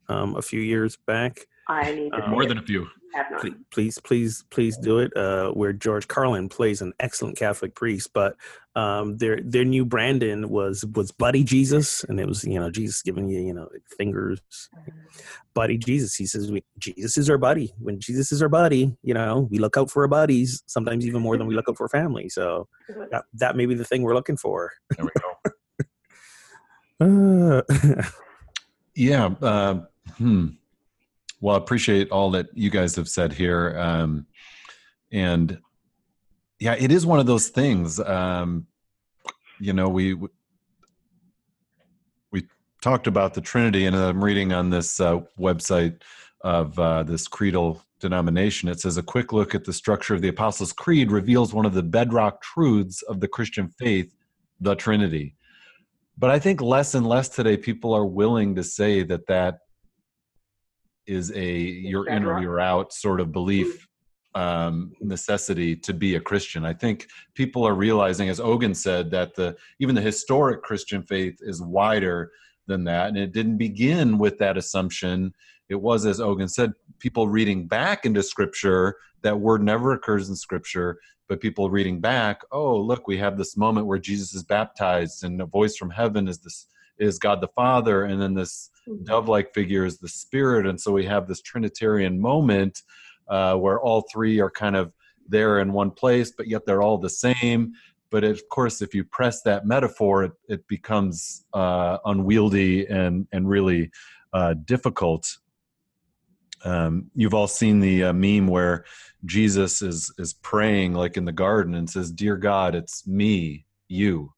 um, 0.09 0.35
a 0.35 0.41
few 0.41 0.61
years 0.61 0.95
back. 0.95 1.39
I 1.67 1.91
need 1.91 2.09
to 2.11 2.23
Uh, 2.23 2.29
More 2.29 2.45
than 2.45 2.57
a 2.57 2.63
few. 2.63 2.87
Have 3.13 3.31
not. 3.31 3.41
Please, 3.41 3.55
please, 3.71 3.99
please, 3.99 4.43
please 4.49 4.77
do 4.77 4.99
it. 4.99 5.15
Uh, 5.15 5.51
where 5.51 5.73
George 5.73 6.07
Carlin 6.07 6.49
plays 6.49 6.81
an 6.81 6.93
excellent 6.99 7.37
Catholic 7.37 7.75
priest, 7.75 8.11
but 8.13 8.35
um, 8.75 9.17
their 9.17 9.39
their 9.43 9.65
new 9.65 9.85
Brandon 9.85 10.49
was 10.49 10.85
was 10.95 11.11
Buddy 11.11 11.43
Jesus, 11.43 12.03
and 12.05 12.19
it 12.19 12.27
was 12.27 12.43
you 12.43 12.59
know 12.59 12.69
Jesus 12.69 13.01
giving 13.01 13.27
you 13.29 13.39
you 13.41 13.53
know 13.53 13.69
fingers, 13.97 14.39
Buddy 15.53 15.77
Jesus. 15.77 16.15
He 16.15 16.25
says 16.25 16.51
we, 16.51 16.63
Jesus 16.79 17.17
is 17.17 17.29
our 17.29 17.37
buddy. 17.37 17.73
When 17.79 17.99
Jesus 17.99 18.31
is 18.31 18.41
our 18.41 18.49
buddy, 18.49 18.95
you 19.03 19.13
know 19.13 19.47
we 19.51 19.59
look 19.59 19.77
out 19.77 19.91
for 19.91 20.03
our 20.03 20.07
buddies 20.07 20.63
sometimes 20.65 21.05
even 21.05 21.21
more 21.21 21.37
than 21.37 21.47
we 21.47 21.55
look 21.55 21.69
out 21.69 21.77
for 21.77 21.89
family. 21.89 22.29
So 22.29 22.67
that 23.11 23.25
that 23.33 23.55
may 23.55 23.65
be 23.65 23.75
the 23.75 23.85
thing 23.85 24.03
we're 24.03 24.15
looking 24.15 24.37
for. 24.37 24.71
There 24.97 25.05
we 25.05 25.11
go. 25.21 25.31
Uh, 27.01 27.63
Yeah. 28.95 29.25
Uh, 29.41 29.81
hmm. 30.17 30.47
Well, 31.41 31.55
I 31.55 31.57
appreciate 31.57 32.11
all 32.11 32.31
that 32.31 32.47
you 32.53 32.69
guys 32.69 32.95
have 32.95 33.09
said 33.09 33.33
here. 33.33 33.75
Um, 33.77 34.27
and 35.11 35.59
yeah, 36.59 36.75
it 36.77 36.91
is 36.91 37.05
one 37.05 37.19
of 37.19 37.25
those 37.25 37.49
things. 37.49 37.99
Um, 37.99 38.67
you 39.59 39.73
know, 39.73 39.89
we 39.89 40.15
we 42.31 42.47
talked 42.81 43.07
about 43.07 43.33
the 43.33 43.41
Trinity, 43.41 43.87
and 43.87 43.95
I'm 43.95 44.23
reading 44.23 44.53
on 44.53 44.69
this 44.69 44.99
uh, 44.99 45.21
website 45.39 46.01
of 46.41 46.77
uh, 46.77 47.03
this 47.03 47.27
creedal 47.27 47.83
denomination. 47.99 48.69
It 48.69 48.79
says 48.79 48.97
a 48.97 49.03
quick 49.03 49.33
look 49.33 49.55
at 49.55 49.63
the 49.63 49.73
structure 49.73 50.13
of 50.13 50.21
the 50.21 50.29
Apostles' 50.29 50.73
Creed 50.73 51.11
reveals 51.11 51.53
one 51.53 51.65
of 51.65 51.73
the 51.73 51.83
bedrock 51.83 52.41
truths 52.41 53.01
of 53.03 53.19
the 53.19 53.27
Christian 53.27 53.67
faith, 53.79 54.13
the 54.59 54.75
Trinity. 54.75 55.35
But 56.17 56.29
I 56.29 56.37
think 56.37 56.61
less 56.61 56.93
and 56.93 57.07
less 57.07 57.29
today, 57.29 57.57
people 57.57 57.93
are 57.93 58.05
willing 58.05 58.53
to 58.55 58.63
say 58.63 59.01
that 59.03 59.25
that 59.27 59.59
is 61.11 61.31
a 61.35 61.51
you're 61.51 62.07
in 62.07 62.25
or 62.25 62.41
you're 62.41 62.59
out 62.59 62.93
sort 62.93 63.19
of 63.19 63.31
belief 63.31 63.87
um, 64.33 64.93
necessity 65.01 65.75
to 65.75 65.93
be 65.93 66.15
a 66.15 66.21
Christian. 66.21 66.63
I 66.63 66.73
think 66.73 67.07
people 67.33 67.67
are 67.67 67.75
realizing, 67.75 68.29
as 68.29 68.39
Ogun 68.39 68.73
said, 68.73 69.11
that 69.11 69.35
the 69.35 69.57
even 69.79 69.93
the 69.93 70.01
historic 70.01 70.63
Christian 70.63 71.03
faith 71.03 71.37
is 71.41 71.61
wider 71.61 72.31
than 72.67 72.85
that, 72.85 73.09
and 73.09 73.17
it 73.17 73.33
didn't 73.33 73.57
begin 73.57 74.17
with 74.17 74.37
that 74.37 74.57
assumption. 74.57 75.33
It 75.67 75.81
was, 75.81 76.05
as 76.05 76.21
Ogun 76.21 76.47
said, 76.47 76.73
people 76.99 77.27
reading 77.27 77.67
back 77.67 78.05
into 78.05 78.23
Scripture. 78.23 78.95
That 79.21 79.39
word 79.39 79.61
never 79.63 79.91
occurs 79.91 80.29
in 80.29 80.35
Scripture, 80.35 80.97
but 81.27 81.41
people 81.41 81.69
reading 81.69 81.99
back. 81.99 82.41
Oh, 82.51 82.77
look, 82.77 83.07
we 83.07 83.17
have 83.17 83.37
this 83.37 83.57
moment 83.57 83.87
where 83.87 83.99
Jesus 83.99 84.33
is 84.33 84.43
baptized, 84.43 85.25
and 85.25 85.41
a 85.41 85.45
voice 85.45 85.75
from 85.75 85.89
heaven 85.89 86.29
is 86.29 86.39
this 86.39 86.67
is 87.01 87.19
God 87.19 87.41
the 87.41 87.49
Father, 87.49 88.03
and 88.05 88.21
then 88.21 88.33
this 88.33 88.69
dove-like 89.03 89.53
figure 89.53 89.85
is 89.85 89.97
the 89.97 90.07
Spirit, 90.07 90.65
and 90.65 90.79
so 90.79 90.91
we 90.91 91.05
have 91.05 91.27
this 91.27 91.41
Trinitarian 91.41 92.19
moment 92.19 92.81
uh, 93.27 93.55
where 93.55 93.79
all 93.79 94.05
three 94.11 94.39
are 94.39 94.49
kind 94.49 94.75
of 94.75 94.93
there 95.27 95.59
in 95.59 95.73
one 95.73 95.91
place, 95.91 96.31
but 96.35 96.47
yet 96.47 96.65
they're 96.65 96.81
all 96.81 96.97
the 96.97 97.09
same. 97.09 97.73
But 98.11 98.23
of 98.23 98.41
course, 98.49 98.81
if 98.81 98.93
you 98.93 99.03
press 99.05 99.41
that 99.43 99.65
metaphor, 99.65 100.25
it, 100.25 100.31
it 100.47 100.67
becomes 100.67 101.45
uh, 101.53 101.97
unwieldy 102.05 102.85
and 102.87 103.27
and 103.31 103.47
really 103.47 103.89
uh, 104.33 104.55
difficult. 104.65 105.37
Um, 106.63 107.09
you've 107.15 107.33
all 107.33 107.47
seen 107.47 107.79
the 107.79 108.05
uh, 108.05 108.13
meme 108.13 108.47
where 108.47 108.85
Jesus 109.25 109.81
is 109.81 110.13
is 110.17 110.33
praying 110.33 110.93
like 110.93 111.17
in 111.17 111.25
the 111.25 111.31
garden 111.31 111.73
and 111.73 111.89
says, 111.89 112.11
"Dear 112.11 112.35
God, 112.35 112.75
it's 112.75 113.07
me, 113.07 113.65
you." 113.87 114.33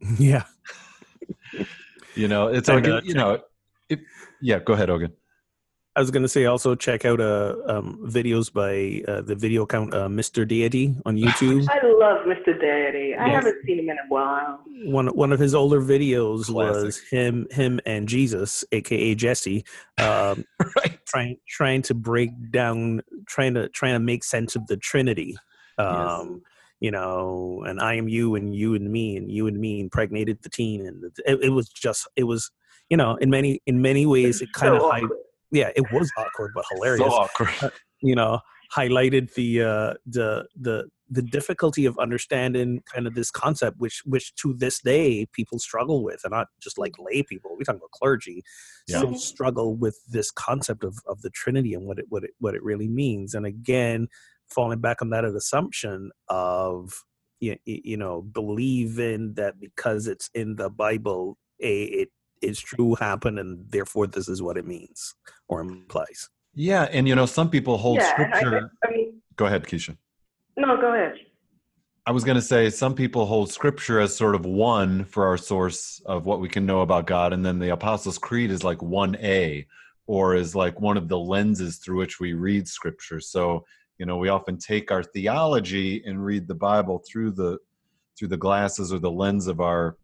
yeah. 0.18 0.44
You 2.16 2.28
know, 2.28 2.48
it's 2.48 2.68
And, 2.68 2.84
like 2.84 2.90
uh, 2.92 3.00
you 3.04 3.14
know, 3.14 3.40
if, 3.88 4.00
yeah. 4.40 4.58
Go 4.58 4.72
ahead, 4.72 4.90
Ogun. 4.90 5.12
I 5.94 6.00
was 6.00 6.10
going 6.10 6.24
to 6.24 6.28
say 6.28 6.44
also 6.44 6.74
check 6.74 7.06
out 7.06 7.22
uh, 7.22 7.54
um, 7.68 7.98
videos 8.06 8.52
by 8.52 9.02
uh, 9.10 9.22
the 9.22 9.34
video 9.34 9.62
account 9.62 9.94
uh, 9.94 10.08
Mr. 10.08 10.46
Deity 10.46 10.94
on 11.06 11.16
YouTube. 11.24 11.66
I 11.70 11.86
love 11.86 12.26
Mr. 12.26 12.58
Deity. 12.60 13.14
I 13.14 13.26
Yes. 13.28 13.34
haven't 13.36 13.64
seen 13.64 13.78
him 13.78 13.88
in 13.88 13.96
a 13.96 14.08
while. 14.08 14.60
one 14.84 15.06
one 15.08 15.32
of 15.32 15.38
his 15.40 15.54
older 15.54 15.80
videos 15.80 16.46
Classic. 16.46 16.84
was 16.84 16.98
him 17.10 17.46
him 17.50 17.80
and 17.86 18.06
Jesus, 18.08 18.62
aka 18.72 19.14
Jesse, 19.14 19.64
um, 19.96 20.44
right. 20.76 20.98
trying 21.06 21.36
trying 21.48 21.80
to 21.82 21.94
break 21.94 22.28
down, 22.50 23.00
trying 23.26 23.54
to 23.54 23.70
trying 23.70 23.94
to 23.94 24.00
make 24.00 24.22
sense 24.22 24.54
of 24.54 24.66
the 24.66 24.76
Trinity. 24.76 25.36
Um, 25.78 26.42
You 26.80 26.90
know, 26.90 27.64
and 27.66 27.80
I 27.80 27.94
am 27.94 28.06
you, 28.08 28.34
and 28.34 28.54
you 28.54 28.74
and 28.74 28.90
me, 28.92 29.16
and 29.16 29.30
you 29.30 29.46
and 29.46 29.58
me 29.58 29.80
impregnated 29.80 30.42
the 30.42 30.50
teen, 30.50 30.86
and 30.86 31.04
it, 31.24 31.40
it 31.42 31.50
was 31.50 31.68
just 31.70 32.06
it 32.16 32.24
was 32.24 32.50
you 32.90 32.96
know 32.96 33.16
in 33.16 33.30
many 33.30 33.60
in 33.66 33.80
many 33.82 34.04
ways 34.06 34.40
it 34.42 34.52
kind 34.52 34.74
of 34.74 34.82
So 34.82 34.90
hi- 34.90 34.98
awkward. 35.00 35.18
yeah 35.50 35.70
it 35.74 35.90
was 35.90 36.10
awkward 36.16 36.52
but 36.54 36.64
hilarious 36.70 37.00
So 37.12 37.18
awkward. 37.18 37.48
you 38.02 38.14
know 38.14 38.40
highlighted 38.74 39.32
the 39.34 39.62
uh 39.62 39.94
the 40.06 40.46
the 40.60 40.88
the 41.08 41.22
difficulty 41.22 41.86
of 41.86 41.96
understanding 41.98 42.82
kind 42.92 43.06
of 43.06 43.14
this 43.14 43.30
concept 43.30 43.78
which 43.78 44.02
which 44.04 44.34
to 44.36 44.52
this 44.54 44.80
day 44.80 45.26
people 45.32 45.58
struggle 45.58 46.02
with 46.04 46.20
and 46.24 46.32
not 46.32 46.48
just 46.60 46.78
like 46.78 46.94
lay 46.98 47.22
people 47.22 47.52
we're 47.56 47.62
talking 47.64 47.80
about 47.80 47.90
clergy 47.92 48.42
Yeah. 48.88 48.98
still 48.98 49.14
struggle 49.14 49.74
with 49.76 49.98
this 50.08 50.30
concept 50.30 50.84
of 50.84 50.98
of 51.06 51.22
the 51.22 51.30
trinity 51.30 51.74
and 51.74 51.86
what 51.86 51.98
it 51.98 52.06
what 52.08 52.24
it 52.24 52.30
what 52.38 52.54
it 52.54 52.62
really 52.62 52.88
means 52.88 53.34
and 53.34 53.46
again 53.46 54.08
falling 54.48 54.80
back 54.80 55.02
on 55.02 55.10
that 55.10 55.24
assumption 55.24 56.10
of 56.28 56.92
you, 57.40 57.56
you 57.64 57.96
know 57.96 58.22
believing 58.22 59.34
that 59.34 59.60
because 59.60 60.06
it's 60.06 60.30
in 60.34 60.56
the 60.56 60.70
bible 60.70 61.36
a 61.60 61.82
it 61.84 62.08
is 62.42 62.60
true 62.60 62.94
happen 62.94 63.38
and 63.38 63.70
therefore 63.70 64.06
this 64.06 64.28
is 64.28 64.40
what 64.42 64.56
it 64.56 64.66
means 64.66 65.14
or 65.48 65.60
implies 65.60 66.28
Yeah, 66.54 66.84
and 66.90 67.06
you 67.06 67.14
know, 67.14 67.26
some 67.26 67.50
people 67.50 67.76
hold 67.76 67.98
yeah, 67.98 68.14
and 68.16 68.32
I, 68.34 68.38
scripture. 68.38 68.70
I 68.84 68.90
mean, 68.90 69.22
Go 69.36 69.44
ahead, 69.46 69.64
Keisha. 69.64 69.96
no, 70.56 70.80
go 70.80 70.94
ahead. 70.94 71.14
I 72.06 72.12
was 72.12 72.24
going 72.24 72.36
to 72.36 72.42
say 72.42 72.70
some 72.70 72.94
people 72.94 73.26
hold 73.26 73.52
scripture 73.52 74.00
as 74.00 74.16
sort 74.16 74.34
of 74.34 74.46
one 74.46 75.04
for 75.04 75.26
our 75.26 75.36
source 75.36 76.00
of 76.06 76.24
what 76.24 76.40
we 76.40 76.48
can 76.48 76.64
know 76.64 76.80
about 76.80 77.06
God, 77.06 77.32
and 77.34 77.44
then 77.44 77.58
the 77.58 77.70
Apostles' 77.70 78.16
Creed 78.16 78.50
is 78.50 78.62
like 78.64 78.78
1A 78.78 79.66
or 80.06 80.34
is 80.34 80.54
like 80.54 80.80
one 80.80 80.96
of 80.96 81.08
the 81.08 81.18
lenses 81.18 81.76
through 81.78 81.98
which 81.98 82.20
we 82.20 82.32
read 82.32 82.66
scripture. 82.68 83.20
So, 83.20 83.64
you 83.98 84.06
know, 84.06 84.16
we 84.16 84.28
often 84.28 84.58
take 84.58 84.90
our 84.90 85.02
theology 85.02 86.02
and 86.04 86.24
read 86.24 86.48
the 86.48 86.54
Bible 86.54 87.02
through 87.10 87.32
the 87.32 87.58
through 88.18 88.28
the 88.28 88.36
glasses 88.36 88.92
or 88.92 88.98
the 88.98 89.10
lens 89.10 89.46
of 89.46 89.60
our 89.60 89.96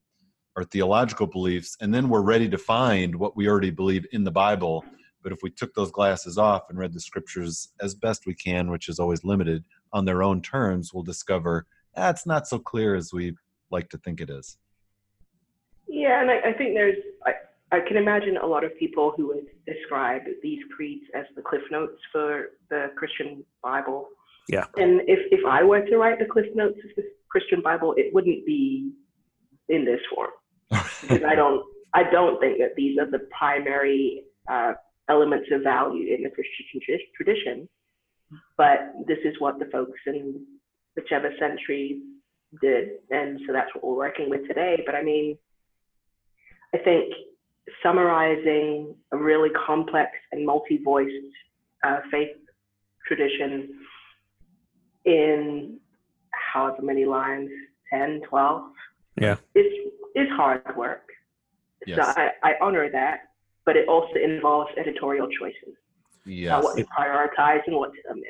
our 0.57 0.64
theological 0.64 1.26
beliefs, 1.26 1.76
and 1.80 1.95
then 1.95 2.09
we're 2.09 2.22
ready 2.22 2.49
to 2.49 2.59
find 2.59 3.14
what 3.14 3.36
we 3.36 3.49
already 3.49 3.70
believe 3.70 4.07
in 4.12 4.22
the 4.24 4.30
Bible. 4.30 4.84
But 5.22 5.32
if 5.32 5.38
we 5.43 5.51
took 5.51 5.72
those 5.74 5.90
glasses 5.90 6.36
off 6.36 6.64
and 6.68 6.78
read 6.78 6.93
the 6.93 7.01
scriptures 7.01 7.72
as 7.80 7.95
best 7.95 8.26
we 8.26 8.34
can, 8.34 8.70
which 8.70 8.88
is 8.88 8.99
always 8.99 9.24
limited, 9.24 9.64
on 9.93 10.05
their 10.05 10.22
own 10.22 10.43
terms, 10.43 10.93
we'll 10.93 11.05
discover 11.05 11.66
that's 11.95 12.26
not 12.26 12.47
so 12.47 12.59
clear 12.59 12.95
as 12.95 13.12
we 13.12 13.34
like 13.70 13.88
to 13.90 13.99
think 13.99 14.20
it 14.20 14.30
is. 14.30 14.59
Yeah, 15.86 16.20
and 16.20 16.30
I, 16.30 16.51
I 16.51 16.53
think 16.55 16.74
there's, 16.74 16.97
I, 17.26 17.32
I 17.70 17.80
can 17.80 17.97
imagine 17.97 18.36
a 18.36 18.47
lot 18.47 18.64
of 18.64 18.76
people 18.78 19.12
who 19.16 19.28
would 19.28 19.47
describe 19.66 20.22
these 20.42 20.60
creeds 20.74 21.04
as 21.14 21.24
the 21.36 21.42
cliff 21.42 21.62
notes 21.70 22.00
for 22.10 22.50
the 22.70 22.88
Christian 22.96 23.44
Bible. 23.62 24.08
Yeah. 24.48 24.64
And 24.76 25.02
if, 25.06 25.20
if 25.30 25.40
I 25.46 25.62
were 25.62 25.82
to 25.82 25.96
write 25.96 26.18
the 26.18 26.24
cliff 26.24 26.46
notes 26.54 26.78
of 26.84 26.90
the 26.96 27.04
Christian 27.30 27.62
Bible, 27.62 27.94
it 27.96 28.12
wouldn't 28.12 28.44
be 28.44 28.92
in 29.68 29.84
this 29.84 30.00
form. 30.14 30.30
because 31.02 31.22
I 31.26 31.34
don't 31.34 31.62
I 31.94 32.04
don't 32.10 32.40
think 32.40 32.58
that 32.58 32.74
these 32.76 32.98
are 32.98 33.10
the 33.10 33.26
primary 33.36 34.24
uh, 34.50 34.72
elements 35.10 35.48
of 35.52 35.62
value 35.62 36.14
in 36.14 36.22
the 36.22 36.30
Christian 36.30 36.80
tradition. 37.14 37.68
But 38.56 38.94
this 39.06 39.18
is 39.24 39.34
what 39.38 39.58
the 39.58 39.66
folks 39.66 40.00
in 40.06 40.46
whichever 40.96 41.30
century 41.38 42.00
did, 42.62 42.88
and 43.10 43.38
so 43.46 43.52
that's 43.52 43.68
what 43.74 43.84
we're 43.84 43.96
working 43.96 44.30
with 44.30 44.46
today. 44.48 44.82
But 44.86 44.94
I 44.94 45.02
mean, 45.02 45.36
I 46.74 46.78
think 46.78 47.12
summarizing 47.82 48.94
a 49.12 49.16
really 49.16 49.50
complex 49.50 50.10
and 50.32 50.44
multi-voiced 50.44 51.12
uh, 51.84 52.00
faith 52.10 52.30
tradition 53.06 53.68
in 55.04 55.78
however 56.52 56.82
many 56.82 57.04
lines 57.04 57.50
10 57.92 58.22
12 58.28 58.62
yeah. 59.20 59.36
Is 59.54 59.66
is 60.14 60.28
hard 60.30 60.62
work. 60.76 61.06
Yes. 61.86 61.98
so 61.98 62.22
I, 62.22 62.30
I 62.42 62.52
honor 62.62 62.90
that 62.90 63.20
but 63.64 63.76
it 63.76 63.88
also 63.88 64.14
involves 64.14 64.70
editorial 64.76 65.28
choices. 65.38 65.76
Yes. 66.24 66.62
what 66.62 66.76
to 66.76 66.84
prioritize 66.84 67.62
and 67.66 67.76
what 67.76 67.92
to 67.92 68.10
omit 68.10 68.24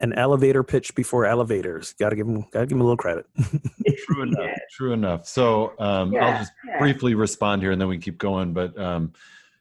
an 0.00 0.12
elevator 0.14 0.62
pitch 0.62 0.94
before 0.94 1.24
elevators 1.24 1.94
got 1.94 2.10
to 2.10 2.16
give 2.16 2.26
them 2.26 2.42
got 2.52 2.60
to 2.60 2.66
give 2.66 2.70
them 2.70 2.80
a 2.80 2.84
little 2.84 2.96
credit 2.96 3.24
true 3.98 4.22
enough 4.22 4.38
yeah. 4.44 4.56
true 4.70 4.92
enough 4.92 5.26
so 5.26 5.72
um, 5.78 6.12
yeah, 6.12 6.26
i'll 6.26 6.38
just 6.38 6.52
yeah. 6.66 6.78
briefly 6.78 7.14
respond 7.14 7.62
here 7.62 7.70
and 7.70 7.80
then 7.80 7.88
we 7.88 7.96
keep 7.96 8.18
going 8.18 8.52
but 8.52 8.78
um, 8.78 9.12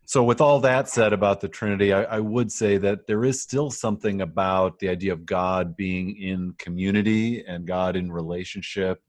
so, 0.09 0.23
with 0.23 0.41
all 0.41 0.59
that 0.61 0.89
said 0.89 1.13
about 1.13 1.39
the 1.39 1.47
Trinity, 1.47 1.93
I, 1.93 2.01
I, 2.01 2.19
would 2.19 2.51
say 2.51 2.79
that 2.79 3.05
there 3.05 3.23
is 3.23 3.39
still 3.43 3.69
something 3.69 4.21
about 4.21 4.79
the 4.79 4.89
idea 4.89 5.13
of 5.13 5.23
God 5.23 5.77
being 5.77 6.17
in 6.17 6.55
community 6.57 7.45
and 7.45 7.67
God 7.67 7.95
in 7.95 8.11
relationship 8.11 9.03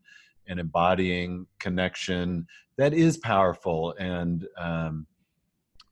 and 0.46 0.60
embodying 0.60 1.46
connection 1.58 2.46
that 2.76 2.92
is 2.92 3.16
powerful. 3.16 3.94
And 3.98 4.46
um, 4.58 5.06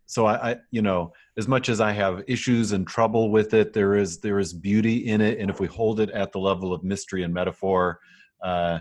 so, 0.04 0.26
I, 0.26 0.50
I, 0.50 0.56
you 0.70 0.82
know, 0.82 1.14
as 1.38 1.46
much 1.46 1.68
as 1.68 1.80
I 1.80 1.92
have 1.92 2.24
issues 2.26 2.72
and 2.72 2.86
trouble 2.86 3.30
with 3.30 3.54
it, 3.54 3.72
there 3.72 3.94
is 3.94 4.18
there 4.18 4.40
is 4.40 4.52
beauty 4.52 5.06
in 5.06 5.20
it, 5.20 5.38
and 5.38 5.48
if 5.48 5.60
we 5.60 5.68
hold 5.68 6.00
it 6.00 6.10
at 6.10 6.32
the 6.32 6.40
level 6.40 6.74
of 6.74 6.82
mystery 6.82 7.22
and 7.22 7.32
metaphor. 7.32 8.00
Uh, 8.42 8.80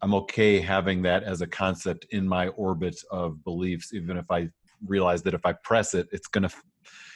I'm 0.00 0.14
okay 0.14 0.60
having 0.60 1.02
that 1.02 1.24
as 1.24 1.40
a 1.40 1.46
concept 1.46 2.06
in 2.10 2.26
my 2.26 2.48
orbit 2.48 2.96
of 3.10 3.42
beliefs, 3.42 3.92
even 3.92 4.16
if 4.16 4.30
I 4.30 4.48
realize 4.86 5.22
that 5.22 5.34
if 5.34 5.44
I 5.44 5.54
press 5.64 5.94
it, 5.94 6.08
it's 6.12 6.28
gonna, 6.28 6.50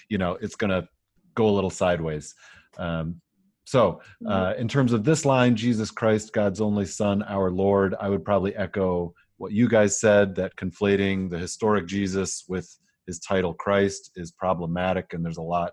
you 0.09 0.18
know, 0.18 0.32
it's 0.40 0.57
gonna 0.57 0.88
go 1.34 1.49
a 1.49 1.51
little 1.51 1.70
sideways. 1.70 2.34
Um, 2.78 3.20
so, 3.64 4.01
mm-hmm. 4.22 4.26
uh, 4.26 4.53
in 4.55 4.66
terms 4.66 4.93
of 4.93 5.05
this 5.05 5.24
line, 5.24 5.55
Jesus 5.55 5.90
Christ, 5.93 6.32
God's 6.32 6.61
only 6.61 6.84
Son, 6.84 7.22
our 7.22 7.51
Lord, 7.51 7.95
I 8.01 8.09
would 8.09 8.24
probably 8.24 8.57
echo 8.57 9.14
what 9.36 9.53
you 9.53 9.68
guys 9.68 10.01
said 10.01 10.34
that 10.34 10.57
conflating 10.57 11.30
the 11.30 11.38
historic 11.38 11.86
Jesus 11.86 12.45
with 12.49 12.76
his 13.12 13.18
title 13.18 13.52
Christ 13.52 14.10
is 14.16 14.30
problematic, 14.30 15.12
and 15.12 15.22
there's 15.22 15.36
a 15.36 15.42
lot 15.42 15.72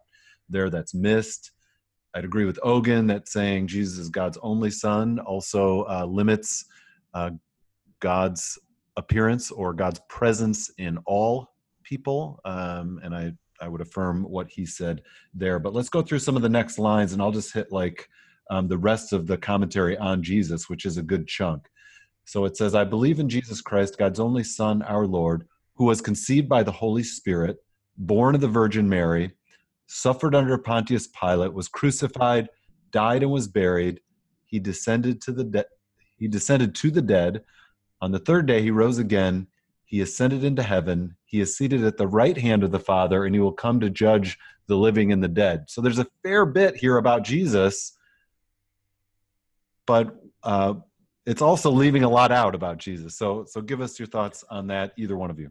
there 0.50 0.70
that's 0.70 0.94
missed. 0.94 1.52
I'd 2.14 2.26
agree 2.26 2.44
with 2.44 2.60
Ogun 2.64 3.08
that 3.08 3.30
saying 3.30 3.68
Jesus 3.68 3.98
is 3.98 4.10
God's 4.10 4.38
only 4.42 4.72
Son 4.72 5.20
also 5.20 5.84
uh, 5.84 6.06
limits 6.06 6.66
uh, 7.14 7.32
God's 8.02 8.60
appearance 8.98 9.52
or 9.52 9.74
God's 9.74 10.02
presence 10.10 10.70
in 10.78 10.98
all 11.06 11.48
people, 11.84 12.42
um, 12.44 13.00
and 13.04 13.16
I 13.16 13.32
I 13.62 13.70
would 13.70 13.82
affirm 13.82 14.24
what 14.24 14.50
he 14.50 14.66
said 14.66 15.02
there. 15.34 15.60
But 15.60 15.74
let's 15.74 15.90
go 15.90 16.02
through 16.02 16.20
some 16.20 16.36
of 16.36 16.42
the 16.42 16.50
next 16.50 16.78
lines, 16.78 17.14
and 17.14 17.22
I'll 17.22 17.32
just 17.32 17.54
hit 17.54 17.72
like 17.72 18.10
um, 18.50 18.68
the 18.68 18.78
rest 18.78 19.14
of 19.14 19.28
the 19.28 19.38
commentary 19.38 19.98
on 19.98 20.24
Jesus, 20.24 20.68
which 20.70 20.86
is 20.86 20.98
a 20.98 21.04
good 21.04 21.26
chunk. 21.26 21.70
So 22.26 22.44
it 22.44 22.58
says, 22.58 22.76
"I 22.76 22.84
believe 22.84 23.22
in 23.22 23.30
Jesus 23.30 23.62
Christ, 23.62 23.98
God's 23.98 24.20
only 24.20 24.44
Son, 24.44 24.82
our 24.82 25.08
Lord, 25.08 25.48
who 25.80 25.86
was 25.86 26.02
conceived 26.02 26.48
by 26.48 26.62
the 26.62 26.72
Holy 26.72 27.02
Spirit, 27.02 27.58
born 27.98 28.36
of 28.36 28.42
the 28.42 28.48
Virgin 28.48 28.88
Mary, 28.88 29.32
suffered 29.88 30.36
under 30.36 30.58
Pontius 30.58 31.08
Pilate, 31.08 31.54
was 31.54 31.68
crucified, 31.68 32.50
died, 32.92 33.24
and 33.24 33.32
was 33.32 33.48
buried. 33.48 34.02
He 34.46 34.60
descended 34.60 35.22
to 35.22 35.32
the 35.32 35.46
dead. 35.46 35.66
He 36.18 36.28
descended 36.28 36.76
to 36.76 36.92
the 36.92 37.02
dead. 37.02 37.44
On 38.02 38.12
the 38.12 38.20
third 38.20 38.46
day, 38.46 38.62
he 38.62 38.70
rose 38.70 39.00
again." 39.00 39.48
He 39.86 40.02
ascended 40.02 40.44
into 40.44 40.62
heaven. 40.62 41.16
He 41.26 41.40
is 41.40 41.58
seated 41.58 41.84
at 41.84 41.98
the 41.98 42.08
right 42.08 42.38
hand 42.38 42.64
of 42.64 42.70
the 42.70 42.80
Father, 42.80 43.26
and 43.26 43.34
he 43.34 43.42
will 43.42 43.52
come 43.52 43.80
to 43.80 43.90
judge 43.90 44.38
the 44.68 44.78
living 44.78 45.12
and 45.12 45.24
the 45.24 45.28
dead. 45.28 45.64
So 45.68 45.82
there's 45.82 45.98
a 45.98 46.06
fair 46.22 46.46
bit 46.46 46.76
here 46.76 46.98
about 46.98 47.24
Jesus, 47.24 47.98
but 49.88 50.16
uh, 50.44 50.76
it's 51.26 51.42
also 51.42 51.72
leaving 51.72 52.04
a 52.04 52.10
lot 52.10 52.32
out 52.32 52.54
about 52.54 52.78
Jesus. 52.78 53.18
So, 53.18 53.46
so 53.48 53.62
give 53.62 53.82
us 53.82 53.98
your 53.98 54.08
thoughts 54.08 54.44
on 54.52 54.68
that, 54.68 54.94
either 54.96 55.18
one 55.18 55.32
of 55.32 55.40
you. 55.40 55.50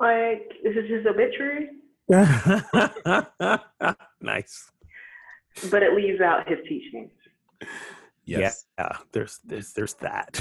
Like, 0.00 0.52
this 0.62 0.76
is 0.76 0.88
this 0.88 0.90
his 0.90 1.06
obituary? 1.06 1.70
nice. 4.20 4.70
But 5.70 5.82
it 5.82 5.94
leaves 5.94 6.20
out 6.20 6.48
his 6.48 6.58
teachings. 6.68 7.10
Yes. 8.24 8.66
Yeah, 8.78 8.96
there's 9.12 9.40
there's 9.44 9.72
there's 9.72 9.94
that. 9.94 10.40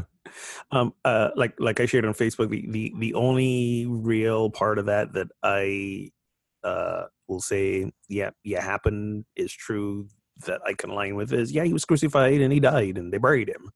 um, 0.70 0.94
uh, 1.04 1.30
like 1.36 1.54
like 1.58 1.80
I 1.80 1.86
shared 1.86 2.04
on 2.04 2.14
Facebook, 2.14 2.50
the, 2.50 2.66
the 2.70 2.92
the 2.98 3.14
only 3.14 3.86
real 3.86 4.50
part 4.50 4.78
of 4.78 4.86
that 4.86 5.12
that 5.12 5.28
I 5.42 6.10
uh, 6.62 7.04
will 7.28 7.40
say, 7.40 7.92
yeah, 8.08 8.30
yeah, 8.42 8.62
happened 8.62 9.24
is 9.36 9.52
true 9.52 10.08
that 10.46 10.60
I 10.66 10.74
can 10.74 10.90
align 10.90 11.14
with 11.14 11.32
is, 11.32 11.52
yeah, 11.52 11.64
he 11.64 11.72
was 11.72 11.84
crucified 11.84 12.40
and 12.40 12.52
he 12.52 12.60
died 12.60 12.98
and 12.98 13.12
they 13.12 13.18
buried 13.18 13.48
him. 13.48 13.70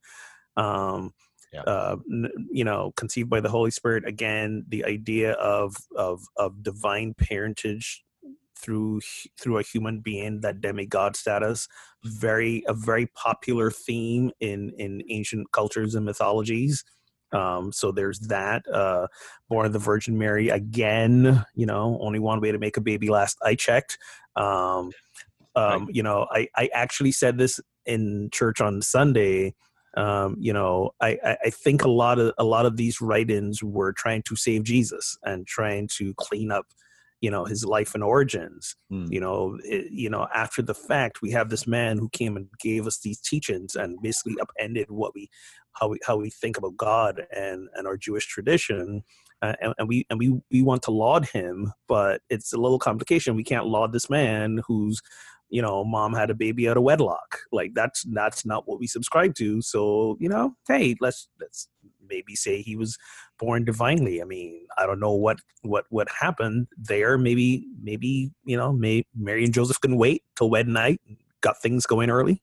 Um, 0.57 1.13
yeah. 1.53 1.63
uh, 1.63 1.97
you 2.51 2.65
know, 2.65 2.93
conceived 2.97 3.31
by 3.31 3.41
the 3.41 3.49
Holy 3.49 3.71
Spirit. 3.71 4.07
Again, 4.07 4.65
the 4.69 4.85
idea 4.85 5.33
of 5.33 5.77
of 5.97 6.23
of 6.37 6.63
divine 6.63 7.15
parentage 7.15 8.05
through 8.59 9.01
through 9.41 9.59
a 9.59 9.63
human 9.63 10.01
being 10.01 10.41
that 10.41 10.61
demigod 10.61 11.17
status 11.17 11.69
very 12.05 12.63
a 12.67 12.75
very 12.75 13.07
popular 13.07 13.71
theme 13.71 14.31
in 14.41 14.73
in 14.79 15.03
ancient 15.11 15.51
cultures 15.53 15.95
and 15.95 16.05
mythologies 16.05 16.85
um 17.33 17.71
so 17.73 17.93
there's 17.93 18.19
that 18.21 18.63
uh 18.73 19.07
born 19.49 19.67
of 19.67 19.73
the 19.73 19.79
virgin 19.79 20.19
mary 20.19 20.49
again 20.49 21.45
you 21.55 21.67
know 21.67 21.99
only 22.01 22.19
one 22.19 22.41
way 22.41 22.51
to 22.51 22.59
make 22.59 22.77
a 22.77 22.81
baby 22.81 23.09
last 23.09 23.39
i 23.45 23.55
checked 23.55 23.99
um 24.37 24.91
um 25.55 25.89
you 25.91 26.03
know 26.03 26.27
i 26.33 26.49
i 26.57 26.69
actually 26.75 27.13
said 27.13 27.39
this 27.39 27.61
in 27.87 28.29
church 28.33 28.61
on 28.61 28.83
sunday 28.83 29.55
um, 29.97 30.37
you 30.39 30.53
know, 30.53 30.91
I, 31.01 31.37
I 31.45 31.51
think 31.51 31.85
a 31.85 31.91
lot 31.91 32.19
of 32.19 32.35
a 32.39 32.45
lot 32.45 32.67
of 32.67 32.77
these 32.77 33.01
write-ins 33.01 33.63
were 33.63 33.93
trying 33.93 34.23
to 34.25 34.37
save 34.37 34.65
Jesus 34.65 35.19
and 35.25 35.47
trying 35.47 35.89
to 35.97 36.15
clean 36.15 36.53
up 36.53 36.67
you 37.21 37.31
know 37.31 37.45
his 37.45 37.65
life 37.65 37.95
and 37.95 38.05
origins 38.05 38.77
mm. 38.93 39.11
you 39.11 39.21
know 39.21 39.59
it, 39.65 39.91
you 39.91 40.09
know 40.09 40.29
after 40.35 40.63
the 40.63 40.75
fact 40.75 41.23
we 41.23 41.31
have 41.31 41.51
this 41.51 41.67
man 41.67 41.99
who 41.99 42.09
came 42.11 42.37
and 42.37 42.47
gave 42.61 42.87
us 42.87 42.99
these 42.99 43.21
teachings 43.21 43.75
and 43.75 44.01
basically 44.03 44.37
upended 44.41 44.91
what 44.91 45.13
we 45.15 45.29
how 45.73 45.89
we 45.89 45.99
how 46.07 46.17
we 46.17 46.31
think 46.31 46.57
about 46.57 46.77
god 46.77 47.27
and 47.35 47.69
and 47.75 47.87
our 47.87 47.97
jewish 47.97 48.27
tradition 48.27 49.03
uh, 49.41 49.55
and, 49.61 49.75
and, 49.79 49.89
we 49.89 50.07
and 50.11 50.19
we 50.19 50.41
we 50.51 50.63
want 50.63 50.83
to 50.83 50.91
laud 50.91 51.27
him 51.27 51.73
but 51.89 52.21
it's 52.31 52.53
a 52.53 52.59
little 52.59 52.79
complication 52.79 53.37
we 53.37 53.45
can't 53.45 53.67
laud 53.67 53.93
this 53.93 54.09
man 54.09 54.61
who's 54.67 55.01
you 55.51 55.63
know 55.63 55.85
mom 55.85 56.13
had 56.13 56.31
a 56.31 56.35
baby 56.35 56.69
out 56.69 56.77
of 56.77 56.83
wedlock 56.83 57.39
like 57.53 57.73
that's 57.75 58.03
that's 58.13 58.45
not 58.45 58.69
what 58.69 58.79
we 58.79 58.87
subscribe 58.87 59.35
to 59.35 59.63
so 59.63 60.17
you 60.21 60.29
know 60.29 60.55
hey 60.67 60.95
let's 61.01 61.29
let's 61.41 61.69
maybe 62.09 62.35
say 62.35 62.63
he 62.63 62.77
was 62.77 62.99
born 63.39 63.65
divinely. 63.65 64.21
I 64.21 64.25
mean, 64.25 64.67
I 64.77 64.87
don't 64.87 65.01
know 65.01 65.13
what 65.13 65.39
what 65.63 65.85
what 65.91 66.09
happened 66.21 66.67
there. 66.77 67.17
Maybe 67.17 67.67
maybe 67.81 68.31
you 68.45 68.57
know, 68.57 68.73
may 68.73 69.05
Mary 69.17 69.45
and 69.45 69.55
Joseph 69.55 69.81
can 69.81 69.97
wait 69.97 70.23
till 70.37 70.51
wedding 70.51 70.73
night, 70.73 71.01
got 71.41 71.61
things 71.63 71.87
going 71.87 72.11
early. 72.11 72.43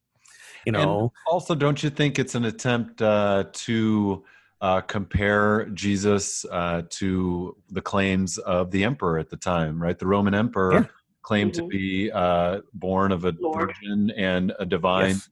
You 0.66 0.72
know. 0.72 1.02
And 1.02 1.12
also, 1.28 1.54
don't 1.54 1.84
you 1.84 1.90
think 1.90 2.18
it's 2.18 2.34
an 2.34 2.46
attempt 2.46 3.02
uh, 3.02 3.46
to 3.52 4.24
uh, 4.62 4.82
compare 4.82 5.66
Jesus 5.74 6.46
uh, 6.52 6.84
to 6.90 7.56
the 7.70 7.82
claims 7.82 8.38
of 8.40 8.72
the 8.72 8.84
emperor 8.84 9.20
at 9.20 9.30
the 9.30 9.38
time, 9.38 9.82
right? 9.82 9.98
The 9.98 10.08
Roman 10.08 10.34
emperor 10.34 10.74
yeah. 10.74 10.86
Claimed 11.26 11.54
mm-hmm. 11.54 11.64
to 11.64 11.68
be 11.68 12.12
uh, 12.12 12.62
born 12.74 13.12
of 13.12 13.26
a 13.26 13.34
Lord. 13.40 13.74
virgin 13.82 14.12
and 14.12 14.54
a 14.60 14.66
divine 14.66 15.10
yes. 15.10 15.30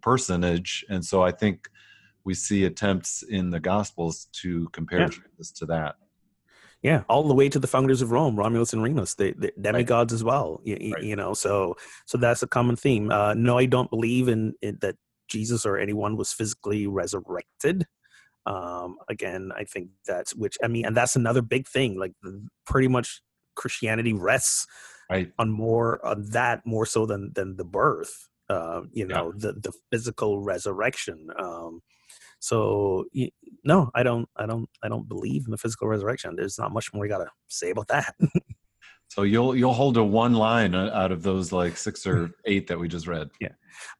personage, 0.00 0.84
and 0.88 1.04
so 1.04 1.22
I 1.22 1.30
think 1.30 1.68
we 2.24 2.34
see 2.34 2.64
attempts 2.64 3.22
in 3.22 3.50
the 3.50 3.60
Gospels 3.60 4.28
to 4.42 4.68
compare 4.70 5.00
yeah. 5.00 5.08
Jesus 5.08 5.52
to 5.52 5.66
that. 5.66 5.96
Yeah, 6.82 7.02
all 7.08 7.28
the 7.28 7.34
way 7.34 7.48
to 7.48 7.60
the 7.60 7.68
founders 7.68 8.02
of 8.02 8.10
Rome, 8.10 8.34
Romulus 8.34 8.72
and 8.72 8.82
Remus, 8.82 9.14
they, 9.14 9.32
they 9.32 9.52
demigods 9.60 10.12
right. 10.12 10.16
as 10.16 10.24
well. 10.24 10.60
You, 10.64 10.92
right. 10.94 11.02
you, 11.02 11.14
know, 11.14 11.32
so 11.32 11.76
so 12.06 12.18
that's 12.18 12.42
a 12.42 12.48
common 12.48 12.74
theme. 12.74 13.12
Uh, 13.12 13.34
no, 13.34 13.58
I 13.58 13.66
don't 13.66 13.90
believe 13.90 14.28
in, 14.28 14.54
in, 14.62 14.78
that 14.80 14.96
Jesus 15.28 15.64
or 15.64 15.76
anyone 15.76 16.16
was 16.16 16.32
physically 16.32 16.88
resurrected. 16.88 17.86
Um, 18.46 18.96
again, 19.08 19.52
I 19.56 19.62
think 19.62 19.90
that's 20.06 20.34
which 20.34 20.58
I 20.64 20.66
mean, 20.66 20.84
and 20.86 20.96
that's 20.96 21.14
another 21.14 21.42
big 21.42 21.68
thing. 21.68 21.98
Like 21.98 22.14
pretty 22.66 22.88
much 22.88 23.22
Christianity 23.54 24.12
rests 24.12 24.66
right. 25.12 25.32
on 25.38 25.50
more 25.50 26.04
on 26.04 26.30
that 26.30 26.64
more 26.64 26.86
so 26.86 27.06
than 27.06 27.32
than 27.34 27.56
the 27.56 27.64
birth. 27.64 28.28
Uh, 28.48 28.82
you 28.92 29.06
know, 29.06 29.32
yeah. 29.34 29.52
the 29.52 29.52
the 29.60 29.72
physical 29.90 30.40
resurrection. 30.40 31.28
Um, 31.38 31.80
So 32.40 33.04
no, 33.64 33.90
I 33.94 34.02
don't, 34.02 34.28
I 34.36 34.46
don't, 34.46 34.68
I 34.82 34.88
don't 34.88 35.08
believe 35.08 35.44
in 35.44 35.52
the 35.52 35.58
physical 35.58 35.86
resurrection. 35.86 36.34
There's 36.34 36.58
not 36.58 36.72
much 36.72 36.92
more 36.92 37.02
we 37.02 37.08
gotta 37.08 37.30
say 37.48 37.70
about 37.70 37.88
that. 37.88 38.14
So 39.12 39.24
you'll 39.24 39.54
you'll 39.54 39.74
hold 39.74 39.98
a 39.98 40.02
one 40.02 40.32
line 40.32 40.74
uh, 40.74 40.90
out 40.94 41.12
of 41.12 41.22
those 41.22 41.52
like 41.52 41.76
six 41.76 42.06
or 42.06 42.30
eight 42.46 42.66
that 42.68 42.78
we 42.78 42.88
just 42.88 43.06
read. 43.06 43.28
Yeah. 43.42 43.50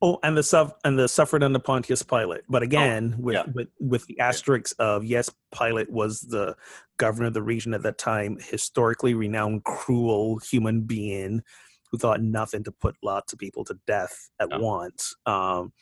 Oh, 0.01 0.19
and 0.23 0.35
the 0.35 0.43
suf- 0.43 0.73
and 0.85 0.99
the 0.99 1.07
suffered 1.07 1.43
under 1.43 1.59
Pontius 1.59 2.03
Pilate. 2.03 2.41
But 2.49 2.63
again, 2.63 3.17
with, 3.19 3.35
yeah. 3.35 3.45
with 3.55 3.69
with 3.79 4.07
the 4.07 4.19
asterisks 4.19 4.73
of 4.79 5.05
yes, 5.05 5.29
Pilate 5.55 5.91
was 5.91 6.21
the 6.21 6.57
governor 6.97 7.27
of 7.27 7.35
the 7.35 7.43
region 7.43 7.75
at 7.75 7.83
that 7.83 7.99
time, 7.99 8.39
historically 8.41 9.13
renowned, 9.13 9.65
cruel 9.65 10.39
human 10.51 10.81
being 10.81 11.43
who 11.91 11.99
thought 11.99 12.23
nothing 12.23 12.65
to 12.65 12.73
put 12.73 12.97
lots 13.03 13.35
of 13.35 13.39
people 13.39 13.65
to 13.65 13.79
death 13.87 14.31
at 14.41 14.49
once. 14.59 15.15
Um, 15.27 15.75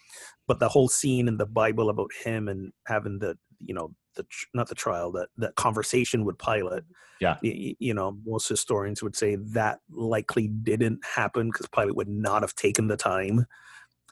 but 0.49 0.59
the 0.59 0.69
whole 0.69 0.89
scene 0.89 1.29
in 1.29 1.37
the 1.37 1.47
Bible 1.47 1.89
about 1.89 2.11
him 2.25 2.49
and 2.49 2.73
having 2.89 3.21
the 3.21 3.39
you 3.61 3.75
know 3.75 3.95
the 4.17 4.27
not 4.55 4.69
the 4.69 4.75
trial 4.75 5.13
that 5.13 5.29
that 5.39 5.55
conversation 5.57 6.25
with 6.25 6.39
Pilate. 6.39 6.85
Yeah. 7.21 7.37
y- 7.43 7.55
y- 7.57 7.77
You 7.79 7.95
know, 7.95 8.17
most 8.25 8.49
historians 8.49 9.03
would 9.03 9.15
say 9.17 9.37
that 9.37 9.81
likely 9.91 10.49
didn't 10.49 11.05
happen 11.05 11.49
because 11.49 11.69
Pilate 11.69 11.95
would 11.97 12.09
not 12.09 12.43
have 12.43 12.55
taken 12.55 12.89
the 12.89 12.97
time 12.97 13.47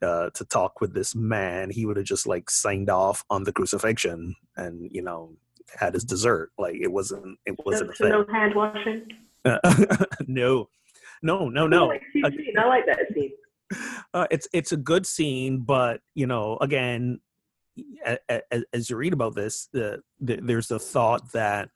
uh, 0.02 0.30
to 0.34 0.44
talk 0.44 0.80
with 0.80 0.94
this 0.94 1.14
man. 1.14 1.70
He 1.70 1.86
would 1.86 1.96
have 1.96 2.06
just 2.06 2.26
like 2.26 2.50
signed 2.50 2.90
off 2.90 3.24
on 3.30 3.44
the 3.44 3.52
crucifixion 3.52 4.36
and 4.56 4.88
you 4.92 5.02
know 5.02 5.36
had 5.78 5.94
his 5.94 6.04
dessert. 6.04 6.50
Like 6.58 6.76
it 6.76 6.92
wasn't. 6.92 7.38
It 7.46 7.56
wasn't 7.64 7.90
a 7.90 7.96
So 7.96 8.08
no 8.08 8.24
hand 8.32 8.54
washing. 8.54 9.06
no, 10.26 10.68
no, 11.22 11.48
no, 11.48 11.64
I 11.64 11.68
no. 11.68 11.86
like, 11.86 12.02
that 12.22 12.32
scene. 12.32 12.54
I 12.58 12.66
like 12.66 12.86
that 12.86 12.98
scene. 13.14 13.30
uh, 14.14 14.26
it's 14.30 14.48
it's 14.52 14.72
a 14.72 14.76
good 14.76 15.06
scene, 15.06 15.60
but 15.60 16.00
you 16.14 16.26
know, 16.26 16.58
again, 16.60 17.20
as 18.72 18.90
you 18.90 18.96
read 18.96 19.12
about 19.12 19.34
this, 19.34 19.66
the, 19.72 20.02
the, 20.20 20.36
there's 20.42 20.68
the 20.68 20.78
thought 20.78 21.32
that 21.32 21.70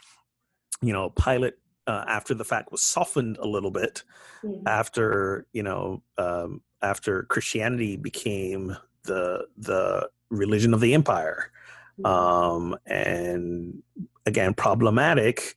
you 0.81 0.93
know 0.93 1.11
Pilate, 1.11 1.55
uh, 1.87 2.05
after 2.07 2.35
the 2.35 2.45
fact, 2.45 2.73
was 2.73 2.83
softened 2.83 3.39
a 3.39 3.47
little 3.47 3.71
bit 3.71 4.03
Mhm. 4.45 4.63
after 4.67 5.47
you 5.53 5.63
know 5.63 6.03
um, 6.19 6.63
after 6.83 7.23
Christianity 7.25 7.97
became 7.97 8.77
the 9.05 9.47
the 9.57 10.09
religion 10.31 10.75
of 10.75 10.81
the 10.81 10.95
empire, 10.95 11.53
um, 12.05 12.77
and 12.87 13.83
again 14.27 14.55
problematic. 14.55 15.55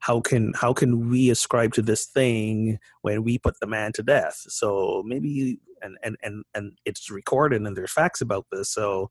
How 0.00 0.20
can 0.20 0.52
how 0.54 0.72
can 0.72 1.10
we 1.10 1.30
ascribe 1.30 1.74
to 1.74 1.82
this 1.82 2.06
thing 2.06 2.78
when 3.02 3.24
we 3.24 3.38
put 3.38 3.58
the 3.58 3.66
man 3.66 3.92
to 3.94 4.02
death? 4.04 4.44
So 4.48 5.02
maybe 5.04 5.58
and 5.82 5.98
and 6.04 6.16
and 6.22 6.44
and 6.54 6.78
it's 6.84 7.10
recorded 7.10 7.62
and 7.62 7.76
there's 7.76 7.92
facts 7.92 8.20
about 8.20 8.46
this. 8.52 8.70
So 8.70 9.10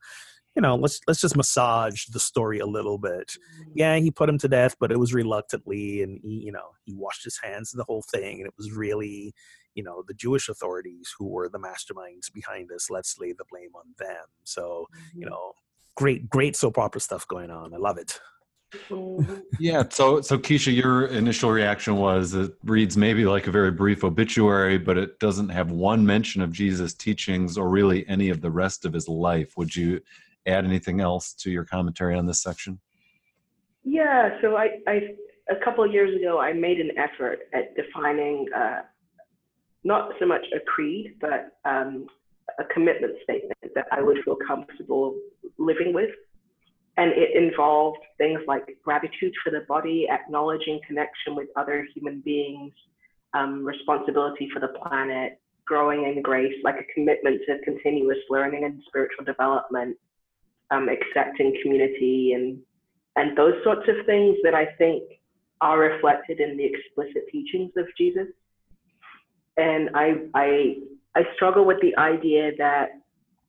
you 0.58 0.62
know 0.62 0.76
let's 0.76 0.99
let's 1.08 1.22
just 1.22 1.38
massage 1.38 2.05
the 2.05 2.20
story 2.20 2.58
a 2.58 2.66
little 2.66 2.97
bit 2.97 3.38
yeah 3.76 3.95
he 3.97 4.10
put 4.10 4.28
him 4.28 4.39
to 4.39 4.47
death 4.47 4.76
but 4.80 4.91
it 4.91 4.97
was 4.97 5.14
reluctantly 5.14 6.01
and 6.01 6.20
he, 6.24 6.45
you 6.45 6.51
know 6.51 6.72
he 6.84 6.95
washed 6.95 7.24
his 7.24 7.39
hands 7.41 7.72
of 7.72 7.78
the 7.78 7.84
whole 7.84 8.03
thing 8.12 8.39
and 8.39 8.47
it 8.47 8.53
was 8.58 8.72
really 8.72 9.34
you 9.76 9.84
know 9.84 10.03
the 10.08 10.16
jewish 10.16 10.49
authorities 10.49 11.14
who 11.18 11.28
were 11.28 11.47
the 11.47 11.60
masterminds 11.60 12.34
behind 12.34 12.68
this 12.70 12.89
let's 12.89 13.20
lay 13.20 13.32
the 13.34 13.45
blame 13.51 13.70
on 13.76 13.86
them 13.99 14.26
so 14.43 14.88
you 15.14 15.30
know 15.30 15.53
great 15.95 16.28
great 16.28 16.55
soap 16.55 16.80
opera 16.80 16.99
stuff 16.99 17.28
going 17.28 17.51
on 17.51 17.72
i 17.74 17.78
love 17.78 17.99
it 17.99 18.20
Mhm. 18.89 19.43
Yeah. 19.62 19.84
So 19.89 20.20
so 20.20 20.38
Keisha, 20.38 20.76
your 20.76 21.05
initial 21.05 21.49
reaction 21.51 21.95
was 21.95 22.34
it 22.34 22.51
reads 22.66 22.97
maybe 22.97 23.26
like 23.26 23.47
a 23.47 23.51
very 23.51 23.72
brief 23.72 24.03
obituary, 24.03 24.78
but 24.78 24.97
it 24.97 25.20
doesn't 25.20 25.47
have 25.47 25.72
one 25.72 26.05
mention 26.05 26.41
of 26.41 26.51
Jesus' 26.51 26.93
teachings 26.93 27.58
or 27.58 27.70
really 27.70 28.05
any 28.10 28.28
of 28.28 28.41
the 28.41 28.51
rest 28.51 28.84
of 28.84 28.91
his 28.91 29.08
life. 29.08 29.53
Would 29.55 29.74
you 29.74 30.01
add 30.47 30.65
anything 30.65 31.01
else 31.01 31.33
to 31.33 31.51
your 31.51 31.65
commentary 31.65 32.15
on 32.15 32.25
this 32.25 32.41
section? 32.41 32.79
Yeah, 33.83 34.39
so 34.41 34.57
I, 34.57 34.79
I 34.87 35.01
a 35.49 35.55
couple 35.63 35.83
of 35.83 35.91
years 35.91 36.15
ago 36.19 36.39
I 36.39 36.53
made 36.53 36.79
an 36.79 36.91
effort 36.97 37.39
at 37.53 37.75
defining 37.75 38.45
uh, 38.55 38.81
not 39.83 40.11
so 40.19 40.25
much 40.25 40.45
a 40.55 40.59
creed, 40.59 41.15
but 41.21 41.57
um, 41.65 42.07
a 42.59 42.65
commitment 42.73 43.13
statement 43.23 43.73
that 43.75 43.85
I 43.91 44.01
would 44.01 44.17
feel 44.25 44.37
comfortable 44.45 45.15
living 45.57 45.93
with. 45.93 46.09
And 46.97 47.11
it 47.11 47.35
involved 47.35 47.99
things 48.17 48.41
like 48.47 48.65
gratitude 48.83 49.33
for 49.43 49.51
the 49.51 49.61
body, 49.67 50.07
acknowledging 50.09 50.79
connection 50.87 51.35
with 51.35 51.47
other 51.55 51.87
human 51.93 52.21
beings, 52.21 52.73
um, 53.35 53.63
responsibility 53.63 54.49
for 54.51 54.59
the 54.59 54.69
planet, 54.69 55.39
growing 55.65 56.05
in 56.05 56.21
grace, 56.23 56.55
like 56.63 56.75
a 56.75 56.93
commitment 56.93 57.39
to 57.45 57.59
continuous 57.63 58.17
learning 58.29 58.63
and 58.63 58.81
spiritual 58.87 59.25
development, 59.25 59.95
um, 60.72 60.89
accepting 60.89 61.57
community 61.61 62.34
and 62.34 62.59
and 63.15 63.36
those 63.36 63.55
sorts 63.63 63.88
of 63.89 64.05
things 64.05 64.38
that 64.43 64.53
I 64.53 64.68
think 64.78 65.03
are 65.61 65.80
reflected 65.80 66.39
in 66.39 66.55
the 66.55 66.65
explicit 66.65 67.24
teachings 67.32 67.72
of 67.76 67.86
Jesus. 67.97 68.28
And 69.57 69.89
I, 69.95 70.18
I, 70.36 70.76
I 71.15 71.24
struggle 71.36 71.65
with 71.65 71.78
the 71.82 71.97
idea 71.97 72.51
that 72.59 72.89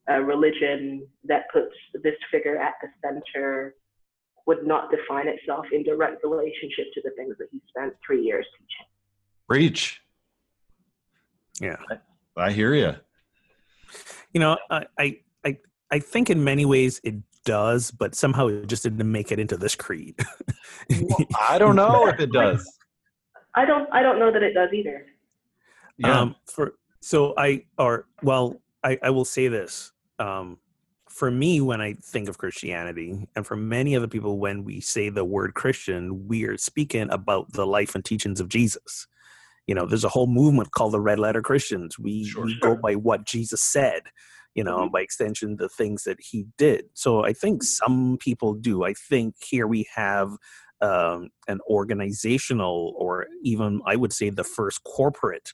a 0.09 0.23
religion 0.23 1.07
that 1.25 1.43
puts 1.53 1.75
this 2.03 2.14
figure 2.31 2.57
at 2.57 2.75
the 2.81 2.89
center 3.05 3.75
would 4.47 4.66
not 4.66 4.91
define 4.91 5.29
itself 5.29 5.66
in 5.71 5.83
direct 5.83 6.25
relationship 6.25 6.87
to 6.95 7.03
the 7.05 7.11
things 7.11 7.37
that 7.39 7.49
he 7.53 7.61
spent 7.69 7.93
three 8.05 8.23
years 8.23 8.47
teaching. 8.59 8.87
Preach. 9.47 10.01
yeah 11.61 11.77
I 12.37 12.53
hear 12.53 12.75
you. 12.75 12.95
you 14.33 14.41
know 14.41 14.57
I, 14.71 14.87
I 14.99 15.19
i 15.45 15.57
i 15.91 15.99
think 15.99 16.30
in 16.30 16.43
many 16.43 16.64
ways 16.64 17.01
it 17.05 17.14
does 17.45 17.91
but 17.91 18.14
somehow 18.14 18.47
it 18.47 18.66
just 18.66 18.82
didn't 18.82 19.11
make 19.11 19.32
it 19.32 19.39
into 19.39 19.57
this 19.57 19.74
creed 19.74 20.14
I 21.49 21.59
don't 21.59 21.76
know 21.76 22.07
if 22.09 22.20
it 22.20 22.32
does. 22.32 22.78
I 23.55 23.64
don't, 23.64 23.89
I 23.93 24.03
don't 24.03 24.18
know 24.18 24.32
that 24.32 24.43
it 24.43 24.55
does 24.55 24.70
either. 24.72 25.07
Yeah. 25.97 26.20
Um, 26.20 26.36
for 26.47 26.74
so 27.01 27.34
I 27.36 27.64
or 27.76 28.07
well, 28.22 28.61
I, 28.84 28.99
I 29.03 29.11
will 29.11 29.24
say 29.24 29.49
this. 29.49 29.93
Um, 30.18 30.59
for 31.09 31.30
me, 31.30 31.61
when 31.61 31.80
I 31.80 31.95
think 31.95 32.28
of 32.28 32.39
Christianity, 32.39 33.26
and 33.34 33.45
for 33.45 33.57
many 33.57 33.97
other 33.97 34.07
people, 34.07 34.39
when 34.39 34.62
we 34.62 34.80
say 34.80 35.09
the 35.09 35.24
word 35.24 35.55
Christian, 35.55 36.28
we 36.28 36.45
are 36.45 36.57
speaking 36.57 37.11
about 37.11 37.53
the 37.53 37.66
life 37.66 37.95
and 37.95 38.05
teachings 38.05 38.41
of 38.41 38.49
Jesus. 38.49 39.09
You 39.66 39.74
know, 39.74 39.86
there's 39.86 40.05
a 40.05 40.09
whole 40.09 40.28
movement 40.28 40.70
called 40.70 40.93
the 40.93 41.01
Red 41.01 41.18
Letter 41.18 41.43
Christians. 41.43 41.99
We 41.99 42.24
Sure, 42.24 42.45
we 42.45 42.53
sure. 42.53 42.76
go 42.76 42.80
by 42.80 42.95
what 42.95 43.24
Jesus 43.24 43.61
said. 43.61 44.03
You 44.59 44.65
know, 44.65 44.81
Mhm. 44.89 44.93
by 44.95 45.01
extension, 45.03 45.49
the 45.57 45.69
things 45.81 46.01
that 46.09 46.19
he 46.31 46.39
did. 46.67 46.83
So 47.05 47.11
I 47.31 47.33
think 47.43 47.63
some 47.63 48.17
people 48.29 48.51
do. 48.71 48.77
I 48.91 48.95
think 49.11 49.31
here 49.53 49.67
we 49.75 49.83
have 49.95 50.29
um, 50.81 51.21
an 51.53 51.59
organizational, 51.69 52.79
or 53.05 53.27
even 53.53 53.81
I 53.93 53.95
would 54.01 54.13
say 54.13 54.31
the 54.31 54.45
first 54.59 54.79
corporate 54.97 55.49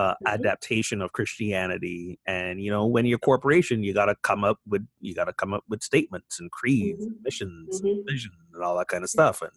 uh, 0.00 0.14
Mhm. 0.14 0.34
adaptation 0.34 0.98
of 1.02 1.12
Christianity. 1.18 2.02
And 2.26 2.54
you 2.64 2.70
know, 2.74 2.86
when 2.94 3.04
you're 3.06 3.16
a 3.24 3.28
corporation, 3.30 3.82
you 3.82 3.92
got 4.02 4.06
to 4.12 4.16
come 4.30 4.42
up 4.50 4.58
with 4.72 4.84
you 5.06 5.12
got 5.20 5.28
to 5.32 5.32
come 5.42 5.52
up 5.56 5.64
with 5.70 5.82
statements 5.82 6.38
and 6.40 6.50
creeds, 6.58 7.02
and 7.06 7.16
Mhm. 7.16 7.24
missions, 7.28 7.80
Mhm. 7.80 7.90
and 7.90 8.06
vision, 8.12 8.32
and 8.54 8.62
all 8.64 8.76
that 8.78 8.88
kind 8.92 9.04
of 9.04 9.10
stuff. 9.10 9.36
And 9.42 9.52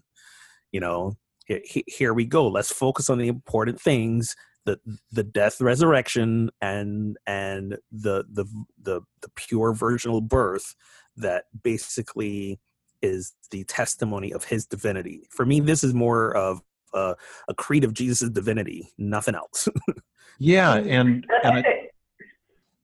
you 0.76 0.80
know, 0.86 1.00
he- 1.50 1.66
he- 1.74 1.86
here 2.00 2.14
we 2.20 2.26
go. 2.26 2.44
Let's 2.58 2.72
focus 2.86 3.10
on 3.12 3.18
the 3.20 3.28
important 3.38 3.78
things: 3.90 4.36
the 4.66 4.80
the 5.12 5.24
death, 5.24 5.60
resurrection, 5.62 6.50
and 6.62 7.18
and 7.28 7.78
the 7.92 8.26
the 8.32 8.46
the 8.82 9.02
the 9.22 9.30
pure 9.36 9.74
virginal 9.74 10.22
birth 10.22 10.76
that 11.18 11.46
basically 11.64 12.60
is 13.02 13.34
the 13.52 13.64
testimony 13.66 14.32
of 14.32 14.46
his 14.46 14.66
divinity. 14.66 15.28
For 15.30 15.46
me, 15.46 15.60
this 15.60 15.84
is 15.84 15.94
more 15.94 16.36
of 16.36 16.62
a, 16.94 17.16
a 17.50 17.54
creed 17.54 17.84
of 17.84 17.94
Jesus' 17.94 18.30
divinity, 18.30 18.90
nothing 18.98 19.36
else. 19.36 19.68
yeah. 20.40 20.76
And, 20.76 21.26
and 21.44 21.58
I. 21.58 21.64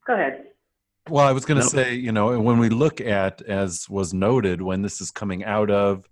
Go 0.07 0.13
ahead. 0.15 0.45
Well, 1.07 1.25
I 1.25 1.31
was 1.31 1.45
going 1.45 1.59
to 1.59 1.63
No. 1.65 1.69
say, 1.69 1.93
you 1.93 2.11
know, 2.11 2.39
when 2.39 2.59
we 2.59 2.69
look 2.69 2.99
at, 2.99 3.41
as 3.43 3.87
was 3.89 4.13
noted, 4.13 4.61
when 4.61 4.81
this 4.81 5.01
is 5.01 5.11
coming 5.11 5.43
out 5.43 5.71
of 5.71 6.07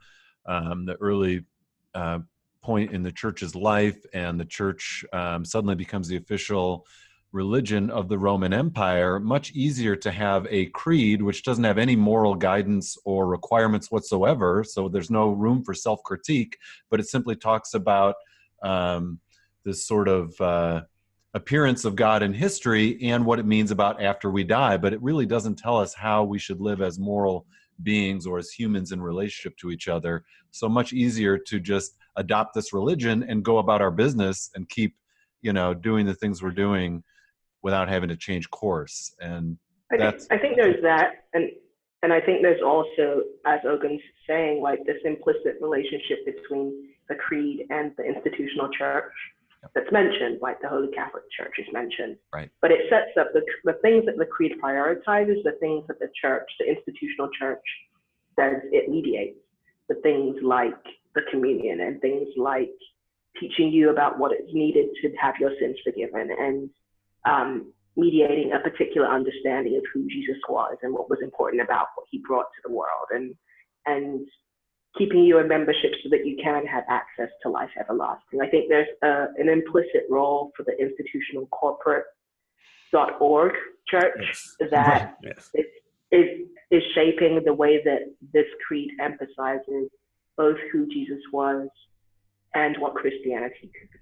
um, 0.45 0.86
the 0.86 0.95
early 0.95 1.45
uh, 1.93 2.20
point 2.68 2.91
in 2.91 3.01
the 3.01 3.13
church's 3.13 3.55
life, 3.55 3.97
and 4.13 4.38
the 4.38 4.43
church 4.59 5.05
um, 5.13 5.45
suddenly 5.45 5.74
becomes 5.74 6.09
the 6.09 6.18
official 6.18 6.86
religion 7.32 7.89
of 7.89 8.09
the 8.09 8.20
Roman 8.20 8.51
Empire, 8.51 9.22
much 9.22 9.53
easier 9.53 9.95
to 9.95 10.11
have 10.11 10.45
a 10.49 10.65
creed 10.82 11.22
which 11.22 11.43
doesn't 11.43 11.63
have 11.63 11.78
any 11.78 11.95
moral 11.95 12.36
guidance 12.36 12.97
or 13.05 13.26
requirements 13.26 13.89
whatsoever. 13.89 14.65
So 14.68 14.89
there's 14.89 15.09
no 15.09 15.30
room 15.30 15.63
for 15.63 15.74
self 15.74 16.03
critique, 16.03 16.57
but 16.89 16.99
it 16.99 17.07
simply 17.07 17.38
talks 17.38 17.74
about 17.74 18.15
um, 18.61 19.20
this 19.63 19.88
sort 19.88 20.09
of. 20.09 20.39
Uh, 20.41 20.82
appearance 21.34 21.86
of 21.86 21.95
God 21.95 22.24
in 22.24 22.34
history 22.34 22.97
and 23.03 23.24
what 23.24 23.38
it 23.38 23.45
means 23.45 23.70
about 23.70 24.01
after 24.01 24.32
we 24.32 24.43
die, 24.43 24.76
but 24.76 24.91
it 24.91 25.03
really 25.03 25.28
doesn't 25.28 25.59
tell 25.59 25.78
us 25.78 25.93
how 25.93 26.24
we 26.24 26.39
should 26.39 26.59
live 26.59 26.82
as 26.82 26.97
moral 26.97 27.45
beings 27.84 28.26
or 28.26 28.39
as 28.39 28.49
humans 28.49 28.91
in 28.91 28.99
relationship 28.99 29.55
to 29.57 29.70
each 29.70 29.88
other. 29.88 30.24
So 30.49 30.68
much 30.68 30.93
easier 30.93 31.38
to 31.38 31.59
just 31.59 31.97
adopt 32.18 32.53
this 32.53 32.74
religion 32.74 33.24
and 33.24 33.43
go 33.43 33.59
about 33.59 33.82
our 33.82 33.91
business 33.91 34.49
and 34.55 34.68
keep, 34.70 34.95
you 35.41 35.53
know, 35.53 35.74
doing 35.74 36.05
the 36.05 36.13
things 36.13 36.43
we're 36.43 36.51
doing 36.51 37.03
without 37.63 37.88
having 37.88 38.09
to 38.09 38.18
change 38.18 38.49
course. 38.49 39.15
And 39.20 39.57
I 39.91 39.97
think, 39.97 40.01
That's- 40.01 40.28
I 40.32 40.38
think 40.38 40.57
there's 40.57 40.82
that, 40.84 41.26
and 41.34 41.49
and 42.03 42.13
I 42.13 42.22
think 42.22 42.43
there's 42.43 42.61
also, 42.61 43.24
as 43.47 43.59
Ogun's 43.65 44.01
saying, 44.28 44.61
like 44.61 44.86
this 44.86 44.97
implicit 45.03 45.57
relationship 45.59 46.26
between 46.26 46.89
the 47.09 47.15
creed 47.15 47.65
and 47.72 47.91
the 47.97 48.03
institutional 48.03 48.70
church 48.70 49.11
that's 49.74 49.91
mentioned, 49.91 50.39
like 50.39 50.61
the 50.61 50.70
Holy 50.70 50.89
Catholic 50.89 51.24
Church 51.36 51.55
is 51.57 51.65
mentioned. 51.74 52.18
Right. 52.32 52.49
But 52.61 52.72
it 52.72 52.82
sets 52.89 53.18
up 53.20 53.34
the, 53.34 53.41
the 53.63 53.80
things 53.82 54.05
that 54.05 54.18
the 54.18 54.26
creed 54.26 54.53
prioritizes, 54.63 55.43
the 55.43 55.57
things 55.59 55.86
that 55.88 55.99
the 55.99 56.09
church, 56.22 56.47
the 56.59 56.70
institutional 56.70 57.30
church, 57.38 57.63
says 58.39 58.61
it 58.72 58.89
mediates. 58.89 59.39
The 59.89 59.95
things 59.95 60.36
like 60.43 60.78
the 61.18 61.24
communion 61.32 61.82
and 61.82 61.99
things 61.99 62.28
like 62.38 62.70
teaching 63.39 63.70
you 63.78 63.89
about 63.89 64.18
what 64.20 64.32
is 64.32 64.49
needed 64.53 64.88
to 65.01 65.05
have 65.22 65.36
your 65.39 65.51
sins 65.59 65.78
forgiven 65.84 66.30
and 66.45 66.70
um, 67.26 67.74
mediating 67.95 68.51
a 68.53 68.59
particular 68.70 69.07
understanding 69.07 69.76
of 69.76 69.84
who 69.93 70.07
Jesus 70.07 70.38
was 70.47 70.76
and 70.84 70.93
what 70.93 71.09
was 71.09 71.20
important 71.22 71.61
about 71.61 71.88
what 71.95 72.05
he 72.11 72.22
brought 72.28 72.49
to 72.55 72.61
the 72.65 72.74
world 72.74 73.07
and 73.11 73.36
and 73.86 74.28
keeping 74.97 75.24
you 75.24 75.38
in 75.39 75.47
membership 75.47 75.91
so 76.03 76.09
that 76.09 76.26
you 76.26 76.36
can 76.43 76.65
have 76.65 76.84
access 76.89 77.30
to 77.43 77.49
life 77.49 77.70
everlasting. 77.80 78.41
I 78.41 78.47
think 78.49 78.65
there's 78.68 78.88
a, 79.03 79.28
an 79.38 79.47
implicit 79.47 80.03
role 80.09 80.51
for 80.57 80.63
the 80.63 80.76
institutional 80.80 81.45
corporate 81.47 82.05
.org 83.20 83.53
church 83.88 84.18
Yes. 84.22 84.55
that 84.72 85.18
Yes. 85.24 85.51
is, 85.53 85.65
is 86.11 86.28
is 86.72 86.84
shaping 86.95 87.41
the 87.45 87.53
way 87.53 87.74
that 87.84 88.01
this 88.34 88.49
creed 88.65 88.89
emphasizes 89.07 89.89
both 90.38 90.57
who 90.71 90.88
Jesus 90.88 91.19
was 91.33 91.67
and 92.55 92.77
what 92.79 92.95
Christianity 92.95 93.55
could 93.61 93.89
be 93.91 93.99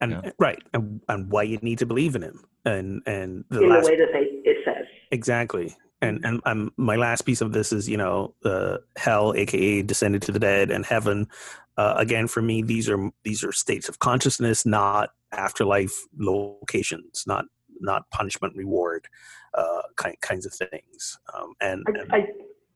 And 0.00 0.12
Yeah. 0.12 0.30
right, 0.38 0.62
and, 0.74 1.00
and 1.08 1.30
why 1.30 1.44
you 1.44 1.58
need 1.62 1.78
to 1.78 1.86
believe 1.86 2.14
in 2.16 2.22
him, 2.22 2.44
and 2.64 3.02
and 3.06 3.44
the 3.50 3.62
in 3.62 3.68
last 3.68 3.84
the 3.84 3.92
way 3.92 3.98
that 3.98 4.12
they 4.12 4.50
it 4.50 4.58
says. 4.64 4.86
exactly. 5.10 5.76
And 6.00 6.24
and 6.24 6.40
um, 6.46 6.72
my 6.76 6.96
last 6.96 7.22
piece 7.22 7.40
of 7.40 7.52
this 7.52 7.72
is 7.72 7.88
you 7.88 7.96
know 7.96 8.34
uh, 8.44 8.78
hell, 8.96 9.34
aka 9.36 9.82
descended 9.82 10.22
to 10.22 10.32
the 10.32 10.40
dead, 10.40 10.70
and 10.70 10.84
heaven. 10.84 11.28
Uh, 11.76 11.94
again, 11.96 12.26
for 12.26 12.42
me, 12.42 12.62
these 12.62 12.88
are 12.90 13.10
these 13.22 13.44
are 13.44 13.52
states 13.52 13.88
of 13.88 14.00
consciousness, 14.00 14.66
not 14.66 15.10
afterlife 15.30 15.94
locations, 16.18 17.24
not 17.26 17.44
not 17.80 18.08
punishment 18.10 18.54
reward 18.56 19.06
uh, 19.54 19.82
kind, 19.96 20.16
kinds 20.20 20.46
of 20.46 20.54
things. 20.54 21.18
Um, 21.34 21.54
and, 21.60 21.84
and 21.86 22.12
I, 22.12 22.16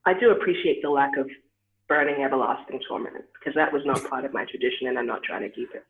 I, 0.06 0.12
I 0.12 0.20
do 0.20 0.30
appreciate 0.30 0.82
the 0.82 0.90
lack 0.90 1.16
of 1.16 1.28
burning 1.88 2.22
everlasting 2.22 2.80
torment 2.88 3.24
because 3.38 3.54
that 3.54 3.72
was 3.72 3.82
not 3.84 4.02
part 4.08 4.24
of 4.24 4.32
my 4.32 4.44
tradition 4.44 4.88
and 4.88 4.98
I'm 4.98 5.06
not 5.06 5.22
trying 5.22 5.42
to 5.42 5.48
keep 5.48 5.70
it. 5.74 5.84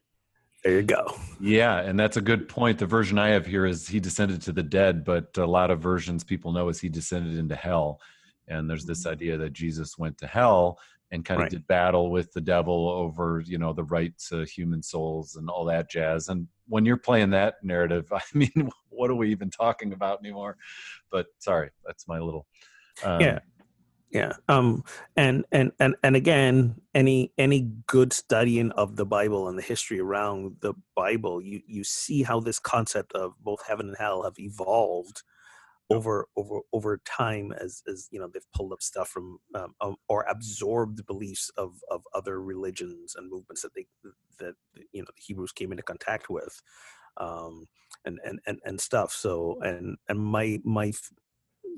there 0.64 0.74
you 0.74 0.82
go. 0.82 1.16
Yeah, 1.40 1.80
and 1.80 1.98
that's 1.98 2.16
a 2.16 2.20
good 2.20 2.48
point. 2.48 2.78
The 2.78 2.86
version 2.86 3.18
I 3.18 3.28
have 3.28 3.46
here 3.46 3.66
is 3.66 3.88
he 3.88 4.00
descended 4.00 4.42
to 4.42 4.52
the 4.52 4.62
dead, 4.62 5.04
but 5.04 5.36
a 5.38 5.46
lot 5.46 5.70
of 5.70 5.80
versions 5.80 6.24
people 6.24 6.52
know 6.52 6.68
is 6.68 6.80
he 6.80 6.88
descended 6.88 7.38
into 7.38 7.54
hell. 7.56 8.00
And 8.48 8.68
there's 8.68 8.84
this 8.84 9.06
idea 9.06 9.36
that 9.38 9.52
Jesus 9.52 9.98
went 9.98 10.18
to 10.18 10.26
hell 10.26 10.78
and 11.12 11.24
kind 11.24 11.38
of 11.40 11.44
Right. 11.44 11.50
did 11.52 11.66
battle 11.68 12.10
with 12.10 12.32
the 12.32 12.40
devil 12.40 12.88
over, 12.88 13.42
you 13.46 13.58
know, 13.58 13.72
the 13.72 13.84
right 13.84 14.12
to 14.28 14.44
human 14.44 14.82
souls 14.82 15.36
and 15.36 15.48
all 15.48 15.64
that 15.66 15.88
jazz. 15.88 16.28
And 16.28 16.48
when 16.68 16.84
you're 16.84 16.96
playing 16.96 17.30
that 17.30 17.56
narrative, 17.62 18.10
I 18.12 18.20
mean, 18.34 18.70
what 18.88 19.10
are 19.10 19.14
we 19.14 19.30
even 19.30 19.50
talking 19.50 19.92
about 19.92 20.18
anymore? 20.20 20.56
But 21.10 21.26
sorry, 21.38 21.70
that's 21.86 22.06
my 22.08 22.18
little. 22.18 22.46
Um, 23.04 23.20
Yeah. 23.20 23.38
Yeah 24.10 24.32
um 24.48 24.84
and 25.16 25.44
and 25.52 25.72
and 25.80 25.96
and 26.02 26.16
again 26.16 26.76
any 26.94 27.32
any 27.38 27.70
good 27.86 28.12
studying 28.12 28.72
of 28.72 28.96
the 28.96 29.06
bible 29.06 29.48
and 29.48 29.58
the 29.58 29.62
history 29.62 30.00
around 30.00 30.56
the 30.62 30.74
bible 30.96 31.42
you 31.42 31.62
you 31.66 31.84
see 31.84 32.22
how 32.22 32.40
this 32.40 32.60
concept 32.60 33.12
of 33.14 33.34
both 33.42 33.62
heaven 33.68 33.88
and 33.88 33.98
hell 33.98 34.24
have 34.24 34.38
evolved 34.38 35.22
over 35.90 36.26
over 36.36 36.60
over 36.72 37.00
time 37.06 37.52
as 37.52 37.82
as 37.88 38.08
you 38.10 38.18
know 38.20 38.28
they've 38.32 38.50
pulled 38.54 38.72
up 38.72 38.82
stuff 38.82 39.08
from 39.08 39.38
um, 39.54 39.74
um, 39.80 39.96
or 40.08 40.22
absorbed 40.24 41.06
beliefs 41.06 41.50
of 41.56 41.74
of 41.90 42.02
other 42.14 42.42
religions 42.42 43.14
and 43.16 43.30
movements 43.30 43.62
that 43.62 43.74
they 43.74 43.86
that 44.38 44.54
you 44.92 45.00
know 45.02 45.06
the 45.06 45.12
hebrews 45.24 45.52
came 45.52 45.72
into 45.72 45.82
contact 45.84 46.30
with 46.30 46.54
um 47.18 47.66
and 48.06 48.20
and 48.26 48.40
and, 48.46 48.60
and 48.66 48.80
stuff. 48.82 49.12
So 49.12 49.58
and 49.62 49.98
and 50.10 50.20
my 50.20 50.60
my 50.64 50.92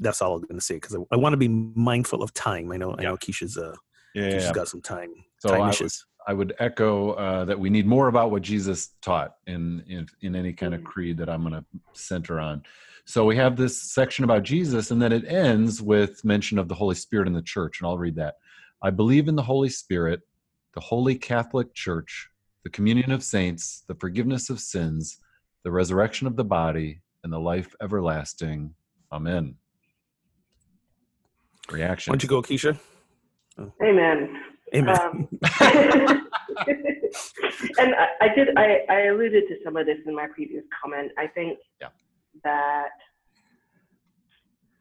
that's 0.01 0.22
all 0.22 0.34
I'm 0.36 0.42
going 0.42 0.59
to 0.59 0.64
say 0.64 0.74
because 0.76 0.94
I, 0.94 0.99
I 1.12 1.16
want 1.16 1.32
to 1.32 1.36
be 1.36 1.49
mindful 1.49 2.22
of 2.22 2.32
time. 2.34 2.72
I 2.72 2.76
know, 2.76 2.94
I 2.99 3.03
Yeah. 3.03 3.09
know 3.11 3.16
Keisha's 3.16 3.57
uh, 3.57 3.74
yeah, 4.14 4.28
Keisha's 4.28 4.44
yeah. 4.46 4.53
got 4.53 4.68
some 4.68 4.80
time, 4.82 5.12
So 5.38 5.51
time 5.51 5.62
I 5.62 5.70
issues. 5.70 6.05
I 6.26 6.34
would 6.34 6.55
echo 6.59 7.12
uh, 7.12 7.44
that 7.46 7.59
we 7.59 7.70
need 7.70 7.86
more 7.86 8.09
about 8.09 8.30
what 8.30 8.42
Jesus 8.42 8.90
taught 9.01 9.36
in 9.46 9.82
in, 9.88 10.07
in 10.20 10.36
any 10.36 10.53
kind 10.53 10.74
of 10.74 10.80
Mhm. 10.80 10.84
creed 10.84 11.16
that 11.18 11.28
I'm 11.30 11.40
going 11.42 11.55
to 11.55 11.64
center 11.94 12.38
on. 12.38 12.62
So 13.07 13.24
we 13.24 13.36
have 13.36 13.57
this 13.57 13.80
section 13.80 14.24
about 14.24 14.42
Jesus, 14.42 14.90
and 14.90 15.01
then 15.01 15.12
it 15.12 15.24
ends 15.26 15.80
with 15.80 16.22
mention 16.24 16.59
of 16.59 16.68
the 16.68 16.74
Holy 16.74 16.94
Spirit 16.94 17.26
in 17.26 17.32
the 17.32 17.40
church, 17.40 17.80
and 17.80 17.86
I'll 17.88 17.96
read 17.96 18.16
that. 18.16 18.34
I 18.82 18.90
believe 18.90 19.28
in 19.28 19.36
the 19.36 19.42
Holy 19.42 19.70
Spirit, 19.70 20.20
the 20.74 20.80
Holy 20.80 21.14
Catholic 21.14 21.72
Church, 21.72 22.28
the 22.64 22.70
communion 22.70 23.11
of 23.11 23.22
saints, 23.24 23.84
the 23.88 23.94
forgiveness 23.94 24.51
of 24.51 24.61
sins, 24.61 25.18
the 25.64 25.70
resurrection 25.70 26.26
of 26.26 26.36
the 26.36 26.44
body, 26.44 27.01
and 27.24 27.32
the 27.32 27.40
life 27.40 27.74
everlasting. 27.80 28.74
Amen. 29.11 29.55
Reaction. 31.71 32.11
Why 32.11 32.14
don't 32.16 32.23
you 32.23 32.29
go, 32.29 32.43
Keisha? 32.43 32.79
Amen. 33.83 34.43
Amen. 34.75 34.89
Um, 34.89 35.29
and 37.79 37.95
I, 37.95 38.07
I 38.21 38.35
did, 38.35 38.49
I, 38.57 38.81
I 38.89 39.01
alluded 39.07 39.45
to 39.49 39.57
some 39.64 39.77
of 39.77 39.87
this 39.87 39.99
in 40.07 40.14
my 40.14 40.27
previous 40.35 40.64
comment. 40.83 41.12
I 41.19 41.27
think 41.27 41.59
Yeah. 41.81 41.89
that, 42.45 42.91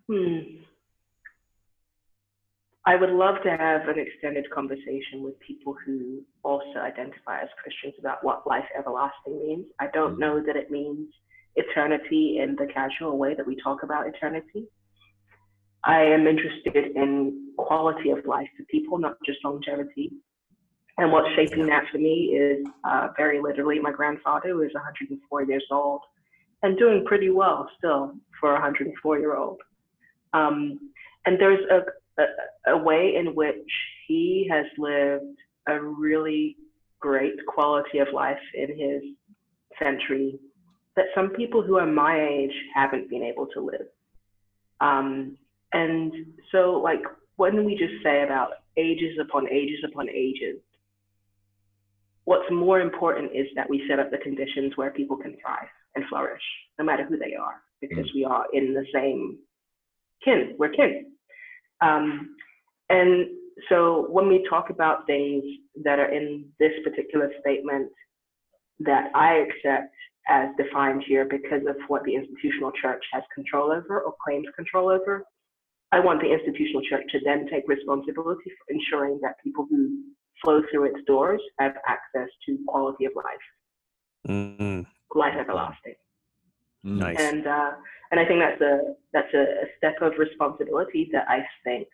hmm, 0.08 0.40
I 2.86 2.96
would 2.96 3.10
love 3.10 3.36
to 3.44 3.50
have 3.50 3.88
an 3.90 4.00
extended 4.00 4.50
conversation 4.50 5.22
with 5.22 5.38
people 5.40 5.76
who 5.86 6.22
also 6.44 6.80
identify 6.80 7.42
as 7.42 7.50
Christians 7.62 7.96
about 8.00 8.24
what 8.24 8.48
life 8.48 8.64
everlasting 8.78 9.40
means. 9.46 9.66
I 9.80 9.88
don't 9.88 10.16
Mhm. 10.16 10.20
know 10.20 10.40
that 10.42 10.56
it 10.56 10.72
means 10.72 11.14
eternity 11.56 12.40
in 12.40 12.56
the 12.56 12.68
casual 12.68 13.18
way 13.18 13.34
that 13.34 13.46
we 13.46 13.56
talk 13.58 13.84
about 13.84 14.08
eternity. 14.08 14.70
I 15.88 16.04
am 16.04 16.28
interested 16.28 16.76
in 16.96 17.54
quality 17.58 18.10
of 18.10 18.26
life 18.26 18.50
for 18.58 18.64
people, 18.66 18.98
not 18.98 19.16
just 19.26 19.40
longevity. 19.46 20.12
And 20.98 21.14
what's 21.14 21.30
shaping 21.36 21.66
that 21.68 21.86
for 21.90 21.98
me 21.98 22.36
is 22.38 22.68
uh, 22.84 23.08
very 23.16 23.42
literally 23.42 23.80
my 23.80 23.92
grandfather, 23.92 24.50
who 24.50 24.64
is 24.64 24.74
104 24.74 25.44
years 25.44 25.64
old 25.72 26.02
and 26.62 26.78
doing 26.78 27.06
pretty 27.06 27.30
well 27.30 27.70
still 27.78 28.14
for 28.40 28.50
a 28.50 28.54
104 28.56 29.20
year 29.20 29.38
old. 29.38 29.62
Um, 30.34 30.92
and 31.26 31.40
there's 31.40 31.66
a, 31.72 32.22
a, 32.22 32.74
a 32.74 32.78
way 32.78 33.16
in 33.16 33.34
which 33.34 33.72
he 34.08 34.46
has 34.52 34.66
lived 34.78 35.38
a 35.70 35.82
really 35.82 36.58
great 37.00 37.34
quality 37.48 38.00
of 38.00 38.08
life 38.14 38.38
in 38.56 38.70
his 38.78 39.04
century 39.80 40.38
that 40.98 41.06
some 41.16 41.30
people 41.30 41.62
who 41.62 41.78
are 41.78 41.86
my 41.86 42.28
age 42.28 42.54
haven't 42.74 43.10
been 43.10 43.24
able 43.24 43.46
to 43.54 43.62
live. 43.62 43.88
Um, 44.82 45.38
and 45.78 46.12
so, 46.52 46.82
like, 46.84 47.04
when 47.36 47.64
we 47.64 47.76
just 47.76 48.04
say 48.04 48.24
about 48.24 48.50
ages 48.78 49.18
upon 49.22 49.48
ages 49.50 49.80
upon 49.86 50.10
ages, 50.10 50.58
what's 52.26 52.50
more 52.52 52.80
important 52.82 53.32
is 53.36 53.46
that 53.56 53.70
we 53.70 53.84
set 53.88 54.00
up 54.00 54.10
the 54.10 54.18
conditions 54.18 54.74
where 54.76 54.90
people 54.90 55.18
can 55.18 55.38
thrive 55.40 55.70
and 55.96 56.04
flourish, 56.10 56.42
no 56.80 56.86
matter 56.86 57.06
who 57.06 57.18
they 57.18 57.36
are, 57.36 57.62
because 57.80 58.10
we 58.16 58.26
are 58.26 58.46
in 58.54 58.74
the 58.74 58.86
same 58.92 59.38
kin. 60.24 60.56
We're 60.58 60.70
kin. 60.70 61.06
Um, 61.82 62.36
and 62.90 63.28
so 63.70 64.08
when 64.10 64.28
we 64.28 64.48
talk 64.50 64.72
about 64.72 65.06
things 65.06 65.44
that 65.84 66.00
are 66.00 66.12
in 66.12 66.46
this 66.60 66.74
particular 66.84 67.32
statement 67.40 67.90
that 68.80 69.12
I 69.14 69.46
accept 69.46 69.94
as 70.28 70.50
defined 70.58 71.04
here 71.08 71.26
because 71.26 71.62
of 71.70 71.76
what 71.88 72.04
the 72.04 72.16
institutional 72.16 72.72
church 72.82 73.04
has 73.14 73.24
control 73.34 73.72
over 73.72 74.02
or 74.02 74.16
claims 74.24 74.48
control 74.56 74.90
over, 74.90 75.24
I 75.92 76.00
want 76.00 76.22
the 76.22 76.32
institutional 76.32 76.82
church 76.90 77.06
to 77.12 77.20
then 77.24 77.48
take 77.50 77.68
responsibility 77.68 78.52
for 78.58 78.74
ensuring 78.74 79.20
that 79.22 79.36
people 79.44 79.68
who 79.70 80.04
flow 80.44 80.62
through 80.70 80.86
its 80.86 81.00
doors 81.08 81.42
have 81.60 81.76
access 81.88 82.30
to 82.46 82.58
quality 82.68 83.06
of 83.06 83.14
life, 83.16 83.48
Mm, 84.28 84.86
life 85.16 85.36
everlasting. 85.40 85.96
Nice. 86.84 87.18
And 87.20 87.48
uh, 87.48 87.72
and 88.12 88.20
I 88.20 88.26
think 88.26 88.40
that's 88.40 88.62
a 88.62 88.96
that's 89.14 89.34
a, 89.34 89.42
a 89.42 89.68
step 89.78 89.96
of 90.02 90.14
responsibility 90.18 91.10
that 91.14 91.26
I 91.30 91.46
think 91.64 91.88